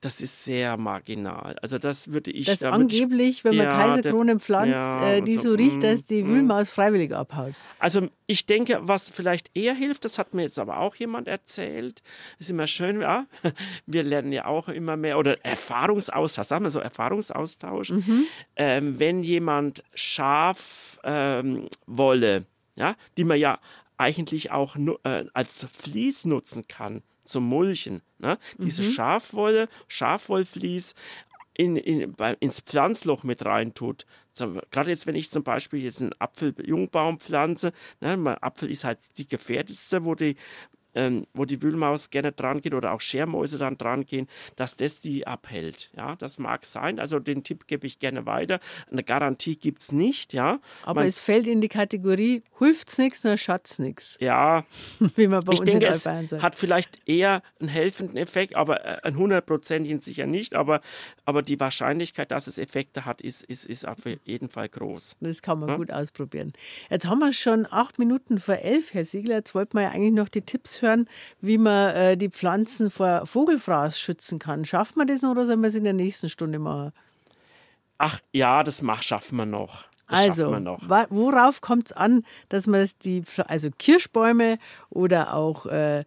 das 0.00 0.20
ist 0.20 0.44
sehr 0.44 0.76
marginal. 0.76 1.56
Also 1.60 1.78
das 1.78 2.12
würde 2.12 2.30
ich. 2.30 2.46
Das 2.46 2.62
angeblich, 2.62 3.42
wenn 3.42 3.56
man 3.56 3.66
ja, 3.66 3.72
Kaiserkronen 3.72 4.38
pflanzt, 4.38 4.74
ja, 4.76 5.14
äh, 5.14 5.22
die 5.22 5.36
so, 5.36 5.50
so 5.50 5.54
riecht, 5.56 5.82
dass 5.82 6.04
die 6.04 6.22
mm, 6.22 6.26
mm. 6.26 6.30
Wühlmaus 6.30 6.70
freiwillig 6.70 7.12
abhaut. 7.12 7.54
Also 7.80 8.08
ich 8.28 8.46
denke, 8.46 8.78
was 8.82 9.10
vielleicht 9.10 9.50
eher 9.56 9.74
hilft, 9.74 10.04
das 10.04 10.20
hat 10.20 10.34
mir 10.34 10.42
jetzt 10.42 10.58
aber 10.60 10.78
auch 10.78 10.94
jemand 10.94 11.26
erzählt, 11.26 12.00
ist 12.38 12.50
immer 12.50 12.68
schön, 12.68 13.00
ja, 13.00 13.26
wir 13.86 14.04
lernen 14.04 14.30
ja 14.30 14.46
auch 14.46 14.68
immer 14.68 14.96
mehr, 14.96 15.18
oder 15.18 15.44
Erfahrungsaustausch, 15.44 16.46
sagen 16.46 16.64
wir 16.64 16.70
so, 16.70 16.78
Erfahrungsaustausch. 16.78 17.90
Mhm. 17.90 18.24
Ähm, 18.54 19.00
wenn 19.00 19.24
jemand 19.24 19.82
scharf 19.94 21.00
ähm, 21.02 21.66
wolle, 21.86 22.46
ja, 22.76 22.94
die 23.16 23.24
man 23.24 23.40
ja 23.40 23.58
eigentlich 23.98 24.50
auch 24.50 24.76
äh, 25.04 25.26
als 25.34 25.66
Vlies 25.70 26.24
nutzen 26.24 26.66
kann 26.68 27.02
zum 27.24 27.44
Mulchen. 27.44 28.02
Ne? 28.18 28.38
Diese 28.56 28.82
mhm. 28.82 28.92
Schafwolle, 28.92 29.68
Schafwollvlies 29.86 30.94
in, 31.54 31.76
in, 31.76 32.12
bei, 32.12 32.34
ins 32.40 32.60
Pflanzloch 32.60 33.24
mit 33.24 33.44
reintut. 33.44 34.06
Gerade 34.70 34.90
jetzt, 34.90 35.06
wenn 35.06 35.16
ich 35.16 35.30
zum 35.30 35.42
Beispiel 35.42 35.82
jetzt 35.82 36.00
einen 36.00 36.12
Apfeljungbaum 36.18 37.18
pflanze, 37.18 37.72
ne, 38.00 38.16
mein 38.16 38.40
Apfel 38.40 38.70
ist 38.70 38.84
halt 38.84 39.00
die 39.16 39.26
gefährdetste, 39.26 40.04
wo 40.04 40.14
die 40.14 40.36
ähm, 40.98 41.26
wo 41.32 41.44
die 41.44 41.62
Wühlmaus 41.62 42.10
gerne 42.10 42.32
dran 42.32 42.60
geht 42.60 42.74
oder 42.74 42.92
auch 42.92 43.00
Schermäuse 43.00 43.56
dann 43.56 43.78
dran 43.78 44.04
gehen, 44.04 44.26
dass 44.56 44.76
das 44.76 44.98
die 44.98 45.26
abhält. 45.26 45.90
Ja, 45.96 46.16
das 46.16 46.38
mag 46.38 46.66
sein. 46.66 46.98
Also 46.98 47.20
den 47.20 47.44
Tipp 47.44 47.68
gebe 47.68 47.86
ich 47.86 48.00
gerne 48.00 48.26
weiter. 48.26 48.58
Eine 48.90 49.04
Garantie 49.04 49.54
gibt 49.54 49.82
es 49.82 49.92
nicht, 49.92 50.32
ja. 50.32 50.58
Aber 50.82 51.00
Man, 51.00 51.08
es 51.08 51.22
fällt 51.22 51.46
in 51.46 51.60
die 51.60 51.68
Kategorie, 51.68 52.42
hilft's 52.58 52.98
nichts, 52.98 53.22
dann 53.22 53.38
schaut's 53.38 53.78
nichts. 53.78 54.18
Ja. 54.20 54.64
Wie 55.14 55.28
man 55.28 55.44
bei 55.44 55.52
ich 55.52 55.60
uns 55.60 55.70
denke, 55.70 55.86
in 55.86 55.92
es 55.92 56.02
sagt. 56.02 56.42
hat 56.42 56.56
vielleicht 56.56 56.98
eher 57.08 57.42
einen 57.60 57.68
helfenden 57.68 58.16
Effekt, 58.16 58.56
aber 58.56 58.84
äh, 58.84 59.00
einen 59.04 59.16
hundertprozentigen 59.16 60.00
sicher 60.00 60.26
nicht. 60.26 60.54
Aber, 60.56 60.80
aber 61.24 61.42
die 61.42 61.60
Wahrscheinlichkeit, 61.60 62.32
dass 62.32 62.48
es 62.48 62.58
Effekte 62.58 63.04
hat, 63.04 63.20
ist, 63.20 63.44
ist, 63.44 63.66
ist 63.66 63.86
auf 63.86 63.98
jeden 64.24 64.48
Fall 64.48 64.68
groß. 64.68 65.16
Das 65.20 65.42
kann 65.42 65.60
man 65.60 65.68
ja? 65.68 65.76
gut 65.76 65.92
ausprobieren. 65.92 66.52
Jetzt 66.90 67.06
haben 67.06 67.20
wir 67.20 67.32
schon 67.32 67.68
acht 67.70 68.00
Minuten 68.00 68.40
vor 68.40 68.56
elf, 68.56 68.94
Herr 68.94 69.04
Siegler. 69.04 69.36
Jetzt 69.36 69.54
wollten 69.54 69.76
wir 69.76 69.82
ja 69.82 69.90
eigentlich 69.90 70.14
noch 70.14 70.28
die 70.28 70.42
Tipps 70.42 70.82
hören, 70.82 70.87
wie 71.40 71.58
man 71.58 71.94
äh, 71.94 72.16
die 72.16 72.30
Pflanzen 72.30 72.90
vor 72.90 73.26
Vogelfraß 73.26 73.98
schützen 73.98 74.38
kann. 74.38 74.64
Schafft 74.64 74.96
man 74.96 75.06
das 75.06 75.22
noch 75.22 75.32
oder 75.32 75.46
sollen 75.46 75.60
wir 75.60 75.68
es 75.68 75.74
in 75.74 75.84
der 75.84 75.92
nächsten 75.92 76.28
Stunde 76.28 76.58
machen? 76.58 76.92
Ach 77.98 78.20
ja, 78.32 78.62
das 78.62 78.82
mach, 78.82 79.02
schaffen 79.02 79.36
wir 79.36 79.46
noch. 79.46 79.88
Das 80.08 80.20
also, 80.20 80.50
worauf 81.10 81.60
kommt 81.60 81.88
es 81.88 81.92
an, 81.92 82.22
dass 82.48 82.66
man 82.66 82.88
die, 83.02 83.22
also 83.46 83.68
Kirschbäume 83.76 84.58
oder 84.88 85.34
auch 85.34 85.66
äh, 85.66 86.04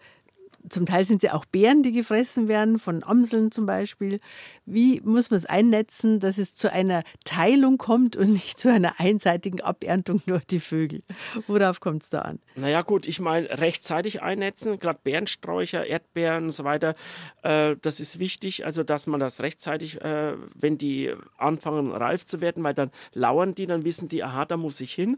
zum 0.69 0.85
Teil 0.85 1.05
sind 1.05 1.21
sie 1.21 1.31
auch 1.31 1.45
Beeren, 1.45 1.83
die 1.83 1.91
gefressen 1.91 2.47
werden, 2.47 2.79
von 2.79 3.03
Amseln 3.03 3.51
zum 3.51 3.65
Beispiel. 3.65 4.19
Wie 4.65 5.01
muss 5.01 5.31
man 5.31 5.37
es 5.37 5.45
einnetzen, 5.45 6.19
dass 6.19 6.37
es 6.37 6.55
zu 6.55 6.71
einer 6.71 7.03
Teilung 7.25 7.77
kommt 7.77 8.15
und 8.15 8.33
nicht 8.33 8.59
zu 8.59 8.71
einer 8.71 8.99
einseitigen 8.99 9.61
Aberntung 9.61 10.21
durch 10.27 10.45
die 10.45 10.59
Vögel? 10.59 11.01
Worauf 11.47 11.79
kommt 11.79 12.03
es 12.03 12.09
da 12.09 12.19
an? 12.19 12.39
Naja 12.55 12.81
gut, 12.81 13.07
ich 13.07 13.19
meine, 13.19 13.49
rechtzeitig 13.49 14.21
einnetzen, 14.21 14.79
gerade 14.79 14.99
Beerensträucher, 15.03 15.85
Erdbeeren 15.85 16.45
und 16.45 16.51
so 16.51 16.63
weiter, 16.63 16.95
äh, 17.43 17.75
das 17.81 17.99
ist 17.99 18.19
wichtig, 18.19 18.65
also 18.65 18.83
dass 18.83 19.07
man 19.07 19.19
das 19.19 19.41
rechtzeitig, 19.41 20.01
äh, 20.01 20.35
wenn 20.55 20.77
die 20.77 21.13
anfangen 21.37 21.91
reif 21.91 22.25
zu 22.25 22.41
werden, 22.41 22.63
weil 22.63 22.73
dann 22.73 22.91
lauern 23.13 23.55
die, 23.55 23.65
dann 23.65 23.83
wissen 23.83 24.09
die, 24.09 24.23
aha, 24.23 24.45
da 24.45 24.57
muss 24.57 24.79
ich 24.81 24.93
hin. 24.93 25.17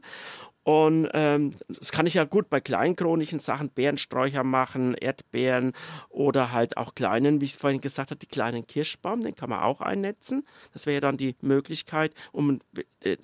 Und 0.63 1.09
ähm, 1.13 1.51
das 1.67 1.91
kann 1.91 2.05
ich 2.05 2.13
ja 2.13 2.23
gut 2.23 2.49
bei 2.49 2.61
kleinkronischen 2.61 3.39
Sachen, 3.39 3.69
Beerensträucher 3.69 4.43
machen, 4.43 4.93
Erdbeeren 4.93 5.73
oder 6.09 6.51
halt 6.51 6.77
auch 6.77 6.95
kleinen, 6.95 7.41
wie 7.41 7.45
ich 7.45 7.51
es 7.51 7.57
vorhin 7.57 7.81
gesagt 7.81 8.11
habe, 8.11 8.19
die 8.19 8.27
kleinen 8.27 8.65
Kirschbaum, 8.65 9.21
den 9.21 9.35
kann 9.35 9.49
man 9.49 9.61
auch 9.61 9.81
einnetzen. 9.81 10.45
Das 10.71 10.85
wäre 10.85 11.01
dann 11.01 11.17
die 11.17 11.35
Möglichkeit, 11.41 12.13
um 12.31 12.61
äh, 13.01 13.17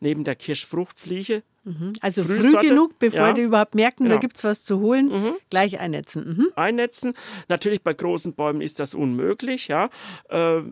neben 0.00 0.24
der 0.24 0.36
Kirschfruchtfliege. 0.36 1.42
Mhm. 1.64 1.94
Also 2.00 2.24
früh 2.24 2.52
genug, 2.60 2.98
bevor 2.98 3.28
ja, 3.28 3.32
die 3.32 3.42
überhaupt 3.42 3.74
merken, 3.74 4.04
genau. 4.04 4.16
da 4.16 4.20
gibt 4.20 4.36
es 4.36 4.44
was 4.44 4.64
zu 4.64 4.80
holen, 4.80 5.06
mhm. 5.06 5.36
gleich 5.48 5.78
einnetzen. 5.78 6.36
Mhm. 6.36 6.48
Einnetzen. 6.56 7.14
Natürlich 7.48 7.82
bei 7.82 7.94
großen 7.94 8.34
Bäumen 8.34 8.60
ist 8.60 8.80
das 8.80 8.94
unmöglich, 8.94 9.68
ja. 9.68 9.88
Äh, 10.28 10.62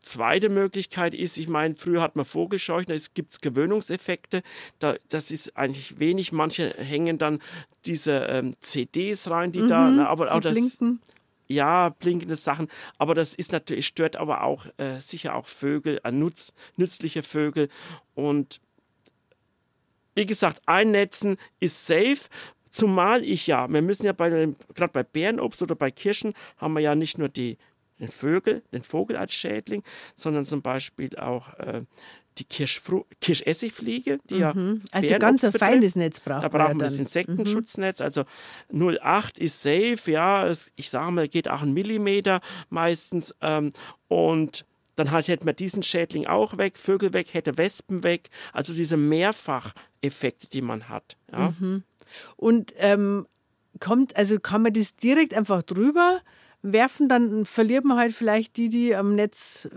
Zweite 0.00 0.48
Möglichkeit 0.48 1.14
ist, 1.14 1.36
ich 1.36 1.48
meine, 1.48 1.76
früher 1.76 2.00
hat 2.00 2.16
man 2.16 2.24
Vogelscheuchen, 2.24 2.86
da 2.86 3.02
gibt 3.12 3.32
es 3.32 3.40
Gewöhnungseffekte. 3.40 4.42
Da, 4.78 4.96
das 5.08 5.30
ist 5.30 5.56
eigentlich 5.56 5.98
wenig. 5.98 6.32
Manche 6.32 6.74
hängen 6.78 7.18
dann 7.18 7.40
diese 7.84 8.12
ähm, 8.12 8.54
CDs 8.60 9.28
rein, 9.30 9.52
die 9.52 9.60
mhm, 9.60 9.68
da, 9.68 9.90
ne, 9.90 10.08
aber 10.08 10.34
auch 10.34 10.40
das. 10.40 10.52
Blinken. 10.52 11.00
Ja, 11.48 11.88
blinkende 11.88 12.36
Sachen. 12.36 12.68
Aber 12.96 13.12
das 13.14 13.34
ist 13.34 13.50
natürlich, 13.50 13.88
stört 13.88 14.16
aber 14.16 14.44
auch 14.44 14.66
äh, 14.76 15.00
sicher 15.00 15.34
auch 15.34 15.48
Vögel, 15.48 16.00
äh, 16.04 16.12
nutz, 16.12 16.52
nützliche 16.76 17.24
Vögel. 17.24 17.68
Und 18.14 18.60
wie 20.14 20.26
gesagt, 20.26 20.62
einnetzen 20.66 21.38
ist 21.58 21.86
safe. 21.86 22.28
Zumal 22.70 23.24
ich 23.24 23.48
ja, 23.48 23.68
wir 23.68 23.82
müssen 23.82 24.06
ja 24.06 24.12
bei, 24.12 24.30
gerade 24.74 24.92
bei 24.92 25.02
Bärenobst 25.02 25.60
oder 25.60 25.74
bei 25.74 25.90
Kirschen 25.90 26.34
haben 26.56 26.74
wir 26.74 26.80
ja 26.80 26.94
nicht 26.94 27.18
nur 27.18 27.28
die 27.28 27.58
den 28.00 28.08
Vögel, 28.08 28.62
den 28.72 28.82
Vogel 28.82 29.16
als 29.16 29.32
Schädling, 29.32 29.82
sondern 30.16 30.44
zum 30.44 30.62
Beispiel 30.62 31.16
auch 31.18 31.54
äh, 31.58 31.82
die 32.38 32.44
Kirschfru 32.44 33.04
Kirschessigfliege, 33.20 34.18
die 34.28 34.36
mhm. 34.36 34.82
ja 34.84 34.90
also 34.92 35.18
ganz 35.18 35.44
ein 35.44 35.52
feines 35.52 35.96
Netz 35.96 36.20
braucht. 36.20 36.44
Da 36.44 36.48
brauchen 36.48 36.80
wir 36.80 36.86
das 36.86 36.98
Insektenschutznetz. 36.98 38.00
Mhm. 38.00 38.04
Also 38.04 38.24
0,8 38.72 39.38
ist 39.38 39.62
safe, 39.62 40.10
ja. 40.10 40.50
Ich 40.76 40.90
sage 40.90 41.10
mal, 41.12 41.28
geht 41.28 41.48
auch 41.48 41.62
ein 41.62 41.72
Millimeter 41.72 42.40
meistens. 42.70 43.34
Ähm, 43.40 43.72
und 44.08 44.64
dann 44.96 45.10
halt 45.10 45.28
hätte 45.28 45.44
man 45.44 45.56
diesen 45.56 45.82
Schädling 45.82 46.26
auch 46.26 46.56
weg, 46.58 46.78
Vögel 46.78 47.12
weg, 47.12 47.32
hätte 47.32 47.56
Wespen 47.58 48.04
weg. 48.04 48.30
Also 48.52 48.74
diese 48.74 48.96
Mehrfacheffekte, 48.96 50.46
die 50.52 50.62
man 50.62 50.88
hat. 50.88 51.16
Ja. 51.32 51.54
Mhm. 51.58 51.84
Und 52.36 52.72
ähm, 52.78 53.26
kommt, 53.80 54.16
also 54.16 54.38
kann 54.38 54.62
man 54.62 54.72
das 54.72 54.96
direkt 54.96 55.34
einfach 55.34 55.62
drüber 55.62 56.20
werfen, 56.62 57.08
dann 57.08 57.44
verliert 57.44 57.84
man 57.84 57.98
halt 57.98 58.12
vielleicht 58.12 58.56
die, 58.56 58.68
die 58.68 58.94
am 58.94 59.14
Netz 59.14 59.68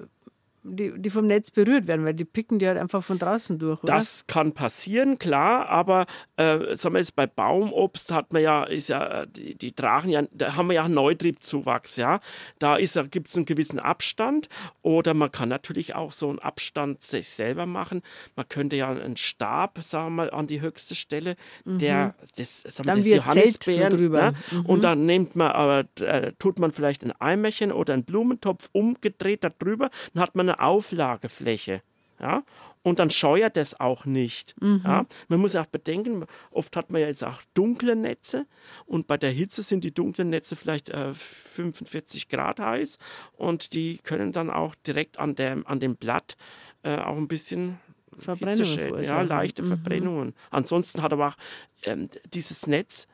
die, 0.63 0.93
die 0.95 1.09
vom 1.09 1.27
Netz 1.27 1.51
berührt 1.51 1.87
werden, 1.87 2.05
weil 2.05 2.13
die 2.13 2.25
picken 2.25 2.57
die 2.57 2.67
halt 2.67 2.77
einfach 2.77 3.03
von 3.03 3.19
draußen 3.19 3.59
durch, 3.59 3.83
oder? 3.83 3.93
Das 3.93 4.25
kann 4.27 4.53
passieren, 4.53 5.19
klar, 5.19 5.67
aber 5.67 6.05
äh, 6.37 6.75
sagen 6.75 6.95
wir 6.95 6.99
jetzt 6.99 7.15
bei 7.15 7.27
Baumobst 7.27 8.11
hat 8.11 8.31
man 8.31 8.41
ja, 8.41 8.63
ist 8.63 8.89
ja, 8.89 9.25
die, 9.25 9.55
die 9.55 9.73
tragen 9.73 10.09
ja, 10.09 10.23
da 10.31 10.55
haben 10.55 10.67
wir 10.67 10.75
ja 10.75 10.87
Neutriebzuwachs, 10.87 11.97
ja. 11.97 12.21
Da 12.59 12.77
gibt 12.77 13.27
es 13.27 13.35
einen 13.35 13.45
gewissen 13.45 13.79
Abstand 13.79 14.47
oder 14.81 15.13
man 15.13 15.31
kann 15.31 15.49
natürlich 15.49 15.95
auch 15.95 16.13
so 16.13 16.29
einen 16.29 16.39
Abstand 16.39 17.03
sich 17.03 17.29
selber 17.29 17.65
machen. 17.65 18.01
Man 18.35 18.47
könnte 18.47 18.77
ja 18.77 18.89
einen 18.89 19.17
Stab, 19.17 19.79
sagen 19.83 20.05
wir 20.05 20.23
mal, 20.25 20.31
an 20.31 20.47
die 20.47 20.61
höchste 20.61 20.95
Stelle, 20.95 21.35
mhm. 21.65 21.79
der 21.79 22.15
das, 22.37 22.61
sagen 22.61 22.87
wir, 22.87 22.95
das 22.95 23.07
Johannisbeeren, 23.07 23.91
so 23.91 23.97
drüber. 23.97 24.31
Ne? 24.31 24.37
Mhm. 24.51 24.65
und 24.65 24.83
dann 24.83 25.05
nimmt 25.05 25.35
man, 25.35 25.51
aber 25.51 25.85
äh, 25.99 26.31
tut 26.39 26.59
man 26.59 26.71
vielleicht 26.71 27.03
ein 27.03 27.11
Eimerchen 27.19 27.71
oder 27.71 27.93
einen 27.93 28.05
Blumentopf 28.05 28.69
umgedreht 28.71 29.43
darüber, 29.43 29.89
dann 30.13 30.23
hat 30.23 30.35
man 30.35 30.52
eine 30.53 30.67
Auflagefläche. 30.67 31.81
Ja? 32.19 32.43
Und 32.83 32.99
dann 32.99 33.09
scheuert 33.09 33.55
es 33.55 33.79
auch 33.79 34.05
nicht. 34.05 34.55
Mhm. 34.61 34.81
Ja? 34.83 35.05
Man 35.29 35.39
muss 35.39 35.55
auch 35.55 35.65
bedenken, 35.65 36.25
oft 36.51 36.75
hat 36.75 36.91
man 36.91 37.01
ja 37.01 37.07
jetzt 37.07 37.23
auch 37.23 37.41
dunkle 37.53 37.95
Netze 37.95 38.45
und 38.85 39.07
bei 39.07 39.17
der 39.17 39.31
Hitze 39.31 39.63
sind 39.63 39.83
die 39.83 39.93
dunklen 39.93 40.29
Netze 40.29 40.55
vielleicht 40.55 40.89
äh, 40.89 41.13
45 41.13 42.27
Grad 42.27 42.59
heiß 42.59 42.99
und 43.37 43.73
die 43.73 43.99
können 43.99 44.31
dann 44.33 44.49
auch 44.49 44.75
direkt 44.75 45.17
an 45.17 45.35
dem, 45.35 45.65
an 45.65 45.79
dem 45.79 45.95
Blatt 45.95 46.35
äh, 46.83 46.97
auch 46.97 47.17
ein 47.17 47.29
bisschen 47.29 47.79
Verbrennungen 48.17 49.03
ja, 49.03 49.21
leichte 49.21 49.63
mhm. 49.63 49.67
Verbrennungen. 49.67 50.35
Ansonsten 50.51 51.01
hat 51.01 51.13
aber 51.13 51.29
auch 51.29 51.37
ähm, 51.83 52.09
dieses 52.33 52.67
Netz 52.67 53.07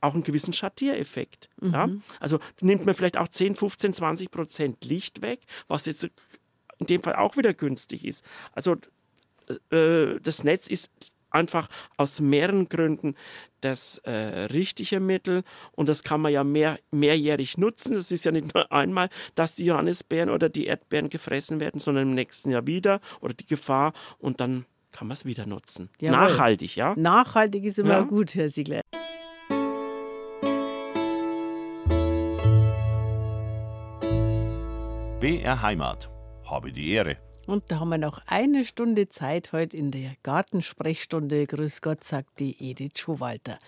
auch 0.00 0.14
einen 0.14 0.22
gewissen 0.22 0.52
Schattiereffekt. 0.52 1.48
Mhm. 1.60 1.72
Ja? 1.72 1.88
Also 2.20 2.38
nimmt 2.60 2.86
man 2.86 2.94
vielleicht 2.94 3.16
auch 3.16 3.28
10, 3.28 3.56
15, 3.56 3.92
20 3.92 4.30
Prozent 4.30 4.84
Licht 4.84 5.20
weg, 5.20 5.40
was 5.68 5.86
jetzt 5.86 6.08
in 6.78 6.86
dem 6.86 7.02
Fall 7.02 7.16
auch 7.16 7.36
wieder 7.36 7.54
günstig 7.54 8.04
ist. 8.04 8.24
Also 8.52 8.76
äh, 9.70 10.20
das 10.20 10.44
Netz 10.44 10.68
ist 10.68 10.90
einfach 11.30 11.68
aus 11.96 12.20
mehreren 12.20 12.68
Gründen 12.68 13.14
das 13.60 13.98
äh, 13.98 14.12
richtige 14.12 15.00
Mittel 15.00 15.42
und 15.72 15.88
das 15.88 16.02
kann 16.02 16.20
man 16.20 16.32
ja 16.32 16.44
mehr, 16.44 16.78
mehrjährig 16.90 17.58
nutzen. 17.58 17.94
Das 17.94 18.10
ist 18.10 18.24
ja 18.24 18.32
nicht 18.32 18.54
nur 18.54 18.70
einmal, 18.72 19.08
dass 19.34 19.54
die 19.54 19.66
Johannisbeeren 19.66 20.30
oder 20.30 20.48
die 20.48 20.66
Erdbeeren 20.66 21.10
gefressen 21.10 21.60
werden, 21.60 21.80
sondern 21.80 22.08
im 22.08 22.14
nächsten 22.14 22.50
Jahr 22.50 22.66
wieder 22.66 23.00
oder 23.20 23.34
die 23.34 23.46
Gefahr 23.46 23.92
und 24.18 24.40
dann 24.40 24.64
kann 24.92 25.08
man 25.08 25.14
es 25.14 25.26
wieder 25.26 25.46
nutzen. 25.46 25.90
Jawohl. 26.00 26.16
Nachhaltig, 26.16 26.76
ja? 26.76 26.94
Nachhaltig 26.96 27.64
ist 27.64 27.78
immer 27.78 27.90
ja? 27.90 28.00
gut, 28.02 28.34
Herr 28.34 28.48
Siegler. 28.48 28.80
BR 35.20 35.62
Heimat 35.62 36.15
habe 36.46 36.72
die 36.72 36.92
Ehre. 36.92 37.18
Und 37.46 37.70
da 37.70 37.80
haben 37.80 37.90
wir 37.90 37.98
noch 37.98 38.22
eine 38.26 38.64
Stunde 38.64 39.08
Zeit 39.08 39.52
heute 39.52 39.76
in 39.76 39.90
der 39.90 40.12
Gartensprechstunde. 40.22 41.46
Grüß 41.46 41.82
Gott, 41.82 42.04
sagt 42.04 42.40
die 42.40 42.56
Edith 42.58 42.98
Schowalter. 42.98 43.58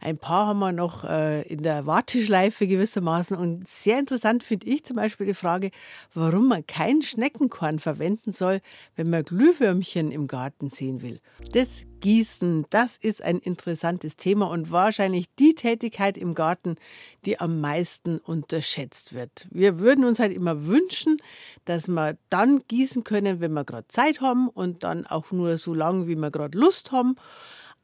Ein 0.00 0.18
paar 0.18 0.48
haben 0.48 0.58
wir 0.58 0.72
noch 0.72 1.04
äh, 1.04 1.42
in 1.42 1.62
der 1.62 1.86
Warteschleife 1.86 2.66
gewissermaßen. 2.66 3.38
Und 3.38 3.66
sehr 3.66 3.98
interessant 3.98 4.42
finde 4.42 4.66
ich 4.66 4.84
zum 4.84 4.96
Beispiel 4.96 5.26
die 5.26 5.34
Frage, 5.34 5.70
warum 6.12 6.48
man 6.48 6.66
kein 6.66 7.00
Schneckenkorn 7.00 7.78
verwenden 7.78 8.32
soll, 8.32 8.60
wenn 8.96 9.08
man 9.08 9.24
Glühwürmchen 9.24 10.10
im 10.10 10.26
Garten 10.26 10.68
sehen 10.68 11.00
will. 11.00 11.20
Das 11.52 11.86
Gießen, 12.00 12.66
das 12.68 12.98
ist 12.98 13.22
ein 13.22 13.38
interessantes 13.38 14.16
Thema 14.16 14.50
und 14.50 14.70
wahrscheinlich 14.70 15.24
die 15.38 15.54
Tätigkeit 15.54 16.18
im 16.18 16.34
Garten, 16.34 16.76
die 17.24 17.40
am 17.40 17.62
meisten 17.62 18.18
unterschätzt 18.18 19.14
wird. 19.14 19.46
Wir 19.50 19.78
würden 19.78 20.04
uns 20.04 20.18
halt 20.18 20.34
immer 20.36 20.66
wünschen, 20.66 21.16
dass 21.64 21.88
wir 21.88 22.18
dann 22.28 22.62
gießen 22.68 23.04
können, 23.04 23.40
wenn 23.40 23.54
wir 23.54 23.64
gerade 23.64 23.88
Zeit 23.88 24.20
haben 24.20 24.50
und 24.50 24.82
dann 24.82 25.06
auch 25.06 25.32
nur 25.32 25.56
so 25.56 25.72
lange, 25.72 26.06
wie 26.06 26.16
wir 26.16 26.30
gerade 26.30 26.58
Lust 26.58 26.92
haben. 26.92 27.16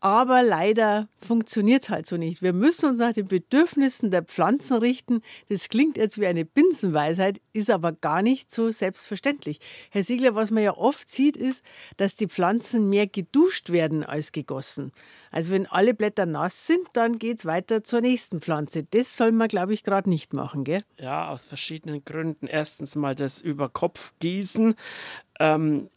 Aber 0.02 0.42
leider 0.42 1.08
funktioniert 1.18 1.82
es 1.82 1.90
halt 1.90 2.06
so 2.06 2.16
nicht. 2.16 2.40
Wir 2.40 2.54
müssen 2.54 2.88
uns 2.88 2.98
nach 2.98 3.12
den 3.12 3.28
Bedürfnissen 3.28 4.10
der 4.10 4.22
Pflanzen 4.22 4.78
richten. 4.78 5.20
Das 5.50 5.68
klingt 5.68 5.98
jetzt 5.98 6.18
wie 6.18 6.26
eine 6.26 6.46
Binsenweisheit, 6.46 7.38
ist 7.52 7.68
aber 7.68 7.92
gar 7.92 8.22
nicht 8.22 8.50
so 8.50 8.70
selbstverständlich. 8.70 9.60
Herr 9.90 10.02
Siegler, 10.02 10.34
was 10.34 10.50
man 10.50 10.62
ja 10.62 10.74
oft 10.74 11.10
sieht, 11.10 11.36
ist, 11.36 11.62
dass 11.98 12.16
die 12.16 12.28
Pflanzen 12.28 12.88
mehr 12.88 13.06
geduscht 13.06 13.70
werden 13.70 14.02
als 14.02 14.32
gegossen. 14.32 14.92
Also 15.30 15.52
wenn 15.52 15.66
alle 15.66 15.92
Blätter 15.92 16.24
nass 16.24 16.66
sind, 16.66 16.88
dann 16.94 17.18
geht 17.18 17.40
es 17.40 17.44
weiter 17.44 17.84
zur 17.84 18.00
nächsten 18.00 18.40
Pflanze. 18.40 18.84
Das 18.84 19.18
soll 19.18 19.32
man, 19.32 19.48
glaube 19.48 19.74
ich, 19.74 19.84
gerade 19.84 20.08
nicht 20.08 20.32
machen, 20.32 20.64
gell? 20.64 20.80
Ja, 20.98 21.28
aus 21.28 21.44
verschiedenen 21.44 22.06
Gründen. 22.06 22.46
Erstens 22.46 22.96
mal 22.96 23.14
das 23.14 23.42
Überkopfgießen. 23.42 24.74
Ähm, 25.38 25.90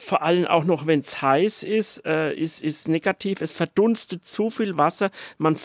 vor 0.00 0.22
allem 0.22 0.46
auch 0.46 0.64
noch, 0.64 0.86
wenn 0.86 1.00
es 1.00 1.20
heiß 1.20 1.62
ist, 1.62 2.04
äh, 2.06 2.32
ist, 2.32 2.62
ist 2.62 2.88
negativ. 2.88 3.40
Es 3.42 3.52
verdunstet 3.52 4.26
zu 4.26 4.50
viel 4.50 4.76
Wasser. 4.76 5.10
Man, 5.38 5.58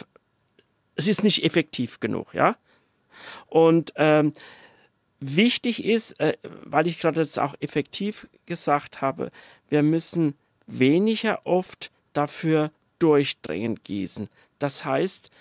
es 0.95 1.07
ist 1.07 1.23
nicht 1.23 1.43
effektiv 1.43 1.99
genug, 1.99 2.33
ja. 2.33 2.57
Und 3.47 3.93
ähm, 3.95 4.33
wichtig 5.19 5.83
ist, 5.83 6.19
äh, 6.19 6.37
weil 6.63 6.87
ich 6.87 6.99
gerade 6.99 7.21
das 7.21 7.37
auch 7.37 7.55
effektiv 7.61 8.27
gesagt 8.45 9.01
habe, 9.01 9.31
wir 9.69 9.83
müssen 9.83 10.35
weniger 10.67 11.45
oft 11.45 11.91
dafür 12.13 12.71
durchdringend 12.99 13.83
gießen. 13.83 14.29
Das 14.59 14.83
heißt, 14.83 15.31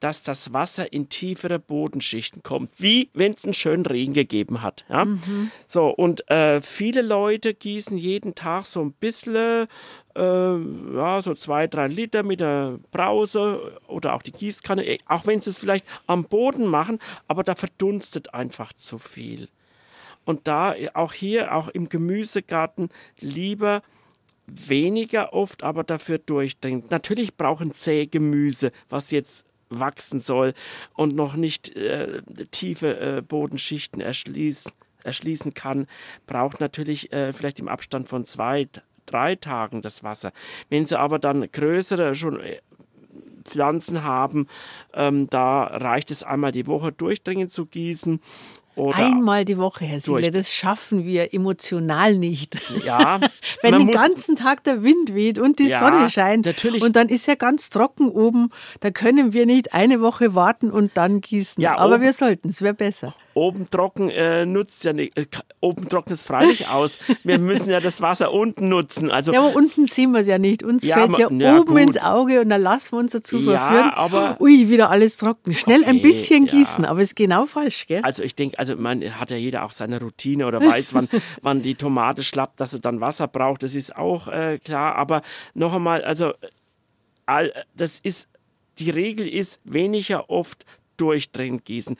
dass 0.00 0.22
das 0.22 0.52
Wasser 0.52 0.92
in 0.92 1.08
tiefere 1.08 1.58
Bodenschichten 1.58 2.42
kommt, 2.42 2.72
wie 2.78 3.10
wenn 3.12 3.32
es 3.32 3.44
einen 3.44 3.54
schönen 3.54 3.86
Regen 3.86 4.14
gegeben 4.14 4.62
hat. 4.62 4.84
Ja? 4.88 5.04
Mhm. 5.04 5.50
So, 5.66 5.88
und 5.88 6.28
äh, 6.30 6.60
viele 6.62 7.02
Leute 7.02 7.54
gießen 7.54 7.96
jeden 7.96 8.34
Tag 8.34 8.66
so 8.66 8.80
ein 8.80 8.92
bisschen, 8.92 9.66
äh, 10.16 10.56
ja, 10.94 11.22
so 11.22 11.34
zwei, 11.34 11.66
drei 11.66 11.86
Liter 11.86 12.22
mit 12.22 12.40
der 12.40 12.78
Brause 12.90 13.78
oder 13.86 14.14
auch 14.14 14.22
die 14.22 14.32
Gießkanne, 14.32 14.84
äh, 14.84 14.98
auch 15.06 15.26
wenn 15.26 15.40
sie 15.40 15.50
es 15.50 15.60
vielleicht 15.60 15.86
am 16.06 16.24
Boden 16.24 16.66
machen, 16.66 16.98
aber 17.28 17.44
da 17.44 17.54
verdunstet 17.54 18.34
einfach 18.34 18.72
zu 18.72 18.98
viel. 18.98 19.48
Und 20.24 20.48
da 20.48 20.74
äh, 20.74 20.90
auch 20.94 21.12
hier, 21.12 21.54
auch 21.54 21.68
im 21.68 21.88
Gemüsegarten, 21.88 22.88
lieber 23.20 23.82
weniger 24.46 25.32
oft, 25.32 25.62
aber 25.62 25.84
dafür 25.84 26.18
durchdringend. 26.18 26.90
Natürlich 26.90 27.36
brauchen 27.36 27.72
zäh 27.72 28.06
Gemüse, 28.06 28.72
was 28.88 29.10
jetzt 29.10 29.46
wachsen 29.70 30.20
soll 30.20 30.54
und 30.94 31.14
noch 31.14 31.34
nicht 31.34 31.74
äh, 31.76 32.22
tiefe 32.50 33.00
äh, 33.00 33.22
Bodenschichten 33.22 34.00
erschließen, 34.00 34.72
erschließen 35.04 35.54
kann, 35.54 35.86
braucht 36.26 36.60
natürlich 36.60 37.12
äh, 37.12 37.32
vielleicht 37.32 37.60
im 37.60 37.68
Abstand 37.68 38.08
von 38.08 38.24
zwei, 38.24 38.68
drei 39.06 39.36
Tagen 39.36 39.80
das 39.80 40.02
Wasser. 40.04 40.32
Wenn 40.68 40.86
sie 40.86 40.98
aber 40.98 41.18
dann 41.18 41.50
größere 41.50 42.14
schon 42.14 42.40
äh, 42.40 42.60
Pflanzen 43.44 44.02
haben, 44.04 44.48
ähm, 44.92 45.28
da 45.30 45.64
reicht 45.64 46.10
es 46.10 46.22
einmal 46.22 46.52
die 46.52 46.66
Woche 46.66 46.92
durchdringend 46.92 47.50
zu 47.50 47.66
gießen 47.66 48.20
oder 48.76 48.96
Einmal 48.96 49.44
die 49.44 49.58
Woche, 49.58 49.84
Herr 49.84 50.00
Siegler, 50.00 50.30
das 50.30 50.52
schaffen 50.52 51.04
wir 51.04 51.34
emotional 51.34 52.16
nicht. 52.16 52.56
Ja. 52.84 53.20
Wenn 53.62 53.78
den 53.78 53.90
ganzen 53.90 54.36
Tag 54.36 54.64
der 54.64 54.82
Wind 54.82 55.14
weht 55.14 55.38
und 55.38 55.58
die 55.58 55.68
ja, 55.68 55.80
Sonne 55.80 56.08
scheint 56.08 56.46
natürlich. 56.46 56.82
und 56.82 56.96
dann 56.96 57.08
ist 57.08 57.26
ja 57.26 57.34
ganz 57.34 57.68
trocken 57.70 58.08
oben, 58.08 58.50
da 58.80 58.90
können 58.90 59.32
wir 59.32 59.44
nicht 59.44 59.74
eine 59.74 60.00
Woche 60.00 60.34
warten 60.34 60.70
und 60.70 60.92
dann 60.94 61.20
gießen. 61.20 61.62
Ja, 61.62 61.78
Aber 61.78 62.00
wir 62.00 62.12
sollten, 62.12 62.48
es 62.48 62.62
wäre 62.62 62.74
besser. 62.74 63.14
Oben 63.34 63.68
trocken 63.70 64.10
äh, 64.10 64.44
nutzt 64.44 64.84
ja 64.84 64.92
nicht, 64.92 65.16
äh, 65.16 65.26
oben 65.60 65.88
trocknet 65.88 66.18
es 66.18 66.24
freilich 66.24 66.68
aus. 66.72 66.98
Wir 67.22 67.38
müssen 67.38 67.70
ja 67.70 67.80
das 67.80 68.00
Wasser 68.00 68.32
unten 68.32 68.68
nutzen. 68.68 69.10
Also, 69.10 69.32
ja, 69.32 69.40
aber 69.40 69.54
unten 69.54 69.86
sehen 69.86 70.12
wir 70.12 70.20
es 70.20 70.26
ja 70.26 70.38
nicht. 70.38 70.62
Uns 70.62 70.86
ja, 70.86 70.96
fällt 70.96 71.12
es 71.12 71.18
ja, 71.18 71.30
ja, 71.30 71.58
oben 71.58 71.68
gut. 71.68 71.80
ins 71.80 71.98
Auge 71.98 72.40
und 72.40 72.48
dann 72.48 72.62
lassen 72.62 72.92
wir 72.92 72.98
uns 72.98 73.12
dazu 73.12 73.38
ja, 73.38 73.58
verführen. 73.58 73.90
Aber, 73.90 74.36
Ui, 74.40 74.68
wieder 74.68 74.90
alles 74.90 75.16
trocken. 75.16 75.52
Schnell 75.52 75.80
okay, 75.80 75.90
ein 75.90 76.02
bisschen 76.02 76.46
gießen, 76.46 76.84
aber 76.84 77.00
es 77.00 77.10
ist 77.10 77.16
genau 77.16 77.46
falsch, 77.46 77.86
gell? 77.86 78.02
Also 78.02 78.22
ich 78.22 78.34
denke, 78.34 78.58
also 78.58 78.76
man 78.76 79.02
hat 79.18 79.30
ja 79.30 79.36
jeder 79.36 79.64
auch 79.64 79.72
seine 79.72 80.00
Routine 80.00 80.46
oder 80.46 80.60
weiß, 80.60 80.94
wann, 80.94 81.08
wann 81.42 81.62
die 81.62 81.74
Tomate 81.74 82.22
schlappt, 82.22 82.60
dass 82.60 82.72
er 82.72 82.80
dann 82.80 83.00
Wasser 83.00 83.28
braucht. 83.28 83.62
Das 83.62 83.74
ist 83.74 83.94
auch 83.96 84.28
äh, 84.28 84.58
klar. 84.58 84.96
Aber 84.96 85.22
noch 85.54 85.74
einmal, 85.74 86.02
also 86.02 86.32
all, 87.26 87.52
das 87.74 88.00
ist 88.00 88.28
die 88.80 88.90
Regel 88.90 89.28
ist 89.28 89.60
weniger 89.64 90.30
oft 90.30 90.64
durchdrehen 90.96 91.62
gießen. 91.64 91.96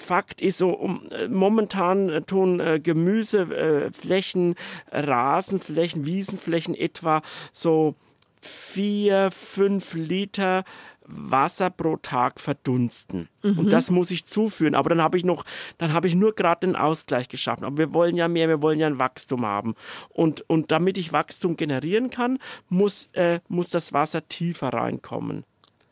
Fakt 0.00 0.40
ist 0.40 0.58
so, 0.58 0.70
um, 0.70 1.06
äh, 1.10 1.28
momentan 1.28 2.08
äh, 2.08 2.22
tun 2.22 2.58
äh, 2.58 2.80
Gemüseflächen, 2.80 4.54
äh, 4.90 5.00
Rasenflächen, 5.00 6.06
Wiesenflächen 6.06 6.74
etwa 6.74 7.20
so 7.52 7.94
vier, 8.40 9.30
fünf 9.30 9.92
Liter 9.94 10.64
Wasser 11.12 11.70
pro 11.70 11.96
Tag 11.96 12.40
verdunsten. 12.40 13.28
Mhm. 13.42 13.58
Und 13.58 13.72
das 13.72 13.90
muss 13.90 14.10
ich 14.10 14.26
zuführen. 14.26 14.74
Aber 14.74 14.88
dann 14.88 15.02
habe 15.02 15.18
ich 15.18 15.24
noch, 15.24 15.44
dann 15.76 15.92
habe 15.92 16.06
ich 16.06 16.14
nur 16.14 16.34
gerade 16.34 16.66
den 16.66 16.76
Ausgleich 16.76 17.28
geschaffen. 17.28 17.64
Aber 17.64 17.78
wir 17.78 17.92
wollen 17.92 18.16
ja 18.16 18.28
mehr, 18.28 18.48
wir 18.48 18.62
wollen 18.62 18.78
ja 18.78 18.86
ein 18.86 18.98
Wachstum 18.98 19.44
haben. 19.44 19.74
Und, 20.08 20.48
und 20.48 20.70
damit 20.70 20.98
ich 20.98 21.12
Wachstum 21.12 21.56
generieren 21.56 22.10
kann, 22.10 22.38
muss, 22.68 23.08
äh, 23.12 23.40
muss 23.48 23.70
das 23.70 23.92
Wasser 23.92 24.26
tiefer 24.28 24.68
reinkommen. 24.68 25.44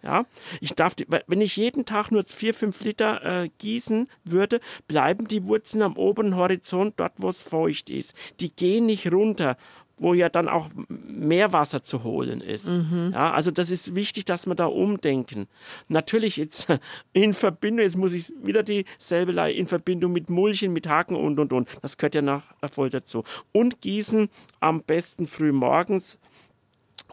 Ja, 0.03 0.26
ich 0.61 0.74
darf, 0.74 0.94
wenn 1.26 1.40
ich 1.40 1.57
jeden 1.57 1.84
Tag 1.84 2.12
nur 2.12 2.22
vier, 2.22 2.55
fünf 2.55 2.82
Liter 2.84 3.24
äh, 3.24 3.49
gießen 3.59 4.09
würde, 4.24 4.61
bleiben 4.86 5.26
die 5.26 5.44
Wurzeln 5.44 5.82
am 5.82 5.96
oberen 5.96 6.36
Horizont, 6.36 6.94
dort 6.99 7.14
wo 7.16 7.28
es 7.28 7.42
feucht 7.42 7.90
ist. 7.90 8.14
Die 8.38 8.55
gehen 8.55 8.86
nicht 8.86 9.11
runter, 9.12 9.57
wo 9.99 10.14
ja 10.14 10.28
dann 10.28 10.49
auch 10.49 10.68
mehr 10.88 11.53
Wasser 11.53 11.82
zu 11.82 12.05
holen 12.05 12.40
ist. 12.40 12.70
Mhm. 12.70 13.11
Ja, 13.12 13.32
also 13.32 13.51
das 13.51 13.70
ist 13.70 13.94
wichtig, 13.94 14.24
dass 14.24 14.46
wir 14.46 14.55
da 14.55 14.66
umdenken. 14.66 15.49
Natürlich 15.88 16.36
jetzt 16.36 16.68
in 17.12 17.34
Verbindung, 17.34 17.82
jetzt 17.82 17.96
muss 17.96 18.14
ich 18.14 18.32
wieder 18.42 18.62
dieselbe 18.62 19.32
Leihe 19.32 19.55
in 19.55 19.66
Verbindung 19.66 20.12
mit 20.12 20.30
Mulchen, 20.30 20.72
mit 20.72 20.88
Haken 20.88 21.16
und 21.16 21.38
und 21.38 21.53
und. 21.53 21.68
Das 21.82 21.96
gehört 21.96 22.14
ja 22.14 22.22
nach 22.22 22.55
Erfolg 22.61 22.92
dazu. 22.92 23.24
Und 23.53 23.80
gießen 23.80 24.28
am 24.61 24.82
besten 24.82 25.26
früh 25.26 25.53
morgens 25.53 26.18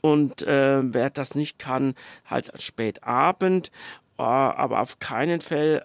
und 0.02 0.41
äh, 0.43 0.82
wer 0.84 1.10
das 1.10 1.36
nicht 1.36 1.60
kann, 1.60 1.96
halt 2.26 2.52
spät 2.62 3.04
Abend. 3.04 3.72
Uh, 4.18 4.22
aber 4.24 4.80
auf 4.80 5.00
keinen 5.00 5.41
Fall, 5.41 5.84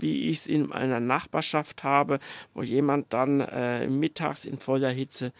wie 0.00 0.30
ich 0.30 0.38
es 0.38 0.46
in 0.48 0.72
einer 0.72 0.98
Nachbarschaft 0.98 1.84
habe, 1.84 2.18
wo 2.52 2.64
jemand 2.64 3.12
dann 3.12 3.38
äh, 3.40 3.86
mittags 3.86 4.46
in 4.46 4.58
voller 4.58 4.90
Hitze 4.90 5.32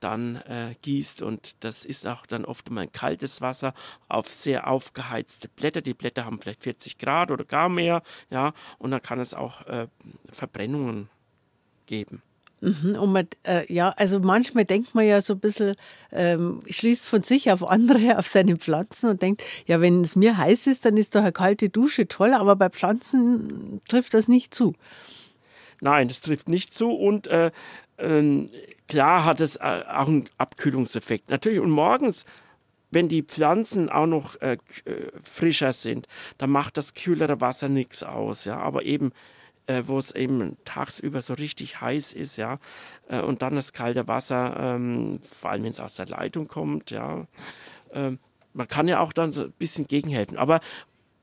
dann 0.00 0.36
äh, 0.36 0.74
gießt 0.82 1.22
und 1.22 1.64
das 1.64 1.84
ist 1.84 2.06
auch 2.06 2.26
dann 2.26 2.44
oft 2.44 2.68
mal 2.70 2.86
kaltes 2.88 3.40
Wasser 3.40 3.74
auf 4.08 4.26
sehr 4.32 4.66
aufgeheizte 4.66 5.48
Blätter. 5.48 5.80
Die 5.80 5.94
Blätter 5.94 6.26
haben 6.26 6.40
vielleicht 6.40 6.64
40 6.64 6.98
Grad 6.98 7.30
oder 7.30 7.44
gar 7.44 7.70
mehr, 7.70 8.02
ja, 8.28 8.52
und 8.78 8.90
dann 8.90 9.00
kann 9.00 9.18
es 9.18 9.32
auch 9.32 9.64
äh, 9.66 9.86
Verbrennungen 10.30 11.08
geben. 11.86 12.22
Mhm, 12.64 12.96
und 12.98 13.12
man, 13.12 13.28
äh, 13.42 13.70
ja, 13.70 13.90
also 13.90 14.20
manchmal 14.20 14.64
denkt 14.64 14.94
man 14.94 15.06
ja 15.06 15.20
so 15.20 15.34
ein 15.34 15.40
bisschen, 15.40 15.76
ähm, 16.12 16.62
schließt 16.68 17.06
von 17.06 17.22
sich 17.22 17.50
auf 17.50 17.68
andere, 17.68 18.18
auf 18.18 18.26
seine 18.26 18.56
Pflanzen 18.56 19.10
und 19.10 19.20
denkt, 19.20 19.42
ja, 19.66 19.82
wenn 19.82 20.00
es 20.00 20.16
mir 20.16 20.38
heiß 20.38 20.66
ist, 20.66 20.86
dann 20.86 20.96
ist 20.96 21.14
doch 21.14 21.20
eine 21.20 21.32
kalte 21.32 21.68
Dusche 21.68 22.08
toll, 22.08 22.32
aber 22.32 22.56
bei 22.56 22.70
Pflanzen 22.70 23.82
trifft 23.86 24.14
das 24.14 24.28
nicht 24.28 24.54
zu. 24.54 24.72
Nein, 25.82 26.08
das 26.08 26.22
trifft 26.22 26.48
nicht 26.48 26.72
zu 26.72 26.90
und 26.90 27.26
äh, 27.26 27.50
äh, 27.98 28.48
klar 28.88 29.26
hat 29.26 29.40
es 29.40 29.56
äh, 29.56 29.82
auch 29.86 30.08
einen 30.08 30.24
Abkühlungseffekt. 30.38 31.28
Natürlich 31.28 31.60
und 31.60 31.70
morgens 31.70 32.24
wenn 32.94 33.08
die 33.08 33.22
Pflanzen 33.22 33.88
auch 33.88 34.06
noch 34.06 34.40
äh, 34.40 34.56
äh, 34.84 35.10
frischer 35.20 35.72
sind, 35.72 36.06
dann 36.38 36.50
macht 36.50 36.76
das 36.76 36.94
kühlere 36.94 37.40
Wasser 37.40 37.68
nichts 37.68 38.04
aus. 38.04 38.44
Ja? 38.44 38.58
Aber 38.58 38.84
eben 38.84 39.10
äh, 39.66 39.82
wo 39.86 39.98
es 39.98 40.14
eben 40.14 40.56
tagsüber 40.64 41.22
so 41.22 41.34
richtig 41.34 41.80
heiß 41.80 42.12
ist, 42.12 42.36
ja, 42.36 42.58
äh, 43.08 43.20
und 43.20 43.42
dann 43.42 43.54
das 43.54 43.72
kalte 43.72 44.06
Wasser, 44.08 44.56
ähm, 44.58 45.18
vor 45.22 45.50
allem 45.50 45.64
wenn 45.64 45.70
es 45.70 45.80
aus 45.80 45.96
der 45.96 46.06
Leitung 46.06 46.48
kommt, 46.48 46.90
ja. 46.90 47.26
Ähm, 47.92 48.18
man 48.52 48.68
kann 48.68 48.88
ja 48.88 49.00
auch 49.00 49.12
dann 49.12 49.32
so 49.32 49.44
ein 49.44 49.52
bisschen 49.52 49.88
gegenhelfen. 49.88 50.38
Aber 50.38 50.60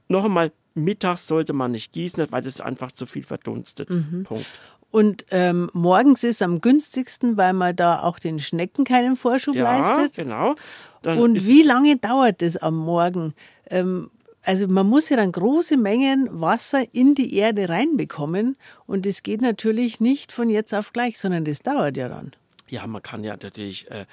noch 0.09 0.25
einmal, 0.25 0.51
mittags 0.73 1.27
sollte 1.27 1.53
man 1.53 1.71
nicht 1.71 1.93
gießen, 1.93 2.27
weil 2.31 2.41
das 2.41 2.61
einfach 2.61 2.91
zu 2.91 3.05
viel 3.05 3.23
verdunstet. 3.23 3.89
Mhm. 3.89 4.23
Punkt. 4.23 4.47
Und 4.91 5.25
ähm, 5.31 5.69
morgens 5.73 6.23
ist 6.25 6.41
am 6.41 6.59
günstigsten, 6.59 7.37
weil 7.37 7.53
man 7.53 7.75
da 7.75 8.01
auch 8.01 8.19
den 8.19 8.39
Schnecken 8.39 8.83
keinen 8.83 9.15
Vorschub 9.15 9.55
ja, 9.55 9.77
leistet. 9.77 10.15
genau. 10.15 10.55
Dann 11.01 11.17
und 11.17 11.47
wie 11.47 11.63
lange 11.63 11.95
dauert 11.95 12.41
es 12.41 12.57
am 12.57 12.75
Morgen? 12.75 13.33
Ähm, 13.69 14.11
also 14.43 14.67
man 14.67 14.87
muss 14.87 15.09
ja 15.09 15.17
dann 15.17 15.31
große 15.31 15.77
Mengen 15.77 16.27
Wasser 16.31 16.85
in 16.93 17.15
die 17.15 17.35
Erde 17.35 17.69
reinbekommen 17.69 18.57
und 18.87 19.05
das 19.05 19.23
geht 19.23 19.41
natürlich 19.41 19.99
nicht 19.99 20.31
von 20.31 20.49
jetzt 20.49 20.73
auf 20.73 20.93
gleich, 20.93 21.19
sondern 21.19 21.45
das 21.45 21.59
dauert 21.59 21.97
ja 21.97 22.09
dann. 22.09 22.31
Ja, 22.67 22.87
man 22.87 23.01
kann 23.01 23.23
ja 23.23 23.33
natürlich 23.33 23.89
äh, 23.91 24.05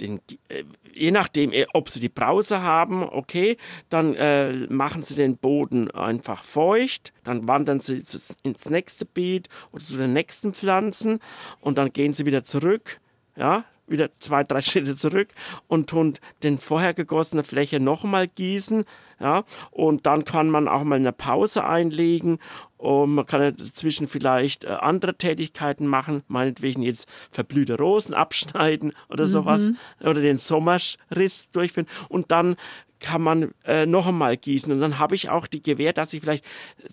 den, 0.00 0.20
äh, 0.48 0.64
je 0.92 1.10
nachdem, 1.10 1.52
äh, 1.52 1.66
ob 1.72 1.88
sie 1.88 2.00
die 2.00 2.08
Brause 2.08 2.62
haben, 2.62 3.02
okay, 3.02 3.56
dann 3.90 4.14
äh, 4.14 4.52
machen 4.68 5.02
sie 5.02 5.14
den 5.14 5.36
Boden 5.36 5.90
einfach 5.90 6.44
feucht, 6.44 7.12
dann 7.24 7.48
wandern 7.48 7.80
sie 7.80 8.02
ins 8.42 8.70
nächste 8.70 9.04
Beet 9.04 9.48
oder 9.72 9.82
zu 9.82 9.96
den 9.96 10.12
nächsten 10.12 10.54
Pflanzen 10.54 11.20
und 11.60 11.78
dann 11.78 11.92
gehen 11.92 12.12
sie 12.12 12.26
wieder 12.26 12.44
zurück, 12.44 13.00
ja, 13.36 13.64
wieder 13.86 14.10
zwei, 14.18 14.44
drei 14.44 14.60
Schritte 14.62 14.96
zurück 14.96 15.28
und 15.68 15.90
tun 15.90 16.14
den 16.42 16.58
vorher 16.58 16.94
gegossene 16.94 17.44
Fläche 17.44 17.80
nochmal 17.80 18.28
gießen. 18.28 18.84
Ja, 19.18 19.44
und 19.70 20.04
dann 20.04 20.26
kann 20.26 20.50
man 20.50 20.68
auch 20.68 20.84
mal 20.84 20.96
eine 20.96 21.12
Pause 21.12 21.64
einlegen 21.64 22.38
und 22.76 23.14
man 23.14 23.24
kann 23.24 23.56
dazwischen 23.56 24.08
vielleicht 24.08 24.64
äh, 24.64 24.68
andere 24.68 25.14
Tätigkeiten 25.14 25.86
machen, 25.86 26.22
meinetwegen 26.28 26.82
jetzt 26.82 27.08
verblühte 27.30 27.78
Rosen 27.78 28.12
abschneiden 28.12 28.92
oder 29.08 29.24
mhm. 29.24 29.30
sowas 29.30 29.70
oder 30.00 30.20
den 30.20 30.36
Sommerriss 30.36 31.48
durchführen 31.50 31.86
und 32.10 32.30
dann 32.30 32.56
kann 33.00 33.22
man 33.22 33.54
äh, 33.64 33.86
noch 33.86 34.06
einmal 34.06 34.36
gießen. 34.36 34.72
Und 34.72 34.80
dann 34.80 34.98
habe 34.98 35.14
ich 35.14 35.28
auch 35.28 35.46
die 35.46 35.62
Gewähr, 35.62 35.92
dass 35.92 36.12
ich 36.12 36.20
vielleicht 36.20 36.44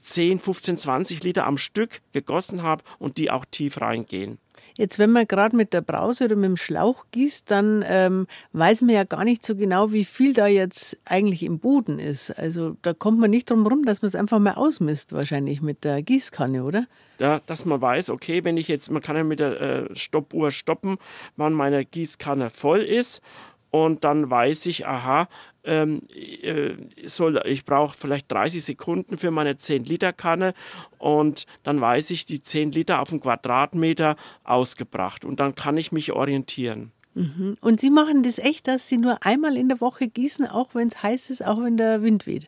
10, 0.02 0.39
15, 0.39 0.78
20 0.78 1.24
Liter 1.24 1.46
am 1.46 1.58
Stück 1.58 2.02
gegossen 2.12 2.64
habe 2.64 2.84
und 3.00 3.18
die 3.18 3.32
auch 3.32 3.46
tief 3.46 3.80
reingehen. 3.82 4.38
Jetzt, 4.78 4.97
wenn 4.99 5.11
man 5.11 5.28
gerade 5.28 5.55
mit 5.55 5.74
der 5.74 5.82
Brause 5.82 6.26
oder 6.26 6.36
mit 6.36 6.45
dem 6.45 6.57
Schlauch 6.57 7.05
gießt, 7.11 7.49
dann 7.51 7.84
ähm, 7.88 8.28
weiß 8.53 8.82
man 8.82 8.95
ja 8.95 9.03
gar 9.03 9.24
nicht 9.24 9.45
so 9.45 9.55
genau, 9.55 9.91
wie 9.91 10.05
viel 10.05 10.34
da 10.34 10.47
jetzt 10.47 10.97
eigentlich 11.05 11.43
im 11.43 11.59
Boden 11.59 11.99
ist. 11.99 12.32
Also 12.32 12.76
da 12.82 12.93
kommt 12.93 13.19
man 13.19 13.30
nicht 13.30 13.49
drum 13.49 13.63
herum, 13.63 13.86
dass 13.86 14.01
man 14.01 14.07
es 14.07 14.15
einfach 14.15 14.39
mal 14.39 14.53
ausmisst, 14.53 15.13
wahrscheinlich 15.13 15.61
mit 15.61 15.84
der 15.84 16.01
Gießkanne, 16.01 16.63
oder? 16.63 16.86
Ja, 17.19 17.41
dass 17.45 17.65
man 17.65 17.82
weiß, 17.82 18.09
okay, 18.09 18.43
wenn 18.43 18.57
ich 18.57 18.67
jetzt, 18.67 18.89
man 18.89 19.01
kann 19.01 19.15
ja 19.15 19.24
mit 19.24 19.39
der 19.39 19.61
äh, 19.61 19.95
Stoppuhr 19.95 20.51
stoppen, 20.51 20.97
wann 21.38 21.53
meine 21.53 21.86
Gießkanne 21.86 22.49
voll 22.49 22.82
ist. 22.82 23.21
Und 23.69 24.03
dann 24.03 24.30
weiß 24.30 24.67
ich, 24.67 24.86
aha, 24.86 25.28
ähm, 25.64 26.01
äh, 26.14 26.74
soll, 27.05 27.41
ich 27.45 27.66
brauche 27.66 27.97
vielleicht 27.97 28.32
30 28.32 28.64
Sekunden 28.64 29.18
für 29.18 29.32
meine 29.32 29.57
10 29.57 29.86
Liter 29.86 30.14
Kanne 30.14 30.53
und 30.97 31.45
dann 31.64 31.80
weiß 31.80 32.11
ich 32.11 32.26
die 32.26 32.41
10 32.41 32.72
Liter 32.72 33.01
auf 33.01 33.11
einen 33.11 33.22
Quadratmeter 33.22 34.16
ausgebracht 34.43 35.26
und 35.26 35.39
dann 35.39 35.55
kann 35.55 35.78
ich 35.78 35.91
mich 35.91 36.11
orientieren. 36.11 36.91
Mhm. 37.16 37.57
Und 37.61 37.80
Sie 37.80 37.89
machen 37.89 38.24
das 38.24 38.39
echt, 38.39 38.68
dass 38.68 38.89
Sie 38.89 38.97
nur 38.97 39.24
einmal 39.26 39.55
in 39.55 39.70
der 39.70 39.82
Woche 39.82 40.07
gießen, 40.07 40.47
auch 40.47 40.74
wenn 40.74 40.88
es 40.88 41.03
heiß 41.03 41.30
ist, 41.30 41.45
auch 41.45 41.61
wenn 41.61 41.78
der 41.78 42.01
Wind 42.01 42.26
weht? 42.26 42.47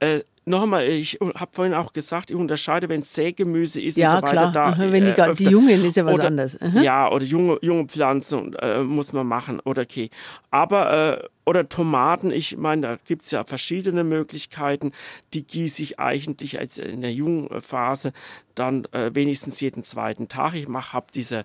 Äh, 0.00 0.22
noch 0.48 0.62
einmal, 0.62 0.86
ich 0.86 1.18
habe 1.20 1.50
vorhin 1.52 1.74
auch 1.74 1.92
gesagt, 1.92 2.30
ich 2.30 2.36
unterscheide, 2.36 2.88
wenn 2.88 3.00
es 3.00 3.12
Sägemüse 3.12 3.80
ist 3.80 3.98
ja, 3.98 4.14
und 4.14 4.28
so 4.28 4.36
weiter. 4.36 4.50
Klar. 4.52 4.76
Da, 4.76 4.92
wenn 4.92 5.06
die, 5.06 5.20
äh, 5.20 5.34
die 5.34 5.44
Jungen 5.44 5.84
ist 5.84 5.96
ja 5.96 6.06
was 6.06 6.14
oder, 6.14 6.28
anderes. 6.28 6.60
Aha. 6.60 6.80
Ja, 6.80 7.10
oder 7.10 7.24
junge, 7.24 7.58
junge 7.62 7.86
Pflanzen 7.86 8.54
äh, 8.54 8.82
muss 8.82 9.12
man 9.12 9.26
machen. 9.26 9.58
Oder 9.64 9.82
okay. 9.82 10.08
Aber 10.52 11.20
äh, 11.20 11.28
oder 11.44 11.68
Tomaten, 11.68 12.30
ich 12.30 12.56
meine, 12.56 12.82
da 12.82 12.96
gibt 13.04 13.22
es 13.22 13.32
ja 13.32 13.44
verschiedene 13.44 14.04
Möglichkeiten. 14.04 14.92
Die 15.34 15.44
gieße 15.44 15.82
ich 15.82 15.98
eigentlich 15.98 16.58
als 16.60 16.78
in 16.78 17.00
der 17.00 17.12
jungen 17.12 17.48
Phase 17.60 18.12
dann 18.54 18.84
äh, 18.92 19.14
wenigstens 19.14 19.60
jeden 19.60 19.82
zweiten 19.82 20.28
Tag. 20.28 20.54
Ich 20.54 20.68
mache, 20.68 20.92
habe 20.92 21.06
diese, 21.14 21.44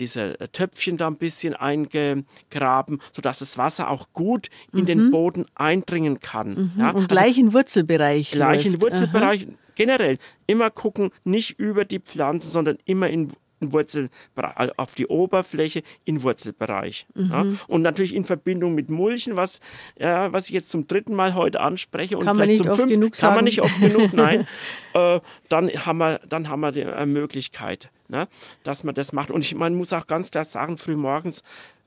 diese 0.00 0.36
Töpfchen 0.52 0.96
da 0.96 1.06
ein 1.06 1.16
bisschen 1.16 1.54
eingegraben, 1.54 3.00
sodass 3.12 3.38
das 3.38 3.58
Wasser 3.58 3.88
auch 3.90 4.08
gut 4.12 4.48
in 4.72 4.80
mhm. 4.80 4.86
den 4.86 5.10
Boden 5.10 5.46
eindringen 5.54 6.18
kann. 6.18 6.48
Mhm. 6.48 6.72
Ja? 6.78 6.88
Und 6.88 6.96
also, 6.96 7.06
gleich 7.06 7.38
im 7.38 7.52
Wurzelbereich. 7.52 8.32
Gleich 8.32 8.64
läuft. 8.64 8.74
im 8.74 8.82
Wurzelbereich. 8.82 9.46
Aha. 9.46 9.54
Generell 9.76 10.18
immer 10.46 10.70
gucken, 10.70 11.10
nicht 11.24 11.58
über 11.58 11.84
die 11.84 12.00
Pflanzen, 12.00 12.50
sondern 12.50 12.78
immer 12.84 13.08
in 13.08 13.32
Wurzel, 13.60 14.08
also 14.34 14.72
auf 14.76 14.94
die 14.94 15.06
Oberfläche 15.06 15.82
in 16.04 16.22
Wurzelbereich. 16.22 17.06
Mhm. 17.14 17.30
Ja. 17.30 17.46
Und 17.68 17.82
natürlich 17.82 18.14
in 18.14 18.24
Verbindung 18.24 18.74
mit 18.74 18.90
Mulchen, 18.90 19.36
was, 19.36 19.60
ja, 19.98 20.32
was 20.32 20.46
ich 20.46 20.54
jetzt 20.54 20.70
zum 20.70 20.86
dritten 20.86 21.14
Mal 21.14 21.34
heute 21.34 21.60
anspreche 21.60 22.16
kann 22.16 22.28
und 22.28 22.36
vielleicht 22.36 22.64
zum 22.64 22.74
fünften 22.74 23.00
kann 23.00 23.12
sagen. 23.12 23.34
man 23.36 23.44
nicht 23.44 23.60
oft 23.60 23.80
genug, 23.80 24.12
nein. 24.12 24.46
äh, 24.94 25.20
dann 25.48 25.68
haben 25.70 25.98
wir, 25.98 26.20
dann 26.28 26.48
haben 26.48 26.60
wir 26.60 26.72
die 26.72 26.80
äh, 26.80 27.06
Möglichkeit, 27.06 27.90
ne, 28.08 28.28
dass 28.62 28.84
man 28.84 28.94
das 28.94 29.12
macht. 29.12 29.30
Und 29.30 29.42
ich, 29.42 29.54
man 29.54 29.74
muss 29.74 29.92
auch 29.92 30.06
ganz 30.06 30.30
klar 30.30 30.44
sagen, 30.44 30.78
früh 30.78 30.96
morgens 30.96 31.42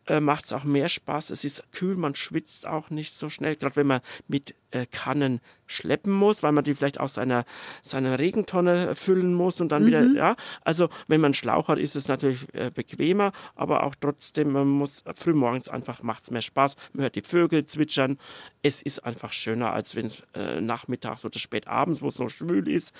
äh, 0.08 0.20
macht 0.20 0.46
es 0.46 0.54
auch 0.54 0.64
mehr 0.64 0.90
Spaß. 0.90 1.30
Es 1.30 1.44
ist 1.44 1.64
kühl, 1.72 1.96
man 1.96 2.16
schwitzt 2.16 2.68
auch 2.68 2.90
nicht 2.90 3.14
so 3.14 3.30
schnell, 3.30 3.56
gerade 3.56 3.76
wenn 3.76 3.88
man 3.88 4.02
mit 4.28 4.56
äh, 4.72 4.86
Kannen 4.86 5.40
schleppen 5.66 6.12
muss, 6.12 6.44
weil 6.44 6.52
man 6.52 6.64
die 6.64 6.76
vielleicht 6.76 7.00
aus 7.00 7.14
seiner, 7.14 7.46
seiner 7.82 8.20
Regentonne 8.20 8.96
füllen 8.96 9.34
muss 9.34 9.62
und 9.62 9.72
dann 9.72 9.84
mhm. 9.84 9.88
wieder, 9.88 10.02
ja. 10.14 10.36
Also 10.62 10.90
wenn 11.08 11.22
man 11.22 11.30
einen 11.30 11.34
Schlauch 11.34 11.68
hat, 11.68 11.80
ist 11.80 11.96
es 11.96 12.08
natürlich 12.08 12.54
äh, 12.54 12.72
bequemer, 12.74 13.32
aber 13.56 13.84
auch 13.84 13.96
trotzdem, 14.00 14.52
man 14.52 14.68
muss 14.68 15.04
frühmorgens 15.14 15.70
einfach, 15.70 16.04
macht 16.04 16.24
es 16.24 16.32
mehr 16.32 16.42
Spaß. 16.42 16.76
Man 16.94 17.04
hört 17.04 17.16
die 17.16 17.22
Vögel 17.22 17.66
zwitschern. 17.66 18.18
Es 18.62 18.82
ist 18.82 19.00
einfach 19.06 19.34
schöner, 19.34 19.74
als 19.74 19.96
wenn 19.96 20.08
es 20.08 20.24
äh, 20.34 20.60
nachmittags 20.60 21.24
oder 21.26 21.40
spät 21.40 21.68
abends, 21.68 22.02
wo 22.02 22.08
es 22.08 22.20
noch 22.20 22.30
schwül 22.30 22.68
ist. 22.68 22.94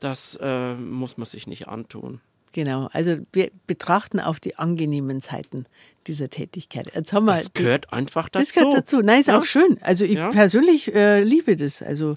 Das 0.00 0.38
äh, 0.40 0.74
muss 0.74 1.16
man 1.16 1.26
sich 1.26 1.46
nicht 1.46 1.68
antun. 1.68 2.20
Genau, 2.52 2.88
also 2.92 3.16
wir 3.32 3.50
betrachten 3.66 4.20
auch 4.20 4.38
die 4.38 4.56
angenehmen 4.56 5.20
Zeiten 5.20 5.66
dieser 6.08 6.28
Tätigkeit. 6.30 6.92
Jetzt 6.94 7.12
haben 7.12 7.26
wir 7.26 7.34
das 7.34 7.52
gehört 7.52 7.92
einfach 7.92 8.28
dazu. 8.28 8.44
Das 8.44 8.52
gehört 8.52 8.74
dazu. 8.74 9.00
Nein, 9.00 9.20
ist 9.20 9.28
ja. 9.28 9.38
auch 9.38 9.44
schön. 9.44 9.78
Also 9.82 10.04
ich 10.04 10.16
ja. 10.16 10.30
persönlich 10.30 10.94
äh, 10.94 11.22
liebe 11.22 11.54
das. 11.54 11.82
Also 11.82 12.14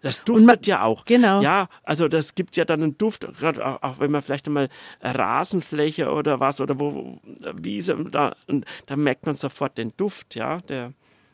das 0.00 0.24
duftet 0.24 0.46
man, 0.46 0.58
ja 0.64 0.82
auch. 0.84 1.04
Genau. 1.04 1.42
Ja, 1.42 1.68
also 1.82 2.08
das 2.08 2.34
gibt 2.34 2.56
ja 2.56 2.64
dann 2.64 2.82
einen 2.82 2.98
Duft, 2.98 3.26
gerade 3.38 3.66
auch, 3.66 3.82
auch, 3.82 4.00
wenn 4.00 4.10
man 4.10 4.22
vielleicht 4.22 4.46
einmal 4.46 4.68
Rasenfläche 5.02 6.10
oder 6.10 6.40
was 6.40 6.60
oder 6.60 6.78
wo 6.78 7.20
Wiese, 7.54 7.96
da, 8.10 8.32
da 8.86 8.96
merkt 8.96 9.26
man 9.26 9.34
sofort 9.34 9.76
den 9.76 9.92
Duft, 9.96 10.34
ja, 10.34 10.60
der 10.60 10.92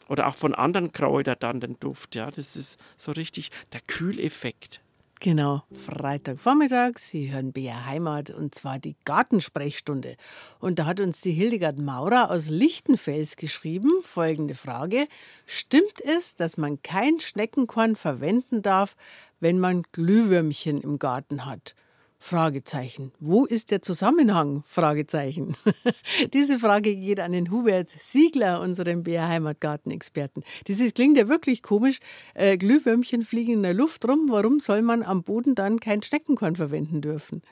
oder 0.09 0.27
auch 0.27 0.37
von 0.37 0.55
anderen 0.55 0.93
Kräutern 0.93 1.37
dann 1.39 1.61
den 1.61 1.79
Duft, 1.79 2.15
ja. 2.17 2.31
Das 2.31 2.57
ist 2.57 2.81
so 2.97 3.13
richtig 3.13 3.51
der 3.73 3.81
Kühleffekt. 3.87 4.81
Genau, 5.21 5.65
Freitagvormittag. 5.73 6.99
Sie 6.99 7.33
hören 7.33 7.53
BR 7.53 7.87
Heimat 7.87 8.31
und 8.31 8.55
zwar 8.55 8.79
die 8.79 8.95
Gartensprechstunde. 9.05 10.17
Und 10.61 10.79
da 10.79 10.87
hat 10.87 11.01
uns 11.01 11.21
die 11.21 11.33
Hildegard 11.33 11.81
Maurer 11.81 12.31
aus 12.31 12.49
Lichtenfels 12.49 13.35
geschrieben. 13.35 13.91
Folgende 14.03 14.55
Frage. 14.55 15.07
Stimmt 15.45 16.01
es, 16.05 16.37
dass 16.37 16.57
man 16.57 16.83
kein 16.83 17.19
Schneckenkorn 17.19 17.97
verwenden 17.97 18.63
darf, 18.63 18.95
wenn 19.41 19.59
man 19.59 19.83
Glühwürmchen 19.91 20.79
im 20.79 21.01
Garten 21.01 21.47
hat? 21.47 21.75
Fragezeichen. 22.21 23.13
Wo 23.21 23.45
ist 23.45 23.71
der 23.71 23.81
Zusammenhang? 23.81 24.63
Fragezeichen. 24.65 25.57
Diese 26.33 26.59
Frage 26.59 26.95
geht 26.95 27.21
an 27.21 27.33
den 27.33 27.51
Hubert 27.51 27.91
Siegler, 27.91 28.61
unseren 28.61 29.05
BR 29.05 29.29
Heimatgarten-Experten. 29.29 30.43
Dieses 30.67 30.95
klingt 30.95 31.17
ja 31.17 31.29
wirklich 31.29 31.63
komisch. 31.63 32.01
Äh, 32.35 32.57
Glühwürmchen 32.57 33.23
fliegen 33.23 33.55
in 33.55 33.63
der 33.63 33.75
Luft 33.75 34.07
rum. 34.09 34.27
Warum 34.31 34.59
soll 34.59 34.83
man 34.83 35.05
am 35.05 35.23
Boden 35.23 35.55
dann 35.55 35.79
kein 35.79 36.03
Schneckenkorn 36.03 36.57
verwenden 36.57 37.01
dürfen? 37.01 37.43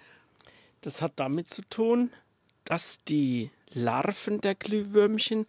Das 0.80 1.00
hat 1.00 1.12
damit 1.16 1.48
zu 1.48 1.62
tun, 1.62 2.10
dass 2.64 2.98
die 3.08 3.50
Larven 3.72 4.40
der 4.40 4.56
Glühwürmchen 4.56 5.46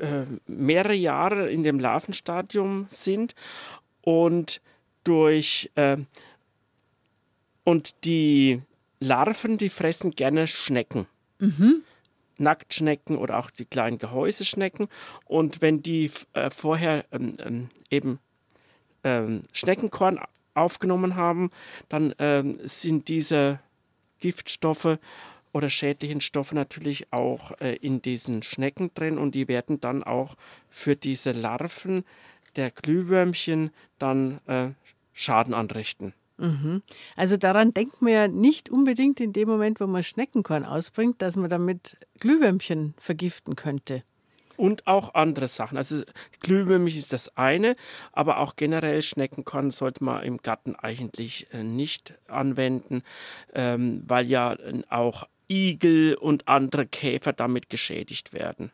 äh, 0.00 0.24
mehrere 0.46 0.94
Jahre 0.94 1.50
in 1.50 1.62
dem 1.62 1.78
Larvenstadium 1.78 2.86
sind 2.90 3.34
und 4.02 4.60
durch 5.04 5.70
äh, 5.76 5.96
und 7.68 8.06
die 8.06 8.62
Larven, 8.98 9.58
die 9.58 9.68
fressen 9.68 10.12
gerne 10.12 10.46
Schnecken. 10.46 11.06
Mhm. 11.38 11.82
Nacktschnecken 12.38 13.18
oder 13.18 13.38
auch 13.38 13.50
die 13.50 13.66
kleinen 13.66 13.98
Gehäuseschnecken. 13.98 14.88
Und 15.26 15.60
wenn 15.60 15.82
die 15.82 16.10
äh, 16.32 16.48
vorher 16.48 17.04
ähm, 17.12 17.36
ähm, 17.44 17.68
eben 17.90 18.20
ähm, 19.04 19.42
Schneckenkorn 19.52 20.18
aufgenommen 20.54 21.14
haben, 21.14 21.50
dann 21.90 22.14
ähm, 22.18 22.58
sind 22.62 23.08
diese 23.08 23.60
Giftstoffe 24.18 24.98
oder 25.52 25.68
schädlichen 25.68 26.22
Stoffe 26.22 26.54
natürlich 26.54 27.12
auch 27.12 27.52
äh, 27.60 27.74
in 27.74 28.00
diesen 28.00 28.42
Schnecken 28.42 28.92
drin 28.94 29.18
und 29.18 29.34
die 29.34 29.46
werden 29.46 29.78
dann 29.78 30.02
auch 30.02 30.36
für 30.70 30.96
diese 30.96 31.32
Larven 31.32 32.06
der 32.56 32.70
Glühwürmchen 32.70 33.72
dann 33.98 34.40
äh, 34.46 34.70
Schaden 35.12 35.52
anrichten. 35.52 36.14
Mhm. 36.38 36.82
Also 37.16 37.36
daran 37.36 37.74
denkt 37.74 38.00
man 38.00 38.12
ja 38.12 38.28
nicht 38.28 38.70
unbedingt 38.70 39.20
in 39.20 39.32
dem 39.32 39.48
Moment, 39.48 39.80
wo 39.80 39.86
man 39.86 40.02
Schneckenkorn 40.02 40.64
ausbringt, 40.64 41.20
dass 41.20 41.36
man 41.36 41.50
damit 41.50 41.96
Glühwürmchen 42.20 42.94
vergiften 42.96 43.56
könnte. 43.56 44.02
Und 44.56 44.88
auch 44.88 45.14
andere 45.14 45.46
Sachen. 45.46 45.76
Also 45.78 46.02
Glühwürmchen 46.40 46.98
ist 46.98 47.12
das 47.12 47.36
eine, 47.36 47.76
aber 48.12 48.38
auch 48.38 48.56
generell 48.56 49.02
Schneckenkorn 49.02 49.70
sollte 49.70 50.02
man 50.02 50.24
im 50.24 50.38
Garten 50.38 50.74
eigentlich 50.74 51.46
äh, 51.52 51.62
nicht 51.62 52.14
anwenden, 52.26 53.02
ähm, 53.54 54.02
weil 54.06 54.26
ja 54.26 54.56
auch 54.88 55.28
Igel 55.48 56.14
und 56.14 56.48
andere 56.48 56.86
Käfer 56.86 57.32
damit 57.32 57.70
geschädigt 57.70 58.32
werden. 58.32 58.72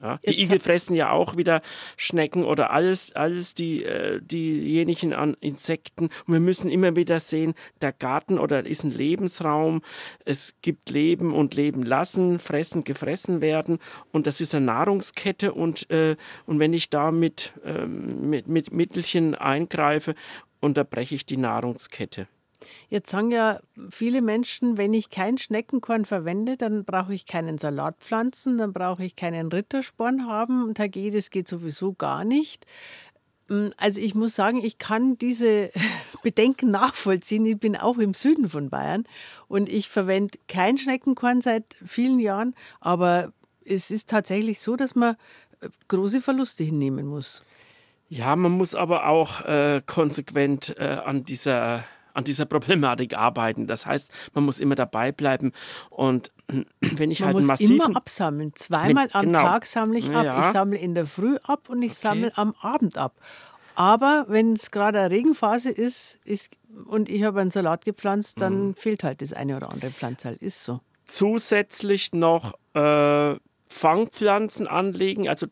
Ja, 0.00 0.20
die 0.28 0.40
Igel 0.40 0.60
fressen 0.60 0.94
ja 0.94 1.10
auch 1.10 1.36
wieder 1.36 1.60
Schnecken 1.96 2.44
oder 2.44 2.70
alles, 2.70 3.12
alles 3.16 3.54
die, 3.54 3.82
äh, 3.82 4.20
diejenigen 4.22 5.12
an 5.12 5.36
Insekten. 5.40 6.04
Und 6.04 6.32
wir 6.32 6.40
müssen 6.40 6.70
immer 6.70 6.94
wieder 6.94 7.18
sehen, 7.18 7.54
der 7.80 7.92
Garten 7.92 8.38
oder 8.38 8.64
ist 8.64 8.84
ein 8.84 8.92
Lebensraum. 8.92 9.82
Es 10.24 10.54
gibt 10.62 10.90
Leben 10.90 11.34
und 11.34 11.56
Leben 11.56 11.82
lassen, 11.82 12.38
fressen, 12.38 12.84
gefressen 12.84 13.40
werden. 13.40 13.78
Und 14.12 14.28
das 14.28 14.40
ist 14.40 14.54
eine 14.54 14.66
Nahrungskette. 14.66 15.52
Und, 15.52 15.90
äh, 15.90 16.14
und 16.46 16.60
wenn 16.60 16.72
ich 16.72 16.90
da 16.90 17.10
mit, 17.10 17.54
äh, 17.64 17.86
mit, 17.86 18.46
mit 18.46 18.72
Mittelchen 18.72 19.34
eingreife, 19.34 20.14
unterbreche 20.60 21.16
ich 21.16 21.26
die 21.26 21.36
Nahrungskette. 21.38 22.28
Jetzt 22.88 23.10
sagen 23.10 23.30
ja 23.30 23.60
viele 23.90 24.22
Menschen, 24.22 24.76
wenn 24.76 24.92
ich 24.92 25.10
kein 25.10 25.38
Schneckenkorn 25.38 26.04
verwende, 26.04 26.56
dann 26.56 26.84
brauche 26.84 27.14
ich 27.14 27.26
keinen 27.26 27.58
Salat 27.58 27.96
pflanzen, 28.00 28.58
dann 28.58 28.72
brauche 28.72 29.04
ich 29.04 29.16
keinen 29.16 29.50
Rittersporn 29.52 30.26
haben 30.26 30.64
und 30.64 30.78
Hage, 30.78 31.10
das 31.10 31.30
geht 31.30 31.48
sowieso 31.48 31.92
gar 31.92 32.24
nicht. 32.24 32.66
Hm, 33.48 33.70
also 33.76 34.00
ich 34.00 34.14
muss 34.14 34.34
sagen, 34.34 34.62
ich 34.62 34.78
kann 34.78 35.18
diese 35.18 35.70
Bedenken 36.22 36.70
nachvollziehen. 36.70 37.46
Ich 37.46 37.58
bin 37.58 37.76
auch 37.76 37.98
im 37.98 38.14
Süden 38.14 38.48
von 38.48 38.70
Bayern 38.70 39.04
und 39.48 39.68
ich 39.68 39.88
verwende 39.88 40.38
kein 40.48 40.78
Schneckenkorn 40.78 41.40
seit 41.40 41.76
vielen 41.84 42.20
Jahren, 42.20 42.54
aber 42.80 43.32
es 43.64 43.90
ist 43.90 44.08
tatsächlich 44.08 44.60
so, 44.60 44.76
dass 44.76 44.94
man 44.94 45.16
äh, 45.60 45.68
große 45.88 46.20
Verluste 46.20 46.64
hinnehmen 46.64 47.06
muss. 47.06 47.42
Ja, 48.08 48.34
man 48.36 48.52
muss 48.52 48.74
aber 48.74 49.06
auch 49.06 49.44
äh, 49.44 49.82
konsequent 49.84 50.74
äh, 50.78 50.98
an 51.04 51.24
dieser 51.24 51.84
an 52.18 52.24
dieser 52.24 52.46
Problematik 52.46 53.16
arbeiten. 53.16 53.66
Das 53.66 53.86
heißt, 53.86 54.10
man 54.34 54.44
muss 54.44 54.58
immer 54.58 54.74
dabei 54.74 55.12
bleiben 55.12 55.52
und 55.88 56.32
wenn 56.80 57.10
ich 57.10 57.20
man 57.20 57.28
halt 57.28 57.36
muss 57.36 57.46
massiven 57.46 57.76
immer 57.76 57.96
absammeln. 57.96 58.52
Zweimal 58.54 59.08
am 59.12 59.26
genau. 59.26 59.40
Tag 59.40 59.66
sammle 59.66 59.98
ich 59.98 60.10
ab. 60.10 60.24
Ja. 60.24 60.40
Ich 60.40 60.46
sammle 60.46 60.78
in 60.78 60.94
der 60.94 61.06
Früh 61.06 61.36
ab 61.44 61.68
und 61.68 61.82
ich 61.82 61.92
okay. 61.92 62.00
sammle 62.00 62.32
am 62.36 62.54
Abend 62.60 62.98
ab. 62.98 63.14
Aber 63.76 64.24
wenn 64.28 64.54
es 64.54 64.72
gerade 64.72 64.98
eine 64.98 65.10
Regenphase 65.10 65.70
ist, 65.70 66.18
ist 66.24 66.56
und 66.86 67.08
ich 67.08 67.22
habe 67.22 67.40
einen 67.40 67.52
Salat 67.52 67.84
gepflanzt, 67.84 68.40
dann 68.40 68.68
mhm. 68.68 68.74
fehlt 68.74 69.04
halt 69.04 69.22
das 69.22 69.32
eine 69.32 69.56
oder 69.56 69.70
andere 69.70 69.92
Pflanzteil. 69.92 70.36
Ist 70.40 70.64
so. 70.64 70.80
Zusätzlich 71.04 72.12
noch 72.12 72.54
äh, 72.74 73.36
Fangpflanzen 73.68 74.66
anlegen, 74.66 75.28
also 75.28 75.46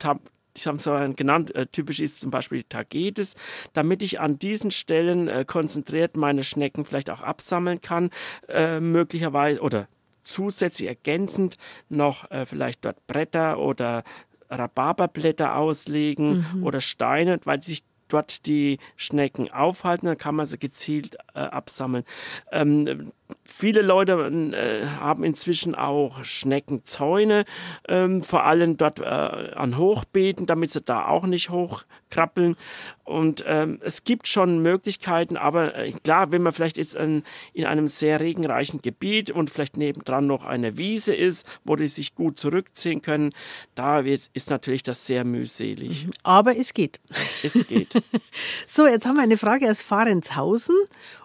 ich 0.57 0.67
habe 0.67 0.79
es 0.79 1.17
genannt, 1.17 1.55
äh, 1.55 1.67
typisch 1.67 2.01
ist 2.01 2.21
zum 2.21 2.31
Beispiel 2.31 2.63
Tagetes, 2.65 3.35
damit 3.73 4.03
ich 4.03 4.21
an 4.21 4.39
diesen 4.39 4.71
Stellen 4.71 5.29
äh, 5.29 5.45
konzentriert 5.47 6.17
meine 6.17 6.45
Schnecken 6.45 6.85
vielleicht 6.85 7.11
auch 7.11 7.21
absammeln 7.21 7.81
kann, 7.81 8.11
äh, 8.49 8.81
möglicherweise 8.81 9.61
oder 9.61 9.89
zusätzlich 10.23 10.89
ergänzend 10.89 11.57
noch 11.89 12.31
äh, 12.31 12.47
vielleicht 12.47 12.85
dort 12.85 13.07
Bretter 13.07 13.59
oder 13.59 14.03
Rhabarberblätter 14.51 15.57
auslegen 15.57 16.47
mhm. 16.53 16.65
oder 16.65 16.81
Steine, 16.81 17.39
weil 17.45 17.63
sich 17.63 17.85
dort 18.09 18.47
die 18.47 18.79
Schnecken 18.97 19.51
aufhalten, 19.53 20.07
dann 20.07 20.19
kann 20.19 20.37
man 20.37 20.47
sie 20.47 20.59
gezielt 20.59 21.17
äh, 21.35 21.41
absammeln. 21.41 22.05
Ähm, 22.53 23.13
viele 23.45 23.83
Leute 23.83 24.13
äh, 24.13 24.87
haben 24.87 25.25
inzwischen 25.25 25.75
auch 25.75 26.25
Schneckenzäune, 26.25 27.45
ähm, 27.89 28.23
vor 28.23 28.45
allem 28.45 28.77
dort 28.77 29.01
äh, 29.01 29.05
an 29.05 29.79
Hochbeeten, 29.79 30.47
damit 30.47 30.71
sie 30.71 30.83
da 30.83 31.07
auch 31.07 31.27
nicht 31.27 31.51
hochkrabbeln. 31.51 32.57
Und 33.05 33.45
ähm, 33.47 33.79
es 33.83 34.03
gibt 34.03 34.27
schon 34.27 34.63
Möglichkeiten, 34.63 35.37
aber 35.37 35.77
äh, 35.77 35.93
klar, 35.93 36.33
wenn 36.33 36.43
man 36.43 36.53
vielleicht 36.53 36.77
jetzt 36.77 36.97
in, 36.97 37.23
in 37.53 37.65
einem 37.65 37.87
sehr 37.87 38.21
regenreichen 38.21 38.83
Gebiet 38.83 39.31
und 39.31 39.49
vielleicht 39.49 39.77
nebendran 39.77 40.27
noch 40.27 40.45
eine 40.45 40.77
Wiese 40.77 41.15
ist, 41.15 41.47
wo 41.65 41.77
die 41.77 41.87
sich 41.87 42.15
gut 42.15 42.39
zurückziehen 42.39 43.03
können, 43.03 43.33
da 43.77 44.01
ist, 44.01 44.31
ist 44.35 44.51
natürlich 44.51 44.83
das 44.83 45.07
sehr 45.07 45.25
mühselig. 45.25 46.09
Aber 46.25 46.57
es 46.57 46.75
geht. 46.75 47.01
Es 47.43 47.67
geht. 47.69 47.93
so, 48.67 48.87
jetzt 48.87 49.07
haben 49.07 49.17
wir 49.17 49.23
eine 49.23 49.37
Frage 49.37 49.71
aus 49.71 49.83
Fahrenshausen. 49.83 50.77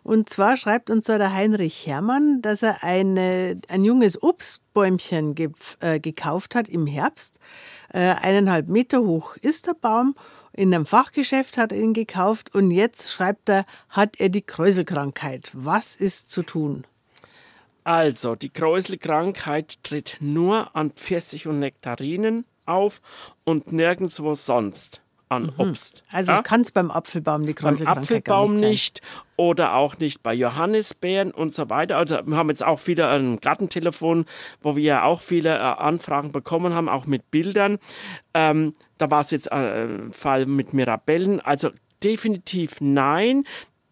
Und 0.03 0.29
zwar 0.29 0.57
schreibt 0.57 0.89
uns 0.89 1.05
da 1.05 1.17
der 1.17 1.33
Heinrich 1.33 1.85
Herrmann, 1.91 2.41
dass 2.41 2.63
er 2.63 2.83
eine, 2.83 3.59
ein 3.67 3.83
junges 3.83 4.21
Obstbäumchen 4.21 5.35
ge, 5.35 5.49
äh, 5.81 5.99
gekauft 5.99 6.55
hat 6.55 6.69
im 6.69 6.87
Herbst. 6.87 7.39
Äh, 7.93 7.99
eineinhalb 7.99 8.67
Meter 8.67 9.01
hoch 9.01 9.35
ist 9.37 9.67
der 9.67 9.73
Baum. 9.73 10.15
In 10.53 10.73
einem 10.73 10.85
Fachgeschäft 10.85 11.57
hat 11.57 11.71
er 11.71 11.79
ihn 11.79 11.93
gekauft 11.93 12.55
und 12.55 12.71
jetzt 12.71 13.11
schreibt 13.11 13.49
er, 13.49 13.65
hat 13.89 14.19
er 14.19 14.29
die 14.29 14.41
Kräuselkrankheit. 14.41 15.51
Was 15.53 15.95
ist 15.95 16.29
zu 16.29 16.43
tun? 16.43 16.85
Also, 17.83 18.35
die 18.35 18.49
Kräuselkrankheit 18.49 19.83
tritt 19.83 20.17
nur 20.19 20.75
an 20.75 20.91
Pfirsich 20.91 21.47
und 21.47 21.59
Nektarinen 21.59 22.45
auf 22.65 23.01
und 23.43 23.71
nirgendwo 23.71 24.33
sonst 24.33 25.00
an 25.31 25.43
mhm. 25.43 25.53
Obst. 25.57 26.03
Also 26.11 26.33
ja? 26.33 26.41
kann 26.41 26.61
es 26.61 26.71
beim 26.71 26.91
Apfelbaum 26.91 27.45
die 27.45 27.53
Beim 27.53 27.87
Apfelbaum 27.87 28.53
nicht, 28.53 28.61
nicht, 28.61 29.01
oder 29.37 29.75
auch 29.75 29.97
nicht 29.97 30.21
bei 30.21 30.33
Johannisbeeren 30.33 31.31
und 31.31 31.53
so 31.53 31.69
weiter. 31.69 31.97
Also 31.97 32.19
wir 32.25 32.35
haben 32.35 32.49
jetzt 32.49 32.63
auch 32.63 32.85
wieder 32.87 33.11
ein 33.11 33.39
Gartentelefon, 33.39 34.25
wo 34.61 34.75
wir 34.75 34.83
ja 34.83 35.03
auch 35.03 35.21
viele 35.21 35.55
äh, 35.55 35.61
Anfragen 35.61 36.31
bekommen 36.31 36.73
haben, 36.73 36.89
auch 36.89 37.05
mit 37.05 37.31
Bildern. 37.31 37.79
Ähm, 38.33 38.73
da 38.97 39.09
war 39.09 39.21
es 39.21 39.31
jetzt 39.31 39.51
ein 39.51 40.09
äh, 40.09 40.11
Fall 40.11 40.45
mit 40.45 40.73
Mirabellen. 40.73 41.39
Also 41.39 41.69
definitiv 42.03 42.81
nein. 42.81 43.45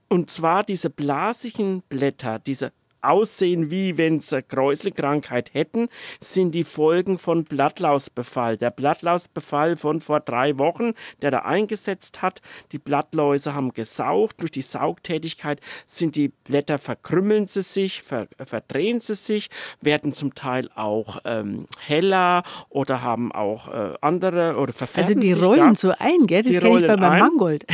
Und 0.09 0.29
zwar 0.29 0.63
diese 0.63 0.89
blasigen 0.89 1.83
Blätter, 1.87 2.39
diese 2.39 2.73
aussehen, 3.01 3.71
wie 3.71 3.97
wenn 3.97 4.19
sie 4.19 4.41
Kräuselkrankheit 4.41 5.53
hätten, 5.53 5.89
sind 6.19 6.53
die 6.53 6.63
Folgen 6.63 7.17
von 7.17 7.43
Blattlausbefall. 7.43 8.57
Der 8.57 8.71
Blattlausbefall 8.71 9.77
von 9.77 10.01
vor 10.01 10.19
drei 10.19 10.57
Wochen, 10.57 10.93
der 11.21 11.31
da 11.31 11.39
eingesetzt 11.39 12.21
hat. 12.21 12.41
Die 12.71 12.79
Blattläuse 12.79 13.53
haben 13.53 13.73
gesaugt. 13.73 14.41
Durch 14.41 14.51
die 14.51 14.61
Saugtätigkeit 14.61 15.59
sind 15.85 16.15
die 16.15 16.29
Blätter, 16.29 16.77
verkrümmeln 16.77 17.47
sie 17.47 17.61
sich, 17.61 18.01
ver, 18.01 18.27
verdrehen 18.43 18.99
sie 18.99 19.15
sich, 19.15 19.49
werden 19.81 20.13
zum 20.13 20.35
Teil 20.35 20.69
auch 20.75 21.19
ähm, 21.25 21.67
heller 21.79 22.43
oder 22.69 23.01
haben 23.01 23.31
auch 23.31 23.67
äh, 23.67 23.93
andere 24.01 24.55
oder 24.57 24.73
verfärben 24.73 25.09
Also 25.09 25.19
die 25.19 25.33
rollen 25.33 25.73
da. 25.73 25.75
so 25.75 25.93
ein, 25.97 26.27
gell? 26.27 26.43
Das 26.43 26.59
kenne 26.59 26.79
ich 26.79 26.87
bei 26.87 26.97
meinem 26.97 27.19
Mangold. 27.19 27.65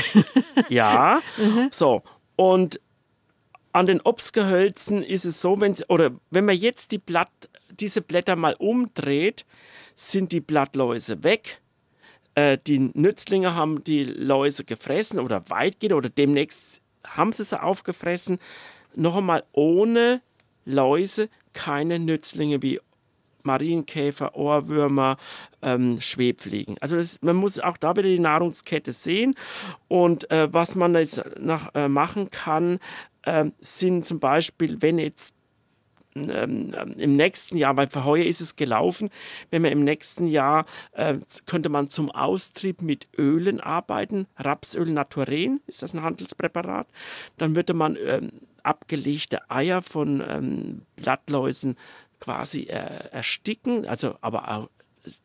ja, 0.69 1.21
so. 1.71 2.03
Und 2.35 2.79
an 3.75 3.87
den 3.87 3.99
Obstgehölzen 3.99 5.03
ist 5.03 5.25
es 5.25 5.41
so, 5.41 5.59
wenn, 5.59 5.75
oder 5.89 6.11
wenn 6.31 6.45
man 6.45 6.55
jetzt 6.55 6.93
die 6.93 6.97
Blatt, 6.97 7.29
diese 7.77 8.01
Blätter 8.01 8.37
mal 8.37 8.55
umdreht, 8.57 9.45
sind 9.95 10.31
die 10.31 10.39
Blattläuse 10.39 11.25
weg. 11.25 11.59
Äh, 12.35 12.57
die 12.65 12.79
Nützlinge 12.79 13.53
haben 13.53 13.83
die 13.83 14.05
Läuse 14.05 14.63
gefressen 14.63 15.19
oder 15.19 15.49
weitgehend 15.49 15.93
oder 15.93 16.07
demnächst 16.07 16.81
haben 17.05 17.33
sie 17.33 17.43
sie 17.43 17.61
aufgefressen. 17.61 18.39
Noch 18.95 19.17
einmal 19.17 19.43
ohne 19.51 20.21
Läuse 20.63 21.27
keine 21.51 21.99
Nützlinge 21.99 22.61
wie 22.61 22.79
Marienkäfer, 23.43 24.35
Ohrwürmer, 24.35 25.17
ähm, 25.61 25.99
Schwebfliegen. 26.01 26.77
Also 26.79 26.95
das, 26.95 27.21
man 27.21 27.35
muss 27.35 27.59
auch 27.59 27.77
da 27.77 27.91
wieder 27.95 28.09
die 28.09 28.19
Nahrungskette 28.19 28.91
sehen. 28.91 29.35
Und 29.87 30.31
äh, 30.31 30.51
was 30.51 30.75
man 30.75 30.95
jetzt 30.95 31.21
nach, 31.39 31.75
äh, 31.75 31.87
machen 31.87 32.31
kann, 32.31 32.79
äh, 33.25 33.45
sind 33.59 34.05
zum 34.05 34.19
Beispiel, 34.19 34.81
wenn 34.81 34.97
jetzt 34.99 35.35
ähm, 36.15 36.73
im 36.97 37.15
nächsten 37.15 37.57
Jahr, 37.57 37.75
weil 37.75 37.89
für 37.89 38.05
heuer 38.05 38.25
ist 38.25 38.39
es 38.39 38.55
gelaufen, 38.55 39.09
wenn 39.51 39.61
man 39.61 39.71
im 39.71 39.83
nächsten 39.83 40.27
Jahr 40.27 40.65
äh, 40.93 41.17
könnte 41.45 41.69
man 41.69 41.89
zum 41.89 42.09
Austrieb 42.09 42.81
mit 42.81 43.07
Ölen 43.17 43.59
arbeiten, 43.59 44.27
Rapsöl 44.37 44.89
Naturen 44.91 45.59
ist 45.67 45.83
das 45.83 45.93
ein 45.93 46.03
Handelspräparat, 46.03 46.87
dann 47.37 47.55
würde 47.55 47.73
man 47.73 47.97
ähm, 47.97 48.31
abgelegte 48.63 49.49
Eier 49.51 49.81
von 49.81 50.23
ähm, 50.25 50.81
Blattläusen 50.95 51.75
quasi 52.21 52.63
äh, 52.63 53.09
ersticken, 53.11 53.85
also 53.85 54.15
aber 54.21 54.49
auch 54.49 54.69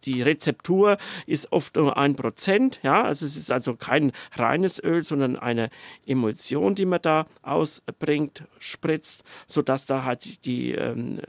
die 0.05 0.22
Rezeptur 0.22 0.99
ist 1.26 1.53
oft 1.53 1.76
nur 1.76 1.97
ein 1.97 2.16
Prozent, 2.16 2.81
ja, 2.83 3.03
also 3.03 3.26
es 3.26 3.37
ist 3.37 3.51
also 3.53 3.74
kein 3.76 4.12
reines 4.37 4.83
Öl, 4.83 5.03
sondern 5.03 5.37
eine 5.37 5.70
Emulsion, 6.07 6.74
die 6.74 6.87
man 6.87 7.03
da 7.03 7.26
ausbringt, 7.43 8.45
spritzt, 8.59 9.24
sodass 9.47 9.87
da 9.87 10.05
halt 10.05 10.45
die 10.45 10.72
ähm, 10.72 11.20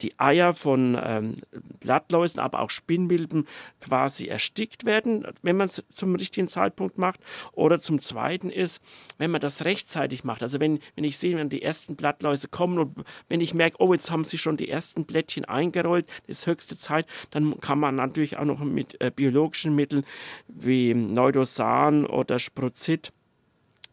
die 0.00 0.18
Eier 0.18 0.54
von 0.54 0.96
ähm, 1.02 1.34
Blattläusen, 1.80 2.40
aber 2.40 2.60
auch 2.60 2.70
Spinnmilben 2.70 3.46
quasi 3.80 4.26
erstickt 4.26 4.84
werden, 4.84 5.26
wenn 5.42 5.56
man 5.56 5.66
es 5.66 5.82
zum 5.90 6.14
richtigen 6.14 6.48
Zeitpunkt 6.48 6.98
macht. 6.98 7.20
Oder 7.52 7.80
zum 7.80 7.98
Zweiten 7.98 8.50
ist, 8.50 8.80
wenn 9.18 9.30
man 9.30 9.40
das 9.40 9.64
rechtzeitig 9.64 10.24
macht. 10.24 10.42
Also 10.42 10.60
wenn, 10.60 10.78
wenn 10.94 11.04
ich 11.04 11.18
sehe, 11.18 11.36
wenn 11.36 11.48
die 11.48 11.62
ersten 11.62 11.96
Blattläuse 11.96 12.48
kommen 12.48 12.78
und 12.78 13.04
wenn 13.28 13.40
ich 13.40 13.54
merke, 13.54 13.76
oh, 13.80 13.92
jetzt 13.92 14.10
haben 14.10 14.24
sie 14.24 14.38
schon 14.38 14.56
die 14.56 14.68
ersten 14.68 15.04
Blättchen 15.04 15.44
eingerollt, 15.44 16.08
das 16.26 16.40
ist 16.40 16.46
höchste 16.46 16.76
Zeit, 16.76 17.06
dann 17.30 17.58
kann 17.60 17.78
man 17.78 17.96
natürlich 17.96 18.36
auch 18.36 18.44
noch 18.44 18.60
mit 18.60 19.00
äh, 19.00 19.10
biologischen 19.14 19.74
Mitteln 19.74 20.04
wie 20.46 20.94
Neudosan 20.94 22.06
oder 22.06 22.38
Sprozit 22.38 23.12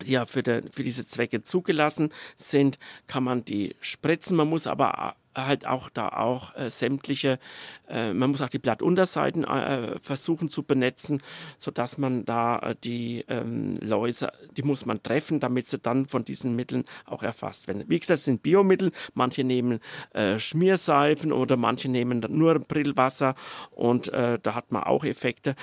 die 0.04 0.12
ja 0.12 0.26
für, 0.26 0.44
de, 0.44 0.70
für 0.72 0.84
diese 0.84 1.08
Zwecke 1.08 1.44
zugelassen 1.44 2.12
sind, 2.36 2.80
kann 3.08 3.24
man 3.24 3.46
die 3.46 3.76
spritzen. 3.80 4.36
Man 4.36 4.50
muss 4.50 4.68
aber 4.68 5.16
halt 5.36 5.68
auch 5.68 5.90
da 5.90 6.10
auch 6.10 6.56
äh, 6.56 6.70
sämtliche, 6.70 7.40
äh, 7.88 8.14
man 8.14 8.32
muss 8.32 8.42
auch 8.42 8.50
die 8.50 8.60
Blattunterseiten 8.60 9.44
äh, 9.44 10.00
versuchen 10.00 10.50
zu 10.50 10.64
benetzen, 10.64 11.22
sodass 11.58 11.98
man 11.98 12.26
da 12.26 12.60
äh, 12.60 12.76
die 12.84 13.26
ähm, 13.28 13.78
Läuse, 13.82 14.32
die 14.56 14.64
muss 14.64 14.86
man 14.86 15.04
treffen, 15.04 15.40
damit 15.40 15.68
sie 15.68 15.80
dann 15.80 16.06
von 16.08 16.24
diesen 16.24 16.56
Mitteln 16.56 16.86
auch 17.06 17.24
erfasst 17.24 17.68
werden. 17.68 17.84
Wie 17.88 18.00
gesagt, 18.00 18.20
es 18.20 18.26
sind 18.26 18.44
Biomittel, 18.44 18.92
manche 19.14 19.44
nehmen 19.44 19.80
äh, 20.14 20.40
Schmierseifen 20.40 21.32
oder 21.32 21.58
manche 21.58 21.90
nehmen 21.90 22.26
nur 22.30 22.60
Brillwasser 22.60 23.36
und 23.72 24.08
äh, 24.10 24.40
da 24.42 24.56
hat 24.56 24.72
man 24.72 24.84
auch 24.84 25.04
Effekte. 25.04 25.56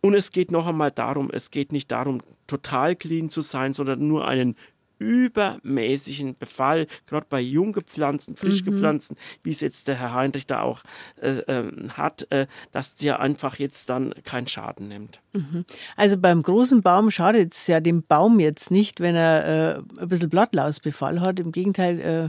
und 0.00 0.14
es 0.14 0.32
geht 0.32 0.50
noch 0.50 0.66
einmal 0.66 0.90
darum, 0.90 1.30
es 1.30 1.50
geht 1.50 1.72
nicht 1.72 1.90
darum, 1.90 2.22
total 2.46 2.96
clean 2.96 3.30
zu 3.30 3.42
sein, 3.42 3.74
sondern 3.74 4.06
nur 4.06 4.26
einen 4.26 4.56
übermäßigen 5.00 6.36
Befall, 6.38 6.86
gerade 7.06 7.26
bei 7.28 7.40
jung 7.40 7.72
gepflanzten, 7.72 8.36
frisch 8.36 8.62
mhm. 8.64 9.00
wie 9.42 9.50
es 9.50 9.60
jetzt 9.60 9.88
der 9.88 9.98
Herr 9.98 10.14
Heinrich 10.14 10.46
da 10.46 10.60
auch 10.60 10.82
äh, 11.20 11.38
äh, 11.38 11.72
hat, 11.96 12.30
äh, 12.30 12.46
dass 12.70 12.94
der 12.94 13.18
einfach 13.18 13.58
jetzt 13.58 13.88
dann 13.90 14.14
keinen 14.24 14.46
Schaden 14.46 14.88
nimmt. 14.88 15.20
Mhm. 15.32 15.64
Also 15.96 16.18
beim 16.18 16.42
großen 16.42 16.82
Baum 16.82 17.10
schadet 17.10 17.54
es 17.54 17.66
ja 17.66 17.80
dem 17.80 18.02
Baum 18.02 18.38
jetzt 18.38 18.70
nicht, 18.70 19.00
wenn 19.00 19.16
er 19.16 19.78
äh, 19.78 20.00
ein 20.00 20.08
bisschen 20.08 20.30
Blattlausbefall 20.30 21.20
hat. 21.20 21.40
Im 21.40 21.50
Gegenteil, 21.50 22.00
äh, 22.00 22.28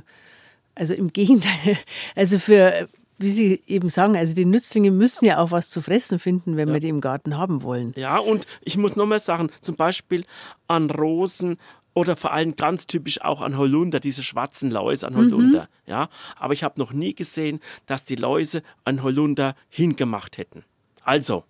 also 0.74 0.94
im 0.94 1.12
Gegenteil, 1.12 1.78
also 2.16 2.40
für 2.40 2.88
wie 3.22 3.30
Sie 3.30 3.62
eben 3.68 3.90
sagen, 3.90 4.18
also 4.18 4.34
die 4.34 4.46
Nützlinge 4.46 4.92
müssen 4.92 5.26
ja 5.26 5.38
auch 5.38 5.52
was 5.52 5.70
zu 5.70 5.82
fressen 5.82 6.20
finden, 6.20 6.58
wenn 6.58 6.70
ja. 6.70 6.74
wir 6.74 6.80
die 6.80 6.90
im 6.90 7.02
Garten 7.02 7.38
haben 7.38 7.64
wollen. 7.64 7.94
Ja, 7.96 8.18
und 8.18 8.46
ich 8.62 8.78
muss 8.78 8.96
noch 8.96 9.06
mal 9.06 9.20
sagen, 9.20 9.50
zum 9.62 9.76
Beispiel 9.76 10.26
an 10.68 10.90
Rosen 10.90 11.58
oder 11.94 12.16
vor 12.16 12.32
allem 12.32 12.56
ganz 12.56 12.88
typisch 12.88 13.22
auch 13.22 13.42
an 13.42 13.58
Holunder, 13.58 14.00
diese 14.00 14.24
schwarzen 14.24 14.72
Läuse 14.72 15.08
an 15.08 15.16
Holunder. 15.16 15.64
Mhm. 15.64 15.92
Ja? 15.92 16.10
Aber 16.38 16.54
ich 16.54 16.64
habe 16.64 16.80
noch 16.80 16.94
nie 16.94 17.14
gesehen, 17.14 17.60
dass 17.86 18.04
die 18.04 18.16
Läuse 18.16 18.64
an 18.86 19.04
Holunder 19.04 19.56
hingemacht 19.70 20.38
hätten. 20.38 20.64
Also, 21.04 21.44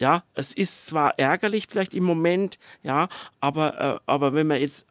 ja, 0.00 0.24
es 0.34 0.52
ist 0.52 0.86
zwar 0.86 1.18
ärgerlich 1.18 1.66
vielleicht 1.68 1.94
im 1.94 2.04
Moment, 2.04 2.58
ja, 2.82 3.08
aber, 3.40 3.80
äh, 3.80 3.98
aber 4.06 4.34
wenn 4.34 4.48
wir 4.48 4.58
jetzt 4.58 4.86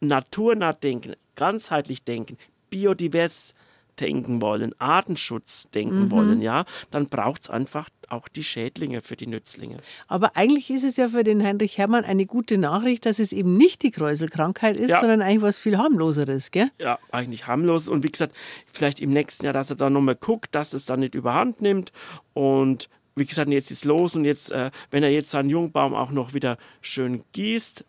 naturnah 0.00 0.72
denken, 0.72 1.14
ganzheitlich 1.34 2.04
denken, 2.04 2.36
biodivers 2.70 3.54
denken 3.98 4.42
wollen, 4.42 4.78
Artenschutz 4.78 5.70
denken 5.70 6.04
mhm. 6.04 6.10
wollen, 6.10 6.42
ja, 6.42 6.64
dann 6.90 7.06
braucht 7.06 7.44
es 7.44 7.50
einfach 7.50 7.88
auch 8.08 8.28
die 8.28 8.44
Schädlinge 8.44 9.00
für 9.00 9.16
die 9.16 9.26
Nützlinge. 9.26 9.78
Aber 10.08 10.36
eigentlich 10.36 10.70
ist 10.70 10.84
es 10.84 10.96
ja 10.96 11.08
für 11.08 11.24
den 11.24 11.42
Heinrich 11.42 11.78
Hermann 11.78 12.04
eine 12.04 12.26
gute 12.26 12.58
Nachricht, 12.58 13.06
dass 13.06 13.18
es 13.18 13.32
eben 13.32 13.56
nicht 13.56 13.82
die 13.82 13.90
Kräuselkrankheit 13.90 14.76
ist, 14.76 14.90
ja. 14.90 15.00
sondern 15.00 15.22
eigentlich 15.22 15.42
was 15.42 15.58
viel 15.58 15.78
harmloseres, 15.78 16.50
gell? 16.50 16.70
Ja, 16.78 16.98
eigentlich 17.10 17.46
harmlos. 17.46 17.88
Und 17.88 18.04
wie 18.04 18.10
gesagt, 18.10 18.34
vielleicht 18.72 19.00
im 19.00 19.10
nächsten 19.10 19.44
Jahr, 19.44 19.54
dass 19.54 19.70
er 19.70 19.76
dann 19.76 19.92
nochmal 19.92 20.16
guckt, 20.16 20.54
dass 20.54 20.72
es 20.72 20.86
dann 20.86 21.00
nicht 21.00 21.14
überhand 21.14 21.60
nimmt 21.60 21.92
und 22.34 22.88
wie 23.16 23.24
gesagt, 23.24 23.48
jetzt 23.48 23.70
ist 23.70 23.86
los 23.86 24.14
und 24.14 24.26
jetzt, 24.26 24.52
äh, 24.52 24.70
wenn 24.90 25.02
er 25.02 25.10
jetzt 25.10 25.30
seinen 25.30 25.48
Jungbaum 25.48 25.94
auch 25.94 26.10
noch 26.10 26.34
wieder 26.34 26.58
schön 26.82 27.24
gießt, 27.32 27.84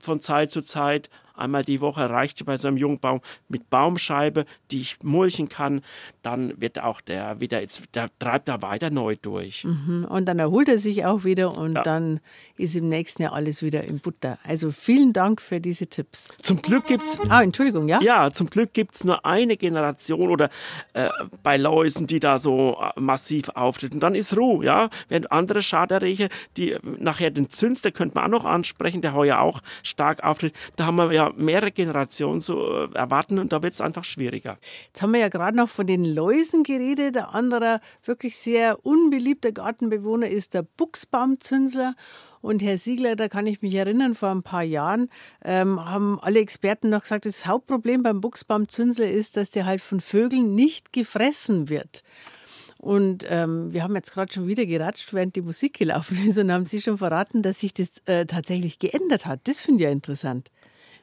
von 0.00 0.20
Zeit 0.20 0.50
zu 0.50 0.62
Zeit, 0.62 1.10
einmal 1.38 1.64
die 1.64 1.80
Woche 1.80 2.08
reicht 2.08 2.44
bei 2.44 2.56
so 2.56 2.68
einem 2.68 2.76
Jungbaum 2.76 3.20
mit 3.48 3.70
Baumscheibe, 3.70 4.44
die 4.70 4.80
ich 4.80 4.96
mulchen 5.02 5.48
kann, 5.48 5.82
dann 6.22 6.60
wird 6.60 6.80
auch 6.80 7.00
der 7.00 7.40
wieder, 7.40 7.60
jetzt, 7.60 7.82
der 7.94 8.10
treibt 8.18 8.48
da 8.48 8.62
weiter 8.62 8.90
neu 8.90 9.16
durch. 9.20 9.64
Mhm. 9.64 10.06
Und 10.08 10.26
dann 10.26 10.38
erholt 10.38 10.68
er 10.68 10.78
sich 10.78 11.04
auch 11.04 11.24
wieder 11.24 11.56
und 11.56 11.74
ja. 11.74 11.82
dann 11.82 12.20
ist 12.56 12.76
im 12.76 12.88
nächsten 12.88 13.22
Jahr 13.22 13.32
alles 13.32 13.62
wieder 13.62 13.84
in 13.84 14.00
Butter. 14.00 14.38
Also 14.44 14.70
vielen 14.70 15.12
Dank 15.12 15.40
für 15.40 15.60
diese 15.60 15.86
Tipps. 15.86 16.28
Zum 16.42 16.62
Glück 16.62 16.86
gibt 16.86 17.02
es. 17.02 17.18
Ah, 17.28 17.42
Entschuldigung, 17.42 17.88
ja? 17.88 18.00
Ja, 18.00 18.30
zum 18.32 18.50
Glück 18.50 18.72
gibt 18.72 18.94
es 18.94 19.04
nur 19.04 19.24
eine 19.24 19.56
Generation 19.56 20.30
oder 20.30 20.50
äh, 20.94 21.08
bei 21.42 21.56
Läusen, 21.56 22.06
die 22.06 22.20
da 22.20 22.38
so 22.38 22.78
äh, 22.80 23.00
massiv 23.00 23.48
auftreten. 23.50 24.00
Dann 24.00 24.14
ist 24.14 24.36
Ruhe, 24.36 24.64
ja. 24.64 24.90
Während 25.08 25.32
andere 25.32 25.62
Schaderrecher, 25.62 26.28
die 26.56 26.72
äh, 26.72 26.80
nachher 26.98 27.30
den 27.30 27.50
Zünster 27.50 27.90
könnte 27.90 28.16
man 28.16 28.24
auch 28.24 28.40
noch 28.40 28.44
ansprechen, 28.44 29.02
der 29.02 29.14
heuer 29.14 29.40
auch 29.40 29.60
stark 29.82 30.24
auftritt. 30.24 30.54
Da 30.76 30.86
haben 30.86 30.96
wir 30.96 31.12
ja 31.12 31.27
mehrere 31.36 31.72
Generationen 31.72 32.40
so 32.40 32.84
äh, 32.84 32.94
erwarten 32.94 33.38
und 33.38 33.52
da 33.52 33.62
wird 33.62 33.74
es 33.74 33.80
einfach 33.80 34.04
schwieriger. 34.04 34.58
Jetzt 34.86 35.02
haben 35.02 35.12
wir 35.12 35.20
ja 35.20 35.28
gerade 35.28 35.56
noch 35.56 35.68
von 35.68 35.86
den 35.86 36.04
Läusen 36.04 36.62
geredet. 36.62 37.14
Der 37.14 37.34
andere 37.34 37.80
wirklich 38.04 38.36
sehr 38.36 38.84
unbeliebter 38.84 39.52
Gartenbewohner 39.52 40.28
ist 40.28 40.54
der 40.54 40.62
Buchsbaumzünsler. 40.62 41.94
Und 42.40 42.62
Herr 42.62 42.78
Siegler, 42.78 43.16
da 43.16 43.28
kann 43.28 43.46
ich 43.46 43.62
mich 43.62 43.74
erinnern, 43.74 44.14
vor 44.14 44.30
ein 44.30 44.42
paar 44.42 44.62
Jahren 44.62 45.10
ähm, 45.44 45.84
haben 45.84 46.20
alle 46.20 46.38
Experten 46.38 46.88
noch 46.88 47.02
gesagt, 47.02 47.26
das 47.26 47.46
Hauptproblem 47.46 48.02
beim 48.02 48.20
Buchsbaumzünsler 48.20 49.10
ist, 49.10 49.36
dass 49.36 49.50
der 49.50 49.66
halt 49.66 49.80
von 49.80 50.00
Vögeln 50.00 50.54
nicht 50.54 50.92
gefressen 50.92 51.68
wird. 51.68 52.04
Und 52.78 53.26
ähm, 53.28 53.72
wir 53.72 53.82
haben 53.82 53.96
jetzt 53.96 54.12
gerade 54.12 54.32
schon 54.32 54.46
wieder 54.46 54.64
geratscht, 54.64 55.12
während 55.12 55.34
die 55.34 55.42
Musik 55.42 55.74
gelaufen 55.74 56.28
ist 56.28 56.38
und 56.38 56.52
haben 56.52 56.64
Sie 56.64 56.80
schon 56.80 56.98
verraten, 56.98 57.42
dass 57.42 57.60
sich 57.60 57.74
das 57.74 57.90
äh, 58.04 58.24
tatsächlich 58.24 58.78
geändert 58.78 59.26
hat. 59.26 59.40
Das 59.44 59.62
finde 59.62 59.82
ich 59.82 59.86
ja 59.86 59.90
interessant. 59.90 60.50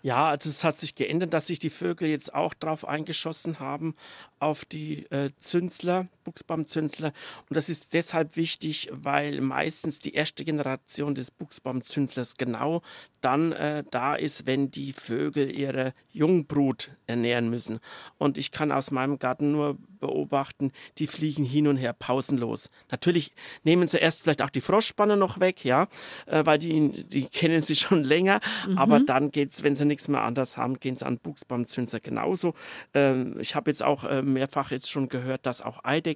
Ja, 0.05 0.29
also 0.29 0.51
es 0.51 0.63
hat 0.63 0.77
sich 0.77 0.93
geändert, 0.93 1.33
dass 1.33 1.47
sich 1.47 1.57
die 1.57 1.71
Vögel 1.71 2.07
jetzt 2.07 2.31
auch 2.31 2.53
drauf 2.53 2.87
eingeschossen 2.87 3.59
haben, 3.59 3.95
auf 4.37 4.63
die 4.63 5.07
äh, 5.09 5.31
Zünsler, 5.39 6.09
Buchsbaumzünsler. 6.25 7.13
Und 7.49 7.55
das 7.55 7.69
ist 7.69 7.93
deshalb 7.93 8.35
wichtig, 8.35 8.89
weil 8.91 9.39
meistens 9.39 9.99
die 9.99 10.13
erste 10.13 10.43
Generation 10.43 11.15
des 11.15 11.31
Buchsbaumzünslers 11.31 12.35
genau 12.35 12.81
dann 13.21 13.53
äh, 13.53 13.83
da 13.89 14.15
ist, 14.15 14.45
wenn 14.45 14.69
die 14.69 14.91
Vögel 14.93 15.49
ihre 15.49 15.93
Jungbrut 16.11 16.91
ernähren 17.07 17.49
müssen. 17.49 17.79
Und 18.17 18.37
ich 18.37 18.51
kann 18.51 18.71
aus 18.71 18.91
meinem 18.91 19.17
Garten 19.17 19.51
nur 19.51 19.77
beobachten, 19.99 20.71
die 20.97 21.07
fliegen 21.07 21.45
hin 21.45 21.67
und 21.67 21.77
her 21.77 21.93
pausenlos. 21.93 22.69
Natürlich 22.91 23.31
nehmen 23.63 23.87
sie 23.87 23.97
erst 23.97 24.23
vielleicht 24.23 24.41
auch 24.41 24.49
die 24.49 24.61
Froschspanne 24.61 25.17
noch 25.17 25.39
weg, 25.39 25.63
ja, 25.63 25.87
äh, 26.25 26.45
weil 26.45 26.59
die, 26.59 27.03
die 27.05 27.27
kennen 27.27 27.61
sie 27.61 27.75
schon 27.75 28.03
länger. 28.03 28.41
Mhm. 28.67 28.77
Aber 28.77 28.99
dann 28.99 29.31
geht 29.31 29.53
es, 29.53 29.63
wenn 29.63 29.75
sie 29.75 29.85
nichts 29.85 30.07
mehr 30.07 30.21
anders 30.21 30.57
haben, 30.57 30.79
gehen 30.79 30.95
sie 30.95 31.05
an 31.05 31.17
Buchsbaumzünser 31.17 31.99
genauso. 31.99 32.53
Ähm, 32.93 33.39
ich 33.39 33.55
habe 33.55 33.71
jetzt 33.71 33.83
auch 33.83 34.03
äh, 34.03 34.21
mehrfach 34.21 34.71
jetzt 34.71 34.89
schon 34.89 35.09
gehört, 35.09 35.45
dass 35.45 35.61
auch 35.61 35.83
Eidechsen 35.83 36.14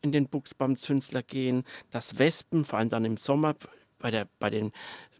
in 0.00 0.12
den 0.12 0.28
Buchsbaumzünsler 0.28 1.22
gehen, 1.22 1.64
dass 1.90 2.18
Wespen, 2.18 2.64
vor 2.64 2.78
allem 2.78 2.88
dann 2.88 3.04
im 3.04 3.16
Sommer, 3.16 3.54
bei, 3.98 4.10
der, 4.10 4.28
bei 4.38 4.50
den 4.50 4.72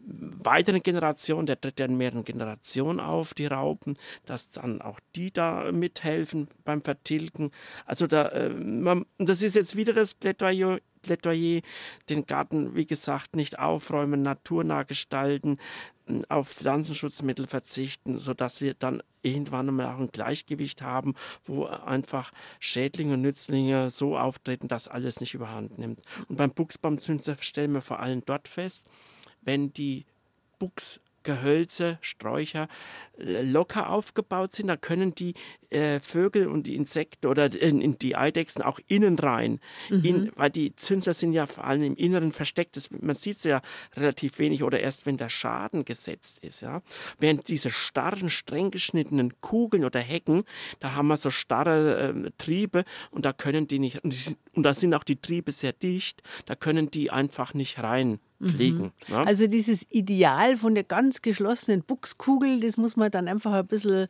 weiteren 0.05 0.83
Generationen, 0.83 1.45
der 1.45 1.59
tritt 1.59 1.79
ja 1.79 1.85
in 1.85 1.97
mehreren 1.97 2.23
Generationen 2.23 2.99
auf, 2.99 3.33
die 3.33 3.45
Raupen, 3.45 3.97
dass 4.25 4.51
dann 4.51 4.81
auch 4.81 4.99
die 5.15 5.31
da 5.31 5.71
mithelfen 5.71 6.49
beim 6.65 6.81
Vertilgen. 6.81 7.51
Also 7.85 8.07
da, 8.07 8.27
äh, 8.29 8.49
man, 8.49 9.05
das 9.17 9.41
ist 9.41 9.55
jetzt 9.55 9.75
wieder 9.75 9.93
das 9.93 10.13
Plädoyer, 10.13 10.79
Plädoyer, 11.03 11.61
den 12.09 12.25
Garten, 12.25 12.75
wie 12.75 12.87
gesagt, 12.87 13.35
nicht 13.35 13.59
aufräumen, 13.59 14.23
naturnah 14.23 14.83
gestalten, 14.83 15.59
auf 16.27 16.49
Pflanzenschutzmittel 16.49 17.47
verzichten, 17.47 18.17
sodass 18.17 18.59
wir 18.59 18.73
dann 18.73 19.03
irgendwann 19.21 19.67
mal 19.67 19.93
auch 19.93 19.99
ein 19.99 20.11
Gleichgewicht 20.11 20.81
haben, 20.81 21.13
wo 21.45 21.65
einfach 21.65 22.31
Schädlinge 22.59 23.13
und 23.13 23.21
Nützlinge 23.21 23.89
so 23.89 24.17
auftreten, 24.17 24.67
dass 24.67 24.87
alles 24.87 25.21
nicht 25.21 25.33
überhand 25.33 25.77
nimmt. 25.77 26.01
Und 26.27 26.37
beim 26.37 26.51
Buchsbaumzünster 26.51 27.37
stellen 27.39 27.73
wir 27.73 27.81
vor 27.81 27.99
allem 27.99 28.23
dort 28.25 28.47
fest, 28.47 28.89
wenn 29.41 29.71
die 29.73 30.05
Buchs 30.59 30.99
Gehölze, 31.23 31.97
Sträucher 32.01 32.67
äh, 33.17 33.41
locker 33.41 33.89
aufgebaut 33.89 34.53
sind, 34.53 34.67
dann 34.67 34.81
können 34.81 35.15
die 35.15 35.33
äh, 35.73 35.99
Vögel 35.99 36.47
und 36.47 36.67
die 36.67 36.75
Insekten 36.75 37.27
oder 37.27 37.45
äh, 37.45 37.93
die 38.01 38.15
Eidechsen 38.15 38.61
auch 38.61 38.79
innen 38.87 39.17
rein. 39.19 39.59
Mhm. 39.89 40.05
In, 40.05 40.31
weil 40.35 40.49
die 40.49 40.75
Zünsler 40.75 41.13
sind 41.13 41.33
ja 41.33 41.45
vor 41.45 41.65
allem 41.65 41.83
im 41.83 41.95
Inneren 41.95 42.31
versteckt. 42.31 42.77
Das, 42.77 42.89
man 42.91 43.15
sieht 43.15 43.37
es 43.37 43.43
ja 43.43 43.61
relativ 43.95 44.39
wenig 44.39 44.63
oder 44.63 44.79
erst, 44.79 45.05
wenn 45.05 45.17
der 45.17 45.29
Schaden 45.29 45.85
gesetzt 45.85 46.43
ist. 46.43 46.61
Ja? 46.61 46.81
Während 47.19 47.47
diese 47.47 47.69
starren, 47.69 48.29
streng 48.29 48.71
geschnittenen 48.71 49.33
Kugeln 49.41 49.83
oder 49.83 49.99
Hecken, 49.99 50.43
da 50.79 50.93
haben 50.93 51.07
wir 51.07 51.17
so 51.17 51.29
starre 51.29 52.13
äh, 52.15 52.31
Triebe 52.37 52.85
und 53.11 53.25
da 53.25 53.33
können 53.33 53.67
die 53.67 53.79
nicht, 53.79 54.03
und, 54.03 54.13
die 54.13 54.35
und 54.53 54.63
da 54.63 54.73
sind 54.73 54.93
auch 54.93 55.03
die 55.03 55.19
Triebe 55.19 55.51
sehr 55.51 55.73
dicht, 55.73 56.21
da 56.45 56.55
können 56.55 56.91
die 56.91 57.11
einfach 57.11 57.53
nicht 57.53 57.79
rein 57.81 58.19
pflegen. 58.43 58.91
Mhm. 59.07 59.13
Ja? 59.13 59.23
Also 59.23 59.47
dieses 59.47 59.85
Ideal 59.89 60.57
von 60.57 60.75
der 60.75 60.83
ganz 60.83 61.21
geschlossenen 61.21 61.83
Buchskugel, 61.83 62.59
das 62.59 62.77
muss 62.77 62.95
man 62.95 63.11
dann 63.11 63.27
einfach 63.27 63.53
ein 63.53 63.67
bisschen 63.67 64.07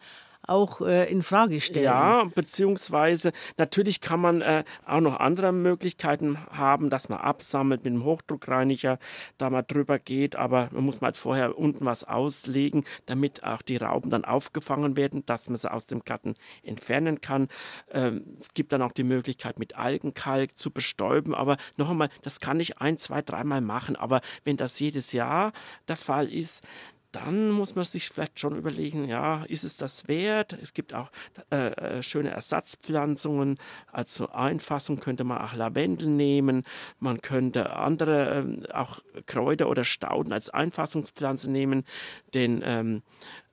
auch 0.48 0.82
äh, 0.82 1.10
in 1.12 1.22
Frage 1.22 1.60
stellen. 1.62 1.86
Ja, 1.86 2.26
beziehungsweise 2.36 3.32
natürlich 3.58 4.02
kann 4.02 4.20
man 4.20 4.42
äh, 4.42 4.64
auch 4.86 5.00
noch 5.00 5.20
andere 5.20 5.52
Möglichkeiten 5.52 6.38
haben, 6.52 6.90
dass 6.90 7.10
man 7.10 7.20
absammelt 7.20 7.84
mit 7.84 7.94
dem 7.94 8.04
Hochdruckreiniger, 8.04 9.00
da 9.38 9.50
man 9.50 9.66
drüber 9.66 10.00
geht, 10.00 10.36
aber 10.36 10.70
man 10.72 10.84
muss 10.84 11.02
mal 11.02 11.08
halt 11.08 11.18
vorher 11.18 11.58
unten 11.58 11.86
was 11.86 12.04
auslegen, 12.04 12.84
damit 13.06 13.44
auch 13.44 13.62
die 13.62 13.78
Rauben 13.78 14.10
dann 14.10 14.26
aufgefangen 14.26 14.98
werden, 14.98 15.26
dass 15.26 15.50
man 15.50 15.58
sie 15.58 15.72
aus 15.72 15.86
dem 15.86 16.04
Garten 16.04 16.36
entfernen 16.64 17.22
kann. 17.22 17.48
Ähm, 17.92 18.38
es 18.40 18.54
gibt 18.54 18.74
dann 18.74 18.82
auch 18.82 18.92
die 18.92 19.04
Möglichkeit, 19.04 19.60
mit 19.60 19.78
Algenkalk 19.78 20.58
zu 20.58 20.72
bestäuben, 20.72 21.34
aber 21.34 21.58
noch 21.78 21.90
einmal, 21.90 22.10
das 22.22 22.40
kann 22.40 22.60
ich 22.60 22.80
ein, 22.80 22.98
zwei, 22.98 23.22
dreimal 23.22 23.62
machen, 23.62 23.96
aber 23.96 24.22
wenn 24.44 24.58
das 24.58 24.80
jedes 24.80 25.14
Jahr 25.14 25.54
der 25.88 25.98
Fall 25.98 26.32
ist, 26.32 26.66
dann 27.14 27.52
muss 27.52 27.76
man 27.76 27.86
sich 27.86 28.10
vielleicht 28.10 28.40
schon 28.40 28.58
überlegen, 28.58 29.06
ja, 29.06 29.44
ist 29.46 29.64
es 29.64 29.78
das 29.78 30.08
wert? 30.08 30.58
Es 30.62 30.74
gibt 30.74 30.96
auch 30.96 31.12
äh, 31.52 31.68
äh, 31.68 32.04
schöne 32.04 32.32
Ersatzpflanzungen. 32.32 33.60
Als 33.92 34.20
Einfassung 34.22 35.00
könnte 35.00 35.24
man 35.24 35.38
auch 35.38 35.54
Lavendel 35.54 36.10
nehmen. 36.10 36.64
Man 37.00 37.22
könnte 37.22 37.76
andere, 37.76 38.40
ähm, 38.40 38.64
auch 38.74 39.00
Kräuter 39.28 39.70
oder 39.70 39.84
Stauden 39.84 40.34
als 40.34 40.50
Einfassungspflanze 40.50 41.52
nehmen. 41.52 41.86
Den 42.34 42.64
ähm, 42.66 43.04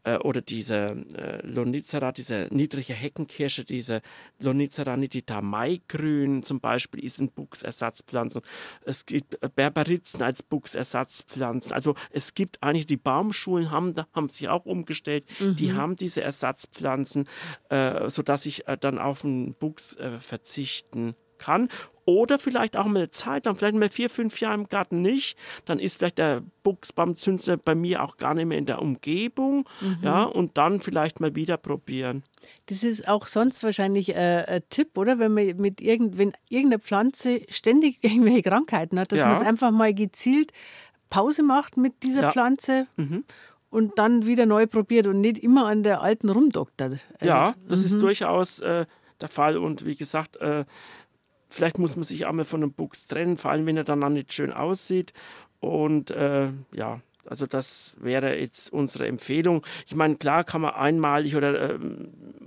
äh, 0.04 0.16
oder 0.18 0.40
diese 0.40 1.04
äh, 1.16 1.46
Lonicera, 1.46 2.12
diese 2.12 2.48
niedrige 2.50 2.94
Heckenkirsche, 2.94 3.64
diese 3.64 4.02
Lonicera 4.38 4.96
nitida 4.96 5.40
maigrün 5.40 6.42
zum 6.42 6.60
Beispiel, 6.60 7.04
ist 7.04 7.20
ein 7.20 7.30
Buchsersatzpflanzen. 7.30 8.42
Es 8.84 9.06
gibt 9.06 9.42
äh, 9.42 9.48
Berberitzen 9.54 10.22
als 10.22 10.42
Buchsersatzpflanzen. 10.42 11.72
Also 11.72 11.94
es 12.10 12.34
gibt 12.34 12.62
eigentlich, 12.62 12.86
die 12.86 12.96
Baumschulen 12.96 13.70
haben, 13.70 13.94
haben 14.12 14.28
sich 14.28 14.48
auch 14.48 14.66
umgestellt, 14.66 15.24
mhm. 15.38 15.56
die 15.56 15.72
haben 15.72 15.96
diese 15.96 16.22
Ersatzpflanzen, 16.22 17.28
äh, 17.68 18.08
sodass 18.10 18.46
ich 18.46 18.66
äh, 18.68 18.76
dann 18.78 18.98
auf 18.98 19.22
den 19.22 19.54
Buchs 19.54 19.96
äh, 19.96 20.18
verzichten 20.18 21.14
kann. 21.40 21.68
Oder 22.04 22.38
vielleicht 22.38 22.76
auch 22.76 22.86
mal 22.86 22.96
eine 22.96 23.10
Zeit, 23.10 23.46
dann 23.46 23.56
vielleicht 23.56 23.76
mal 23.76 23.88
vier, 23.88 24.10
fünf 24.10 24.40
Jahre 24.40 24.54
im 24.54 24.68
Garten 24.68 25.00
nicht. 25.00 25.38
Dann 25.64 25.78
ist 25.78 25.98
vielleicht 25.98 26.18
der 26.18 26.42
Buchsbaumzünsler 26.62 27.56
bei 27.56 27.74
mir 27.74 28.02
auch 28.02 28.16
gar 28.16 28.34
nicht 28.34 28.46
mehr 28.46 28.58
in 28.58 28.66
der 28.66 28.82
Umgebung. 28.82 29.68
Mhm. 29.80 29.98
Ja, 30.02 30.24
und 30.24 30.58
dann 30.58 30.80
vielleicht 30.80 31.20
mal 31.20 31.34
wieder 31.34 31.56
probieren. 31.56 32.24
Das 32.66 32.82
ist 32.82 33.06
auch 33.06 33.26
sonst 33.26 33.62
wahrscheinlich 33.62 34.10
äh, 34.14 34.44
ein 34.46 34.62
Tipp, 34.70 34.98
oder? 34.98 35.18
Wenn 35.18 35.34
man 35.34 35.56
mit 35.56 35.80
irgend, 35.80 36.18
wenn 36.18 36.32
irgendeine 36.48 36.80
Pflanze 36.80 37.42
ständig 37.48 37.98
irgendwelche 38.02 38.42
Krankheiten 38.42 38.98
hat, 38.98 39.12
dass 39.12 39.20
ja. 39.20 39.26
man 39.26 39.36
es 39.36 39.42
einfach 39.42 39.70
mal 39.70 39.94
gezielt 39.94 40.52
Pause 41.10 41.42
macht 41.42 41.76
mit 41.76 42.02
dieser 42.02 42.22
ja. 42.22 42.30
Pflanze. 42.30 42.86
Mhm 42.96 43.24
und 43.70 43.98
dann 43.98 44.26
wieder 44.26 44.46
neu 44.46 44.66
probiert 44.66 45.06
und 45.06 45.20
nicht 45.20 45.38
immer 45.38 45.66
an 45.66 45.82
der 45.84 46.02
alten 46.02 46.28
rumdoktert. 46.28 47.04
Also, 47.20 47.24
ja, 47.24 47.54
das 47.68 47.80
-hmm. 47.80 47.84
ist 47.84 47.94
mhm. 47.94 48.00
durchaus 48.00 48.58
äh, 48.58 48.84
der 49.20 49.28
Fall. 49.28 49.56
Und 49.56 49.86
wie 49.86 49.96
gesagt, 49.96 50.36
äh, 50.38 50.64
Vielleicht 51.50 51.78
muss 51.78 51.96
man 51.96 52.04
sich 52.04 52.26
einmal 52.26 52.44
von 52.44 52.62
einem 52.62 52.72
Buchs 52.72 53.06
trennen, 53.06 53.36
vor 53.36 53.50
allem 53.50 53.66
wenn 53.66 53.76
er 53.76 53.84
dann 53.84 54.02
auch 54.02 54.08
nicht 54.08 54.32
schön 54.32 54.52
aussieht. 54.52 55.12
Und 55.60 56.10
äh, 56.10 56.48
ja, 56.72 57.00
also 57.26 57.46
das 57.46 57.94
wäre 57.98 58.38
jetzt 58.38 58.72
unsere 58.72 59.06
Empfehlung. 59.06 59.64
Ich 59.86 59.94
meine, 59.94 60.16
klar 60.16 60.44
kann 60.44 60.62
man 60.62 60.74
einmalig 60.74 61.36
oder 61.36 61.74
äh, 61.74 61.78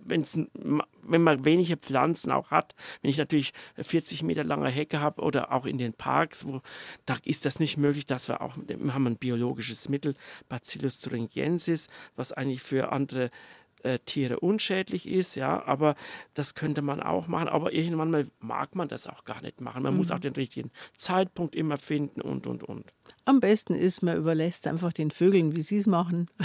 wenn's, 0.05 0.37
wenn 0.53 1.21
man 1.21 1.45
wenige 1.45 1.77
Pflanzen 1.77 2.31
auch 2.31 2.51
hat, 2.51 2.75
wenn 3.01 3.09
ich 3.09 3.17
natürlich 3.17 3.53
40 3.77 4.23
Meter 4.23 4.43
lange 4.43 4.69
Hecke 4.69 4.99
habe 4.99 5.21
oder 5.21 5.51
auch 5.51 5.65
in 5.65 5.77
den 5.77 5.93
Parks, 5.93 6.47
wo 6.47 6.61
da 7.05 7.17
ist 7.23 7.45
das 7.45 7.59
nicht 7.59 7.77
möglich, 7.77 8.05
dass 8.05 8.27
wir 8.27 8.41
auch, 8.41 8.55
wir 8.57 8.93
haben 8.93 9.07
ein 9.07 9.17
biologisches 9.17 9.89
Mittel, 9.89 10.15
Bacillus 10.49 10.99
thuringiensis, 10.99 11.87
was 12.15 12.31
eigentlich 12.31 12.61
für 12.61 12.91
andere 12.91 13.29
äh, 13.83 13.99
Tiere 13.99 14.39
unschädlich 14.39 15.07
ist, 15.07 15.35
ja, 15.35 15.63
aber 15.65 15.95
das 16.33 16.55
könnte 16.55 16.81
man 16.81 17.01
auch 17.01 17.27
machen, 17.27 17.47
aber 17.47 17.73
irgendwann 17.73 18.11
mal 18.11 18.25
mag 18.39 18.75
man 18.75 18.87
das 18.87 19.07
auch 19.07 19.23
gar 19.25 19.41
nicht 19.41 19.61
machen. 19.61 19.83
Man 19.83 19.93
mhm. 19.93 19.99
muss 19.99 20.11
auch 20.11 20.19
den 20.19 20.33
richtigen 20.33 20.71
Zeitpunkt 20.95 21.55
immer 21.55 21.77
finden 21.77 22.21
und, 22.21 22.47
und, 22.47 22.63
und. 22.63 22.93
Am 23.25 23.39
besten 23.39 23.73
ist, 23.73 24.01
man 24.01 24.17
überlässt 24.17 24.67
einfach 24.67 24.91
den 24.91 25.11
Vögeln, 25.11 25.55
wie 25.55 25.61
sie 25.61 25.77
es 25.77 25.87
machen. 25.87 26.29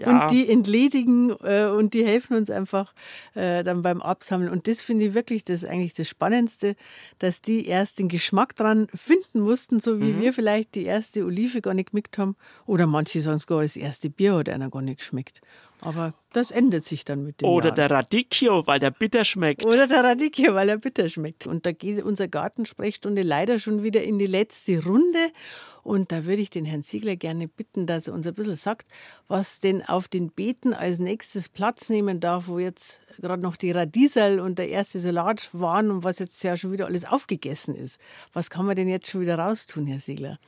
Ja. 0.00 0.22
Und 0.22 0.30
die 0.30 0.48
entledigen 0.48 1.30
äh, 1.42 1.66
und 1.66 1.94
die 1.94 2.04
helfen 2.04 2.36
uns 2.36 2.50
einfach 2.50 2.94
äh, 3.34 3.62
dann 3.62 3.82
beim 3.82 4.02
Absammeln. 4.02 4.50
Und 4.50 4.66
das 4.66 4.82
finde 4.82 5.06
ich 5.06 5.14
wirklich 5.14 5.44
das 5.44 5.64
eigentlich 5.64 5.94
das 5.94 6.08
Spannendste, 6.08 6.74
dass 7.18 7.40
die 7.40 7.66
erst 7.66 7.98
den 7.98 8.08
Geschmack 8.08 8.56
dran 8.56 8.88
finden 8.94 9.40
mussten, 9.40 9.80
so 9.80 10.00
wie 10.00 10.12
mhm. 10.12 10.20
wir 10.20 10.32
vielleicht 10.32 10.74
die 10.74 10.84
erste 10.84 11.24
Olive 11.24 11.60
gar 11.60 11.74
nicht 11.74 11.86
geschmeckt 11.86 12.18
haben. 12.18 12.36
Oder 12.66 12.86
manche 12.86 13.20
sagen 13.20 13.38
sogar, 13.38 13.62
das 13.62 13.76
erste 13.76 14.10
Bier 14.10 14.34
hat 14.34 14.48
einer 14.48 14.70
gar 14.70 14.82
nicht 14.82 14.98
geschmeckt. 14.98 15.40
Aber 15.84 16.14
das 16.32 16.50
ändert 16.50 16.84
sich 16.84 17.04
dann 17.04 17.22
mit 17.22 17.40
dem 17.40 17.48
Oder 17.48 17.66
Jahren. 17.66 17.76
der 17.76 17.90
Radicchio, 17.90 18.66
weil 18.66 18.80
der 18.80 18.90
bitter 18.90 19.24
schmeckt. 19.24 19.64
Oder 19.64 19.86
der 19.86 20.02
Radicchio, 20.02 20.54
weil 20.54 20.70
er 20.70 20.78
bitter 20.78 21.08
schmeckt. 21.08 21.46
Und 21.46 21.66
da 21.66 21.72
geht 21.72 22.02
unsere 22.02 22.28
Gartensprechstunde 22.28 23.22
leider 23.22 23.58
schon 23.58 23.82
wieder 23.82 24.02
in 24.02 24.18
die 24.18 24.26
letzte 24.26 24.82
Runde. 24.82 25.30
Und 25.82 26.10
da 26.10 26.24
würde 26.24 26.40
ich 26.40 26.48
den 26.48 26.64
Herrn 26.64 26.82
Ziegler 26.82 27.16
gerne 27.16 27.46
bitten, 27.46 27.86
dass 27.86 28.08
er 28.08 28.14
uns 28.14 28.26
ein 28.26 28.32
bisschen 28.32 28.56
sagt, 28.56 28.90
was 29.28 29.60
denn 29.60 29.82
auf 29.82 30.08
den 30.08 30.30
Beeten 30.30 30.72
als 30.72 30.98
nächstes 30.98 31.50
Platz 31.50 31.90
nehmen 31.90 32.20
darf, 32.20 32.48
wo 32.48 32.58
jetzt 32.58 33.02
gerade 33.20 33.42
noch 33.42 33.56
die 33.56 33.70
Radiesel 33.70 34.40
und 34.40 34.58
der 34.58 34.70
erste 34.70 34.98
Salat 34.98 35.50
waren 35.52 35.90
und 35.90 36.02
was 36.02 36.18
jetzt 36.18 36.42
ja 36.42 36.56
schon 36.56 36.72
wieder 36.72 36.86
alles 36.86 37.04
aufgegessen 37.04 37.74
ist. 37.74 38.00
Was 38.32 38.48
kann 38.48 38.64
man 38.64 38.76
denn 38.76 38.88
jetzt 38.88 39.10
schon 39.10 39.20
wieder 39.20 39.38
raustun, 39.38 39.86
Herr 39.86 39.98
Ziegler? 39.98 40.38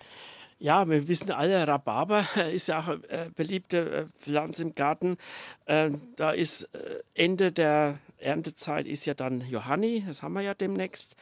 Ja, 0.58 0.88
wir 0.88 1.06
wissen 1.06 1.32
alle, 1.32 1.68
Rhabarber 1.68 2.24
ist 2.50 2.68
ja 2.68 2.80
auch 2.80 2.88
eine 2.88 3.08
äh, 3.08 3.30
beliebte 3.34 3.90
äh, 3.90 4.06
Pflanze 4.18 4.62
im 4.62 4.74
Garten. 4.74 5.18
Ähm, 5.66 6.00
da 6.16 6.30
ist 6.30 6.62
äh, 6.74 7.02
Ende 7.14 7.52
der 7.52 7.98
Erntezeit 8.16 8.86
ist 8.86 9.04
ja 9.04 9.12
dann 9.12 9.42
Johanni, 9.42 10.04
das 10.06 10.22
haben 10.22 10.32
wir 10.32 10.40
ja 10.40 10.54
demnächst. 10.54 11.16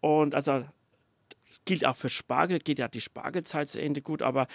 Und 0.00 0.36
also 0.36 0.64
gilt 1.64 1.84
auch 1.84 1.96
für 1.96 2.08
Spargel, 2.10 2.60
geht 2.60 2.78
ja 2.78 2.86
die 2.86 3.00
Spargelzeit 3.00 3.68
zu 3.68 3.82
Ende 3.82 4.00
gut, 4.00 4.22
aber 4.22 4.46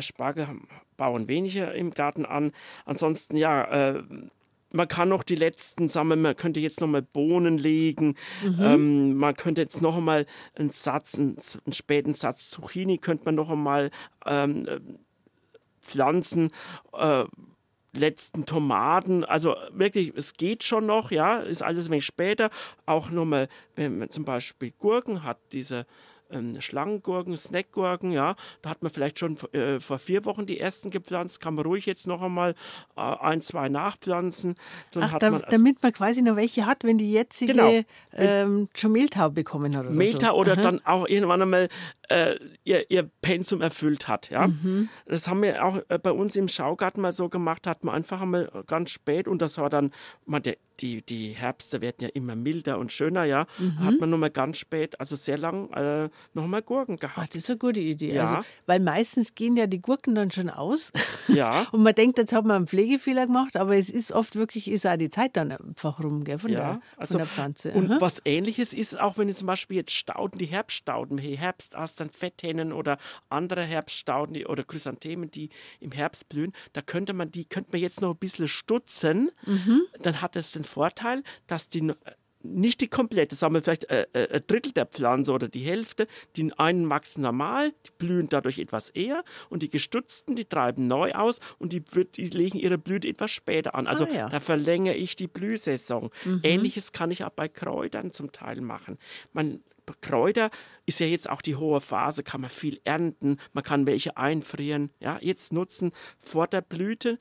Spargel 0.00 0.46
bauen 0.98 1.28
wenige 1.28 1.64
im 1.64 1.92
Garten 1.92 2.26
an. 2.26 2.52
Ansonsten 2.84 3.38
ja, 3.38 4.02
man 4.72 4.88
kann 4.88 5.08
noch 5.08 5.22
die 5.22 5.34
letzten 5.34 5.88
sammeln, 5.88 6.22
man 6.22 6.36
könnte 6.36 6.60
jetzt 6.60 6.80
noch 6.80 6.88
mal 6.88 7.02
Bohnen 7.02 7.58
legen, 7.58 8.16
mhm. 8.42 8.58
ähm, 8.60 9.14
man 9.16 9.34
könnte 9.34 9.62
jetzt 9.62 9.82
noch 9.82 9.98
mal 10.00 10.26
einen 10.54 10.70
Satz, 10.70 11.18
einen, 11.18 11.36
einen, 11.64 11.72
späten 11.72 12.14
Satz 12.14 12.50
Zucchini 12.50 12.98
könnte 12.98 13.24
man 13.24 13.34
noch 13.34 13.50
einmal 13.50 13.90
ähm, 14.26 14.66
äh, 14.66 14.80
pflanzen. 15.80 16.50
Äh, 16.92 17.24
letzten 17.94 18.46
Tomaten, 18.46 19.24
also 19.24 19.56
wirklich, 19.72 20.12
es 20.14 20.34
geht 20.34 20.62
schon 20.62 20.86
noch, 20.86 21.10
ja, 21.10 21.38
ist 21.38 21.62
alles 21.62 21.88
ein 21.88 21.92
wenig 21.92 22.06
später. 22.06 22.50
Auch 22.86 23.10
nochmal, 23.10 23.48
wenn 23.76 23.98
man 23.98 24.10
zum 24.10 24.24
Beispiel 24.24 24.72
Gurken 24.78 25.24
hat, 25.24 25.38
diese 25.52 25.86
ähm, 26.30 26.60
Schlangengurken, 26.60 27.36
Snackgurken, 27.36 28.12
ja, 28.12 28.36
da 28.62 28.70
hat 28.70 28.82
man 28.82 28.90
vielleicht 28.90 29.18
schon 29.18 29.36
äh, 29.52 29.80
vor 29.80 29.98
vier 29.98 30.24
Wochen 30.24 30.46
die 30.46 30.58
ersten 30.58 30.90
gepflanzt, 30.90 31.40
kann 31.40 31.54
man 31.54 31.64
ruhig 31.64 31.86
jetzt 31.86 32.06
noch 32.06 32.22
einmal 32.22 32.54
äh, 32.96 33.00
ein, 33.00 33.40
zwei 33.40 33.68
nachpflanzen. 33.68 34.54
Ach, 34.98 35.18
da, 35.18 35.30
man 35.30 35.42
damit 35.50 35.82
man 35.82 35.92
quasi 35.92 36.22
noch 36.22 36.36
welche 36.36 36.66
hat, 36.66 36.84
wenn 36.84 36.98
die 36.98 37.10
jetzige 37.10 37.52
genau. 37.52 37.84
ähm, 38.12 38.68
schon 38.74 38.92
Mehltau 38.92 39.30
bekommen 39.30 39.76
hat. 39.76 39.84
Oder 39.84 39.94
Mehltau 39.94 40.32
so. 40.32 40.38
oder 40.40 40.52
Aha. 40.52 40.62
dann 40.62 40.84
auch 40.84 41.08
irgendwann 41.08 41.42
einmal 41.42 41.68
äh, 42.08 42.36
ihr, 42.64 42.90
ihr 42.90 43.10
Pensum 43.22 43.60
erfüllt 43.60 44.08
hat. 44.08 44.30
Ja? 44.30 44.48
Mhm. 44.48 44.88
Das 45.06 45.28
haben 45.28 45.42
wir 45.42 45.64
auch 45.64 45.80
äh, 45.88 45.98
bei 45.98 46.12
uns 46.12 46.36
im 46.36 46.48
Schaugarten 46.48 47.00
mal 47.00 47.12
so 47.12 47.28
gemacht, 47.28 47.66
hat 47.66 47.84
man 47.84 47.94
einfach 47.94 48.20
einmal 48.20 48.50
ganz 48.66 48.90
spät 48.90 49.28
und 49.28 49.42
das 49.42 49.58
war 49.58 49.70
dann, 49.70 49.92
man, 50.26 50.42
der, 50.42 50.56
die, 50.80 51.02
die 51.02 51.30
Herbste 51.30 51.80
werden 51.80 51.96
ja 52.00 52.08
immer 52.08 52.36
milder 52.36 52.78
und 52.78 52.92
schöner, 52.92 53.24
ja, 53.24 53.46
mhm. 53.58 53.78
hat 53.80 54.00
man 54.00 54.10
nur 54.10 54.18
mal 54.18 54.30
ganz 54.30 54.58
spät, 54.58 54.98
also 55.00 55.16
sehr 55.16 55.38
lang, 55.38 55.70
äh, 55.72 56.08
noch 56.34 56.46
mal 56.46 56.62
Gurken 56.62 56.96
gehabt. 56.96 57.18
Ach, 57.18 57.26
das 57.26 57.36
ist 57.36 57.50
eine 57.50 57.58
gute 57.58 57.80
Idee. 57.80 58.14
Ja. 58.14 58.22
Also, 58.24 58.48
weil 58.66 58.80
meistens 58.80 59.34
gehen 59.34 59.56
ja 59.56 59.66
die 59.66 59.80
Gurken 59.80 60.14
dann 60.14 60.30
schon 60.30 60.50
aus. 60.50 60.92
Ja. 61.28 61.66
und 61.72 61.82
man 61.82 61.94
denkt, 61.94 62.16
jetzt 62.16 62.32
hat 62.32 62.44
man 62.46 62.56
einen 62.56 62.66
Pflegefehler 62.66 63.26
gemacht, 63.26 63.56
aber 63.56 63.76
es 63.76 63.90
ist 63.90 64.12
oft 64.12 64.36
wirklich, 64.36 64.70
ist 64.70 64.86
auch 64.86 64.96
die 64.96 65.10
Zeit 65.10 65.36
dann 65.36 65.52
einfach 65.52 66.02
rum, 66.02 66.24
gell, 66.24 66.38
von, 66.38 66.50
ja. 66.50 66.58
der, 66.58 66.72
von 66.72 66.82
also, 66.96 67.18
der 67.18 67.26
Pflanze. 67.26 67.72
Und 67.72 67.90
Aha. 67.90 68.00
was 68.00 68.22
ähnliches 68.24 68.72
ist 68.72 68.98
auch, 68.98 69.18
wenn 69.18 69.28
ich 69.28 69.36
zum 69.36 69.46
Beispiel 69.46 69.76
jetzt 69.76 69.92
Stauden, 69.92 70.38
die 70.38 70.46
Herbststauden, 70.46 71.18
Herbstastern, 71.98 72.10
Fetthennen 72.10 72.72
oder 72.72 72.98
andere 73.28 73.64
Herbststauden 73.64 74.34
die, 74.34 74.46
oder 74.46 74.64
Chrysanthemen, 74.64 75.30
die 75.30 75.50
im 75.80 75.92
Herbst 75.92 76.28
blühen, 76.28 76.52
da 76.72 76.82
könnte 76.82 77.12
man 77.12 77.30
die, 77.30 77.44
könnte 77.44 77.70
man 77.72 77.80
jetzt 77.80 78.00
noch 78.00 78.14
ein 78.14 78.18
bisschen 78.18 78.48
stutzen. 78.48 79.30
Mhm. 79.44 79.82
Dann 80.00 80.20
hat 80.20 80.36
es 80.36 80.52
den 80.52 80.64
Vorteil, 80.64 81.22
dass 81.46 81.68
die 81.68 81.92
nicht 82.40 82.80
die 82.80 82.88
komplette, 82.88 83.34
sagen 83.34 83.54
wir 83.54 83.62
vielleicht 83.62 83.90
äh, 83.90 84.06
äh, 84.12 84.36
ein 84.36 84.42
Drittel 84.46 84.70
der 84.70 84.86
Pflanze 84.86 85.32
oder 85.32 85.48
die 85.48 85.64
Hälfte, 85.64 86.06
die 86.36 86.52
einen 86.56 86.88
wachsen 86.88 87.22
normal, 87.22 87.72
die 87.84 87.90
blühen 87.98 88.28
dadurch 88.28 88.60
etwas 88.60 88.90
eher 88.90 89.24
und 89.50 89.64
die 89.64 89.68
gestutzten, 89.68 90.36
die 90.36 90.44
treiben 90.44 90.86
neu 90.86 91.12
aus 91.14 91.40
und 91.58 91.72
die, 91.72 91.80
die 91.80 92.28
legen 92.28 92.58
ihre 92.58 92.78
Blüte 92.78 93.08
etwas 93.08 93.32
später 93.32 93.74
an. 93.74 93.88
Also 93.88 94.04
ah, 94.04 94.14
ja. 94.14 94.28
da 94.28 94.38
verlängere 94.38 94.94
ich 94.94 95.16
die 95.16 95.26
Blühsaison. 95.26 96.10
Mhm. 96.24 96.40
Ähnliches 96.44 96.92
kann 96.92 97.10
ich 97.10 97.24
auch 97.24 97.30
bei 97.30 97.48
Kräutern 97.48 98.12
zum 98.12 98.30
Teil 98.30 98.60
machen. 98.60 98.98
Man 99.32 99.60
Kräuter 100.00 100.50
ist 100.86 101.00
ja 101.00 101.06
jetzt 101.06 101.28
auch 101.28 101.42
die 101.42 101.56
hohe 101.56 101.80
Phase, 101.80 102.22
kann 102.22 102.40
man 102.40 102.50
viel 102.50 102.80
ernten, 102.84 103.38
man 103.52 103.64
kann 103.64 103.86
welche 103.86 104.16
einfrieren, 104.16 104.90
ja, 105.00 105.18
jetzt 105.20 105.52
nutzen 105.52 105.92
vor 106.18 106.46
der 106.46 106.60
Blüte 106.60 107.18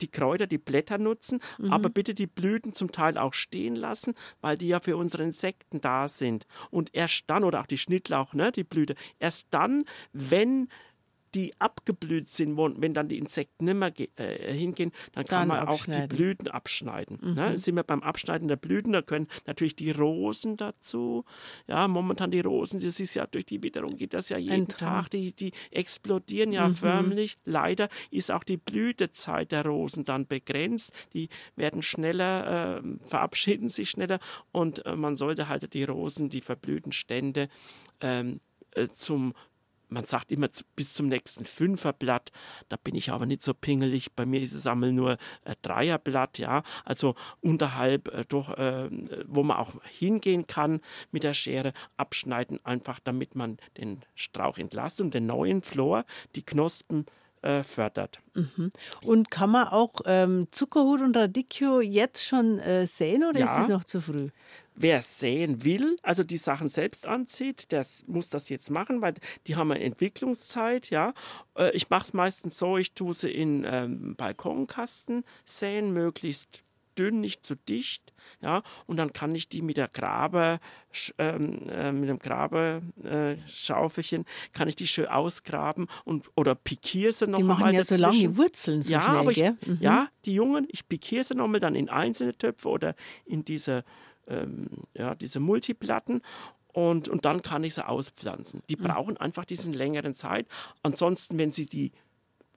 die 0.00 0.08
Kräuter, 0.08 0.46
die 0.46 0.58
Blätter 0.58 0.98
nutzen, 0.98 1.40
mhm. 1.58 1.72
aber 1.72 1.88
bitte 1.88 2.14
die 2.14 2.26
Blüten 2.26 2.74
zum 2.74 2.92
Teil 2.92 3.16
auch 3.16 3.32
stehen 3.32 3.76
lassen, 3.76 4.14
weil 4.40 4.58
die 4.58 4.68
ja 4.68 4.80
für 4.80 4.96
unsere 4.96 5.22
Insekten 5.22 5.80
da 5.80 6.08
sind. 6.08 6.46
Und 6.70 6.94
erst 6.94 7.24
dann, 7.28 7.44
oder 7.44 7.60
auch 7.60 7.66
die 7.66 7.78
Schnittlauch, 7.78 8.34
ne, 8.34 8.52
die 8.52 8.64
Blüte, 8.64 8.96
erst 9.18 9.48
dann, 9.50 9.84
wenn 10.12 10.68
die 11.34 11.52
abgeblüht 11.58 12.28
sind, 12.28 12.56
wenn 12.56 12.94
dann 12.94 13.08
die 13.08 13.18
Insekten 13.18 13.64
nicht 13.64 13.74
mehr 13.74 13.92
äh, 14.18 14.54
hingehen, 14.54 14.92
dann 15.12 15.24
kann 15.24 15.48
dann 15.48 15.66
man 15.66 15.68
auch 15.68 15.84
die 15.84 16.06
Blüten 16.06 16.48
abschneiden. 16.48 17.18
Ne? 17.20 17.28
Mhm. 17.28 17.34
Ne? 17.34 17.58
sind 17.58 17.76
wir 17.76 17.82
beim 17.82 18.02
Abschneiden 18.02 18.48
der 18.48 18.56
Blüten, 18.56 18.92
da 18.92 19.02
können 19.02 19.26
natürlich 19.46 19.76
die 19.76 19.90
Rosen 19.90 20.56
dazu. 20.56 21.24
Ja, 21.66 21.88
momentan 21.88 22.30
die 22.30 22.40
Rosen, 22.40 22.80
das 22.80 23.00
ist 23.00 23.14
ja 23.14 23.26
durch 23.26 23.46
die 23.46 23.62
Witterung 23.62 23.96
geht 23.96 24.14
das 24.14 24.28
ja 24.28 24.38
jeden 24.38 24.68
Tag, 24.68 25.10
die, 25.10 25.32
die 25.32 25.52
explodieren 25.70 26.52
ja 26.52 26.68
mhm. 26.68 26.76
förmlich. 26.76 27.38
Leider 27.44 27.88
ist 28.10 28.30
auch 28.30 28.44
die 28.44 28.56
Blütezeit 28.56 29.52
der 29.52 29.66
Rosen 29.66 30.04
dann 30.04 30.26
begrenzt. 30.26 30.92
Die 31.12 31.28
werden 31.56 31.82
schneller, 31.82 32.78
äh, 32.78 32.82
verabschieden 33.06 33.68
sich 33.68 33.90
schneller 33.90 34.20
und 34.52 34.84
äh, 34.86 34.96
man 34.96 35.16
sollte 35.16 35.48
halt 35.48 35.72
die 35.74 35.84
Rosen, 35.84 36.28
die 36.28 36.40
verblühten 36.40 36.92
Stände 36.92 37.48
ähm, 38.00 38.40
äh, 38.72 38.88
zum 38.94 39.34
man 39.94 40.04
sagt 40.04 40.30
immer 40.32 40.48
bis 40.76 40.92
zum 40.92 41.08
nächsten 41.08 41.44
Fünferblatt. 41.44 42.32
Da 42.68 42.76
bin 42.76 42.94
ich 42.94 43.10
aber 43.10 43.26
nicht 43.26 43.42
so 43.42 43.54
pingelig. 43.54 44.12
Bei 44.12 44.26
mir 44.26 44.42
ist 44.42 44.52
es 44.52 44.66
einmal 44.66 44.92
nur 44.92 45.12
äh, 45.44 45.54
Dreierblatt, 45.62 46.38
ja. 46.38 46.62
Also 46.84 47.14
unterhalb 47.40 48.08
äh, 48.08 48.24
doch, 48.28 48.58
äh, 48.58 48.90
wo 49.26 49.42
man 49.42 49.56
auch 49.56 49.72
hingehen 49.98 50.46
kann 50.46 50.80
mit 51.12 51.24
der 51.24 51.34
Schere, 51.34 51.72
abschneiden, 51.96 52.58
einfach 52.64 53.00
damit 53.00 53.34
man 53.34 53.58
den 53.78 54.00
Strauch 54.14 54.58
entlastet 54.58 55.04
und 55.06 55.14
den 55.14 55.26
neuen 55.26 55.62
Flor, 55.62 56.04
die 56.34 56.42
Knospen 56.42 57.06
äh, 57.42 57.62
fördert. 57.62 58.20
Mhm. 58.34 58.72
Und 59.02 59.30
kann 59.30 59.50
man 59.50 59.68
auch 59.68 60.00
ähm, 60.06 60.48
Zuckerhut 60.50 61.02
und 61.02 61.16
Radicchio 61.16 61.80
jetzt 61.80 62.24
schon 62.24 62.58
äh, 62.58 62.86
säen 62.86 63.22
oder 63.24 63.40
ja. 63.40 63.44
ist 63.44 63.62
es 63.62 63.68
noch 63.68 63.84
zu 63.84 64.00
früh? 64.00 64.30
Wer 64.74 65.02
säen 65.02 65.64
will, 65.64 65.96
also 66.02 66.24
die 66.24 66.36
Sachen 66.36 66.68
selbst 66.68 67.06
anzieht, 67.06 67.70
der 67.70 67.86
muss 68.06 68.28
das 68.28 68.48
jetzt 68.48 68.70
machen, 68.70 69.02
weil 69.02 69.14
die 69.46 69.56
haben 69.56 69.70
eine 69.70 69.84
Entwicklungszeit, 69.84 70.90
ja. 70.90 71.14
Äh, 71.56 71.70
ich 71.76 71.90
mache 71.90 72.04
es 72.04 72.12
meistens 72.12 72.58
so, 72.58 72.76
ich 72.76 72.92
tue 72.92 73.14
sie 73.14 73.30
in 73.30 73.64
ähm, 73.64 74.16
Balkonkasten 74.16 75.24
säen, 75.44 75.92
möglichst 75.92 76.64
dünn, 76.98 77.20
nicht 77.20 77.44
zu 77.44 77.56
dicht, 77.56 78.12
ja, 78.40 78.62
und 78.86 78.96
dann 78.96 79.12
kann 79.12 79.34
ich 79.34 79.48
die 79.48 79.62
mit 79.62 79.76
der 79.76 79.88
Grabe, 79.88 80.60
ähm, 81.18 81.68
äh, 81.68 81.92
mit 81.92 82.08
dem 82.08 82.18
Grabeschaufelchen, 82.18 84.22
äh, 84.22 84.24
kann 84.52 84.68
ich 84.68 84.76
die 84.76 84.86
schön 84.86 85.06
ausgraben 85.06 85.88
und 86.04 86.30
oder 86.34 86.54
pikiere 86.54 87.12
sie 87.12 87.26
noch 87.26 87.38
die 87.38 87.44
mal. 87.44 87.58
Machen 87.58 87.74
ja 87.74 87.84
so 87.84 87.96
lange 87.96 88.36
Wurzeln 88.36 88.82
so 88.82 88.92
ja, 88.92 89.00
schnell, 89.00 89.16
aber 89.16 89.30
ich, 89.30 89.42
mhm. 89.42 89.78
ja, 89.80 90.08
die 90.24 90.34
Jungen, 90.34 90.66
ich 90.70 90.88
pikiere 90.88 91.24
sie 91.24 91.34
nochmal 91.34 91.60
dann 91.60 91.74
in 91.74 91.88
einzelne 91.88 92.36
Töpfe 92.36 92.68
oder 92.68 92.94
in 93.24 93.44
diese, 93.44 93.84
ähm, 94.28 94.68
ja, 94.94 95.14
diese 95.14 95.40
Multiplatten 95.40 96.22
und, 96.72 97.08
und 97.08 97.24
dann 97.24 97.42
kann 97.42 97.62
ich 97.62 97.74
sie 97.74 97.86
auspflanzen. 97.86 98.62
Die 98.68 98.76
mhm. 98.76 98.84
brauchen 98.84 99.16
einfach 99.16 99.44
diesen 99.44 99.72
längeren 99.72 100.14
Zeit. 100.14 100.46
Ansonsten, 100.82 101.38
wenn 101.38 101.52
sie 101.52 101.66
die 101.66 101.92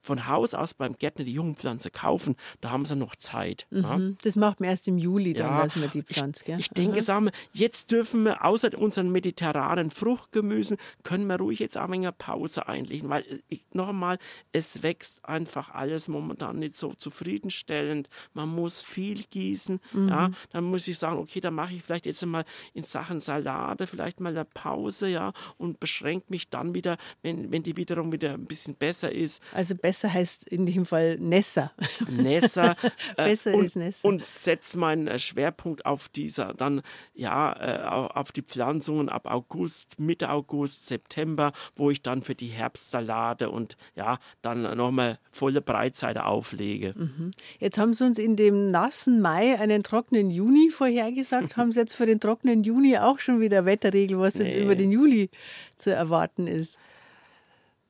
von 0.02 0.26
Haus 0.26 0.54
aus 0.54 0.74
beim 0.74 0.94
Gärtner 0.94 1.24
die 1.24 1.32
Jungpflanze 1.32 1.90
kaufen, 1.90 2.36
da 2.60 2.70
haben 2.70 2.84
sie 2.84 2.96
noch 2.96 3.16
Zeit. 3.16 3.66
Mhm. 3.70 3.82
Ja. 3.82 4.00
Das 4.22 4.36
macht 4.36 4.60
man 4.60 4.70
erst 4.70 4.88
im 4.88 4.98
Juli, 4.98 5.32
dann 5.34 5.46
ja, 5.46 5.64
lassen 5.64 5.80
wir 5.80 5.88
die 5.88 6.02
Pflanze. 6.02 6.44
Ich, 6.46 6.58
ich 6.58 6.70
denke, 6.70 7.02
sagen 7.02 7.26
wir, 7.26 7.32
jetzt 7.52 7.90
dürfen 7.90 8.24
wir 8.24 8.44
außer 8.44 8.76
unseren 8.78 9.10
mediterranen 9.10 9.90
Fruchtgemüsen, 9.90 10.76
können 11.02 11.26
wir 11.26 11.36
ruhig 11.36 11.58
jetzt 11.58 11.76
auch 11.76 11.88
eine 11.88 12.12
Pause 12.12 12.68
einlegen, 12.68 13.08
weil 13.08 13.22
äh, 13.22 13.40
ich, 13.48 13.64
noch 13.72 13.88
einmal, 13.88 14.18
es 14.52 14.82
wächst 14.82 15.24
einfach 15.24 15.70
alles 15.70 16.08
momentan 16.08 16.58
nicht 16.58 16.76
so 16.76 16.94
zufriedenstellend. 16.94 18.08
Man 18.34 18.48
muss 18.48 18.82
viel 18.82 19.24
gießen. 19.24 19.80
Mhm. 19.92 20.08
Ja, 20.08 20.30
dann 20.50 20.64
muss 20.64 20.86
ich 20.88 20.98
sagen, 20.98 21.18
okay, 21.18 21.40
dann 21.40 21.54
mache 21.54 21.74
ich 21.74 21.82
vielleicht 21.82 22.06
jetzt 22.06 22.24
mal 22.24 22.44
in 22.74 22.84
Sachen 22.84 23.20
Salate 23.20 23.86
vielleicht 23.86 24.20
mal 24.20 24.30
eine 24.30 24.44
Pause, 24.44 25.08
ja, 25.08 25.32
und 25.56 25.80
beschränke 25.80 26.26
mich 26.28 26.48
dann 26.48 26.74
wieder, 26.74 26.98
wenn, 27.22 27.50
wenn 27.50 27.62
die 27.62 27.76
Witterung 27.76 28.12
wieder 28.12 28.34
ein 28.34 28.46
bisschen 28.46 28.74
besser 28.74 29.12
ist. 29.12 29.42
Also 29.52 29.74
besser 29.74 29.97
heißt 30.04 30.46
in 30.48 30.66
dem 30.66 30.86
Fall 30.86 31.16
Nessa. 31.18 31.72
Nessa. 32.08 32.76
Äh, 33.16 33.30
besser 33.30 33.54
und, 33.54 33.64
ist 33.64 33.76
Nessa. 33.76 34.06
Und 34.06 34.24
setze 34.24 34.78
meinen 34.78 35.08
äh, 35.08 35.18
Schwerpunkt 35.18 35.86
auf 35.86 36.08
dieser, 36.08 36.54
dann 36.54 36.82
ja, 37.14 37.52
äh, 37.52 37.82
auf 37.86 38.32
die 38.32 38.42
Pflanzungen 38.42 39.08
ab 39.08 39.26
August, 39.26 39.98
Mitte 39.98 40.30
August, 40.30 40.86
September, 40.86 41.52
wo 41.74 41.90
ich 41.90 42.02
dann 42.02 42.22
für 42.22 42.34
die 42.34 42.48
Herbstsalate 42.48 43.50
und 43.50 43.76
ja, 43.94 44.18
dann 44.42 44.62
nochmal 44.76 45.18
volle 45.30 45.60
Breitseite 45.60 46.24
auflege. 46.24 46.94
Mhm. 46.96 47.30
Jetzt 47.58 47.78
haben 47.78 47.94
Sie 47.94 48.04
uns 48.04 48.18
in 48.18 48.36
dem 48.36 48.70
nassen 48.70 49.20
Mai 49.20 49.58
einen 49.58 49.82
trockenen 49.82 50.30
Juni 50.30 50.70
vorhergesagt. 50.70 51.56
haben 51.56 51.72
Sie 51.72 51.80
jetzt 51.80 51.94
für 51.94 52.06
den 52.06 52.20
trockenen 52.20 52.62
Juni 52.62 52.98
auch 52.98 53.18
schon 53.18 53.40
wieder 53.40 53.64
Wetterregel, 53.64 54.18
was 54.18 54.34
nee. 54.34 54.44
jetzt 54.44 54.56
über 54.56 54.76
den 54.76 54.92
Juli 54.92 55.30
zu 55.76 55.92
erwarten 55.94 56.46
ist? 56.46 56.76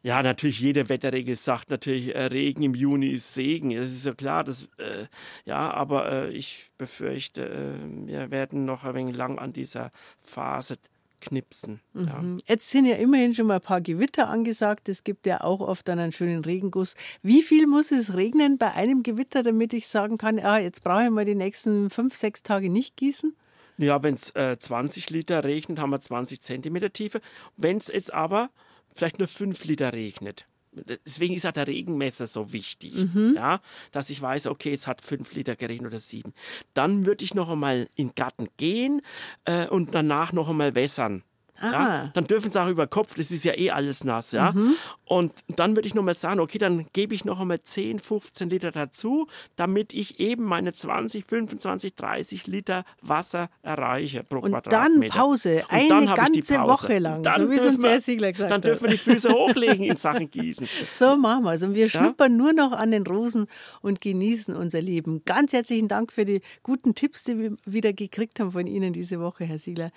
Ja, 0.03 0.23
natürlich, 0.23 0.61
jede 0.61 0.89
Wetterregel 0.89 1.35
sagt 1.35 1.71
natürlich, 1.71 2.15
äh, 2.15 2.25
Regen 2.27 2.63
im 2.63 2.75
Juni 2.75 3.09
ist 3.09 3.35
Segen. 3.35 3.71
Das 3.71 3.93
ist 3.93 4.07
ja 4.07 4.15
klar. 4.15 4.45
Das, 4.45 4.69
äh, 4.79 5.07
ja, 5.45 5.71
aber 5.73 6.11
äh, 6.11 6.31
ich 6.31 6.71
befürchte, 6.79 7.49
äh, 7.49 8.07
wir 8.07 8.31
werden 8.31 8.65
noch 8.65 8.85
ein 8.85 8.95
wenig 8.95 9.17
lang 9.17 9.39
an 9.39 9.53
dieser 9.53 9.91
Phase 10.21 10.77
knipsen. 11.21 11.81
Ja. 11.95 12.21
Mhm. 12.21 12.41
Jetzt 12.47 12.71
sind 12.71 12.87
ja 12.87 12.97
immerhin 12.97 13.35
schon 13.35 13.49
mal 13.49 13.57
ein 13.57 13.61
paar 13.61 13.81
Gewitter 13.81 14.29
angesagt. 14.29 14.89
Es 14.89 15.03
gibt 15.03 15.27
ja 15.27 15.41
auch 15.41 15.61
oft 15.61 15.89
dann 15.89 15.99
einen 15.99 16.13
schönen 16.13 16.45
Regenguss. 16.45 16.95
Wie 17.23 17.43
viel 17.43 17.67
muss 17.67 17.91
es 17.91 18.15
regnen 18.15 18.57
bei 18.57 18.73
einem 18.73 19.03
Gewitter, 19.03 19.43
damit 19.43 19.73
ich 19.73 19.89
sagen 19.89 20.17
kann, 20.17 20.39
ah, 20.39 20.59
jetzt 20.59 20.85
brauche 20.85 21.05
ich 21.05 21.11
mal 21.11 21.25
die 21.25 21.35
nächsten 21.35 21.91
fünf, 21.91 22.15
sechs 22.15 22.45
Tage 22.45 22.71
nicht 22.71 22.97
gießen? 22.97 23.35
Ja, 23.79 24.03
wenn 24.03 24.15
es 24.15 24.31
äh, 24.35 24.57
20 24.59 25.11
Liter 25.11 25.45
regnet, 25.45 25.79
haben 25.79 25.91
wir 25.91 26.01
20 26.01 26.41
Zentimeter 26.41 26.93
Tiefe. 26.93 27.21
Wenn 27.57 27.79
es 27.79 27.89
jetzt 27.89 28.13
aber 28.13 28.51
vielleicht 28.99 29.19
nur 29.19 29.29
fünf 29.29 29.65
Liter 29.65 29.93
regnet. 29.93 30.47
Deswegen 30.73 31.35
ist 31.35 31.47
auch 31.47 31.53
der 31.53 31.67
Regenmesser 31.67 32.27
so 32.27 32.53
wichtig, 32.53 32.95
mhm. 32.95 33.33
ja, 33.37 33.61
dass 33.91 34.11
ich 34.11 34.21
weiß, 34.21 34.47
okay, 34.47 34.73
es 34.73 34.87
hat 34.87 35.01
fünf 35.01 35.35
Liter 35.35 35.57
geregnet 35.57 35.89
oder 35.89 35.99
sieben. 35.99 36.35
Dann 36.75 37.07
würde 37.07 37.25
ich 37.25 37.35
noch 37.35 37.49
einmal 37.49 37.89
in 37.97 38.09
den 38.09 38.15
Garten 38.15 38.49
gehen 38.59 39.03
äh, 39.45 39.67
und 39.67 39.95
danach 39.95 40.33
noch 40.33 40.49
einmal 40.49 40.75
wässern. 40.75 41.25
Ah. 41.61 41.73
Ja, 41.73 42.11
dann 42.15 42.27
dürfen 42.27 42.51
sie 42.51 42.61
auch 42.61 42.69
über 42.69 42.87
Kopf, 42.87 43.15
das 43.15 43.31
ist 43.31 43.45
ja 43.45 43.57
eh 43.57 43.71
alles 43.71 44.05
nass. 44.05 44.33
Ja? 44.33 44.53
Mhm. 44.53 44.77
Und 45.05 45.33
dann 45.49 45.75
würde 45.75 45.89
ich 45.89 45.95
nochmal 45.95 46.15
sagen, 46.15 46.41
okay, 46.41 46.59
dann 46.59 46.87
gebe 46.93 47.15
ich 47.15 47.25
noch 47.25 47.41
einmal 47.41 47.61
10, 47.61 47.99
15 47.99 48.51
Liter 48.51 48.71
dazu, 48.71 49.27
damit 49.57 49.95
ich 49.95 50.21
eben 50.21 50.45
meine 50.45 50.73
20, 50.73 51.25
25, 51.25 51.95
30 51.95 52.47
Liter 52.47 52.85
Wasser 53.03 53.49
erreiche 53.63 54.23
pro 54.23 54.39
und 54.39 54.53
Quadratmeter. 54.53 55.15
Dann 55.15 55.23
Pause, 55.23 55.65
und 55.69 55.75
eine 55.75 55.89
dann 55.89 56.15
ganze 56.15 56.55
Pause. 56.55 56.71
Woche 56.71 56.99
lang, 56.99 57.23
dann 57.23 57.43
so 57.43 57.51
wie 57.51 57.57
es 57.57 57.67
uns 57.67 58.05
Siegler 58.05 58.33
gesagt 58.33 58.51
Dann 58.51 58.61
dürfen 58.61 58.85
wir 58.85 58.91
die 58.91 58.99
Füße 58.99 59.29
hochlegen 59.33 59.85
in 59.85 59.97
Sachen 59.97 60.31
Gießen. 60.31 60.69
So 60.93 61.17
machen 61.17 61.45
wir 61.45 61.53
es. 61.53 61.63
Und 61.63 61.75
wir 61.75 61.87
ja? 61.87 61.89
schnuppern 61.89 62.37
nur 62.37 62.53
noch 62.53 62.73
an 62.73 62.91
den 62.91 63.07
Rosen 63.07 63.47
und 63.81 64.01
genießen 64.01 64.55
unser 64.55 64.81
Leben. 64.81 65.23
Ganz 65.25 65.53
herzlichen 65.53 65.89
Dank 65.89 66.13
für 66.13 66.25
die 66.25 66.41
guten 66.63 66.95
Tipps, 66.95 67.25
die 67.25 67.39
wir 67.39 67.57
wieder 67.65 67.93
gekriegt 67.93 68.41
haben 68.41 68.53
von 68.53 68.67
Ihnen 68.67 68.93
diese 68.93 69.21
Woche, 69.21 69.45
Herr 69.45 69.59
Siegler. 69.59 69.91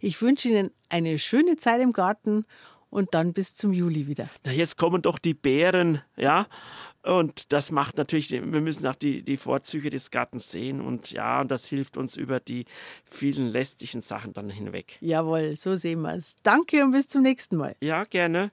Ich 0.00 0.20
wünsche 0.22 0.48
Ihnen 0.48 0.70
eine 0.88 1.07
schöne 1.16 1.56
Zeit 1.56 1.80
im 1.80 1.92
Garten 1.92 2.44
und 2.90 3.14
dann 3.14 3.32
bis 3.32 3.54
zum 3.54 3.72
Juli 3.72 4.06
wieder. 4.06 4.28
Na, 4.44 4.52
jetzt 4.52 4.76
kommen 4.76 5.02
doch 5.02 5.18
die 5.18 5.34
Bären, 5.34 6.02
ja. 6.16 6.46
Und 7.02 7.52
das 7.52 7.70
macht 7.70 7.96
natürlich, 7.96 8.30
wir 8.30 8.40
müssen 8.42 8.86
auch 8.86 8.94
die, 8.94 9.22
die 9.22 9.36
Vorzüge 9.36 9.88
des 9.88 10.10
Gartens 10.10 10.50
sehen 10.50 10.80
und 10.80 11.12
ja, 11.12 11.40
und 11.40 11.50
das 11.50 11.66
hilft 11.66 11.96
uns 11.96 12.16
über 12.16 12.40
die 12.40 12.66
vielen 13.04 13.48
lästigen 13.48 14.02
Sachen 14.02 14.32
dann 14.32 14.50
hinweg. 14.50 14.98
Jawohl, 15.00 15.56
so 15.56 15.76
sehen 15.76 16.02
wir 16.02 16.14
es. 16.14 16.36
Danke 16.42 16.84
und 16.84 16.90
bis 16.90 17.08
zum 17.08 17.22
nächsten 17.22 17.56
Mal. 17.56 17.76
Ja, 17.80 18.04
gerne. 18.04 18.50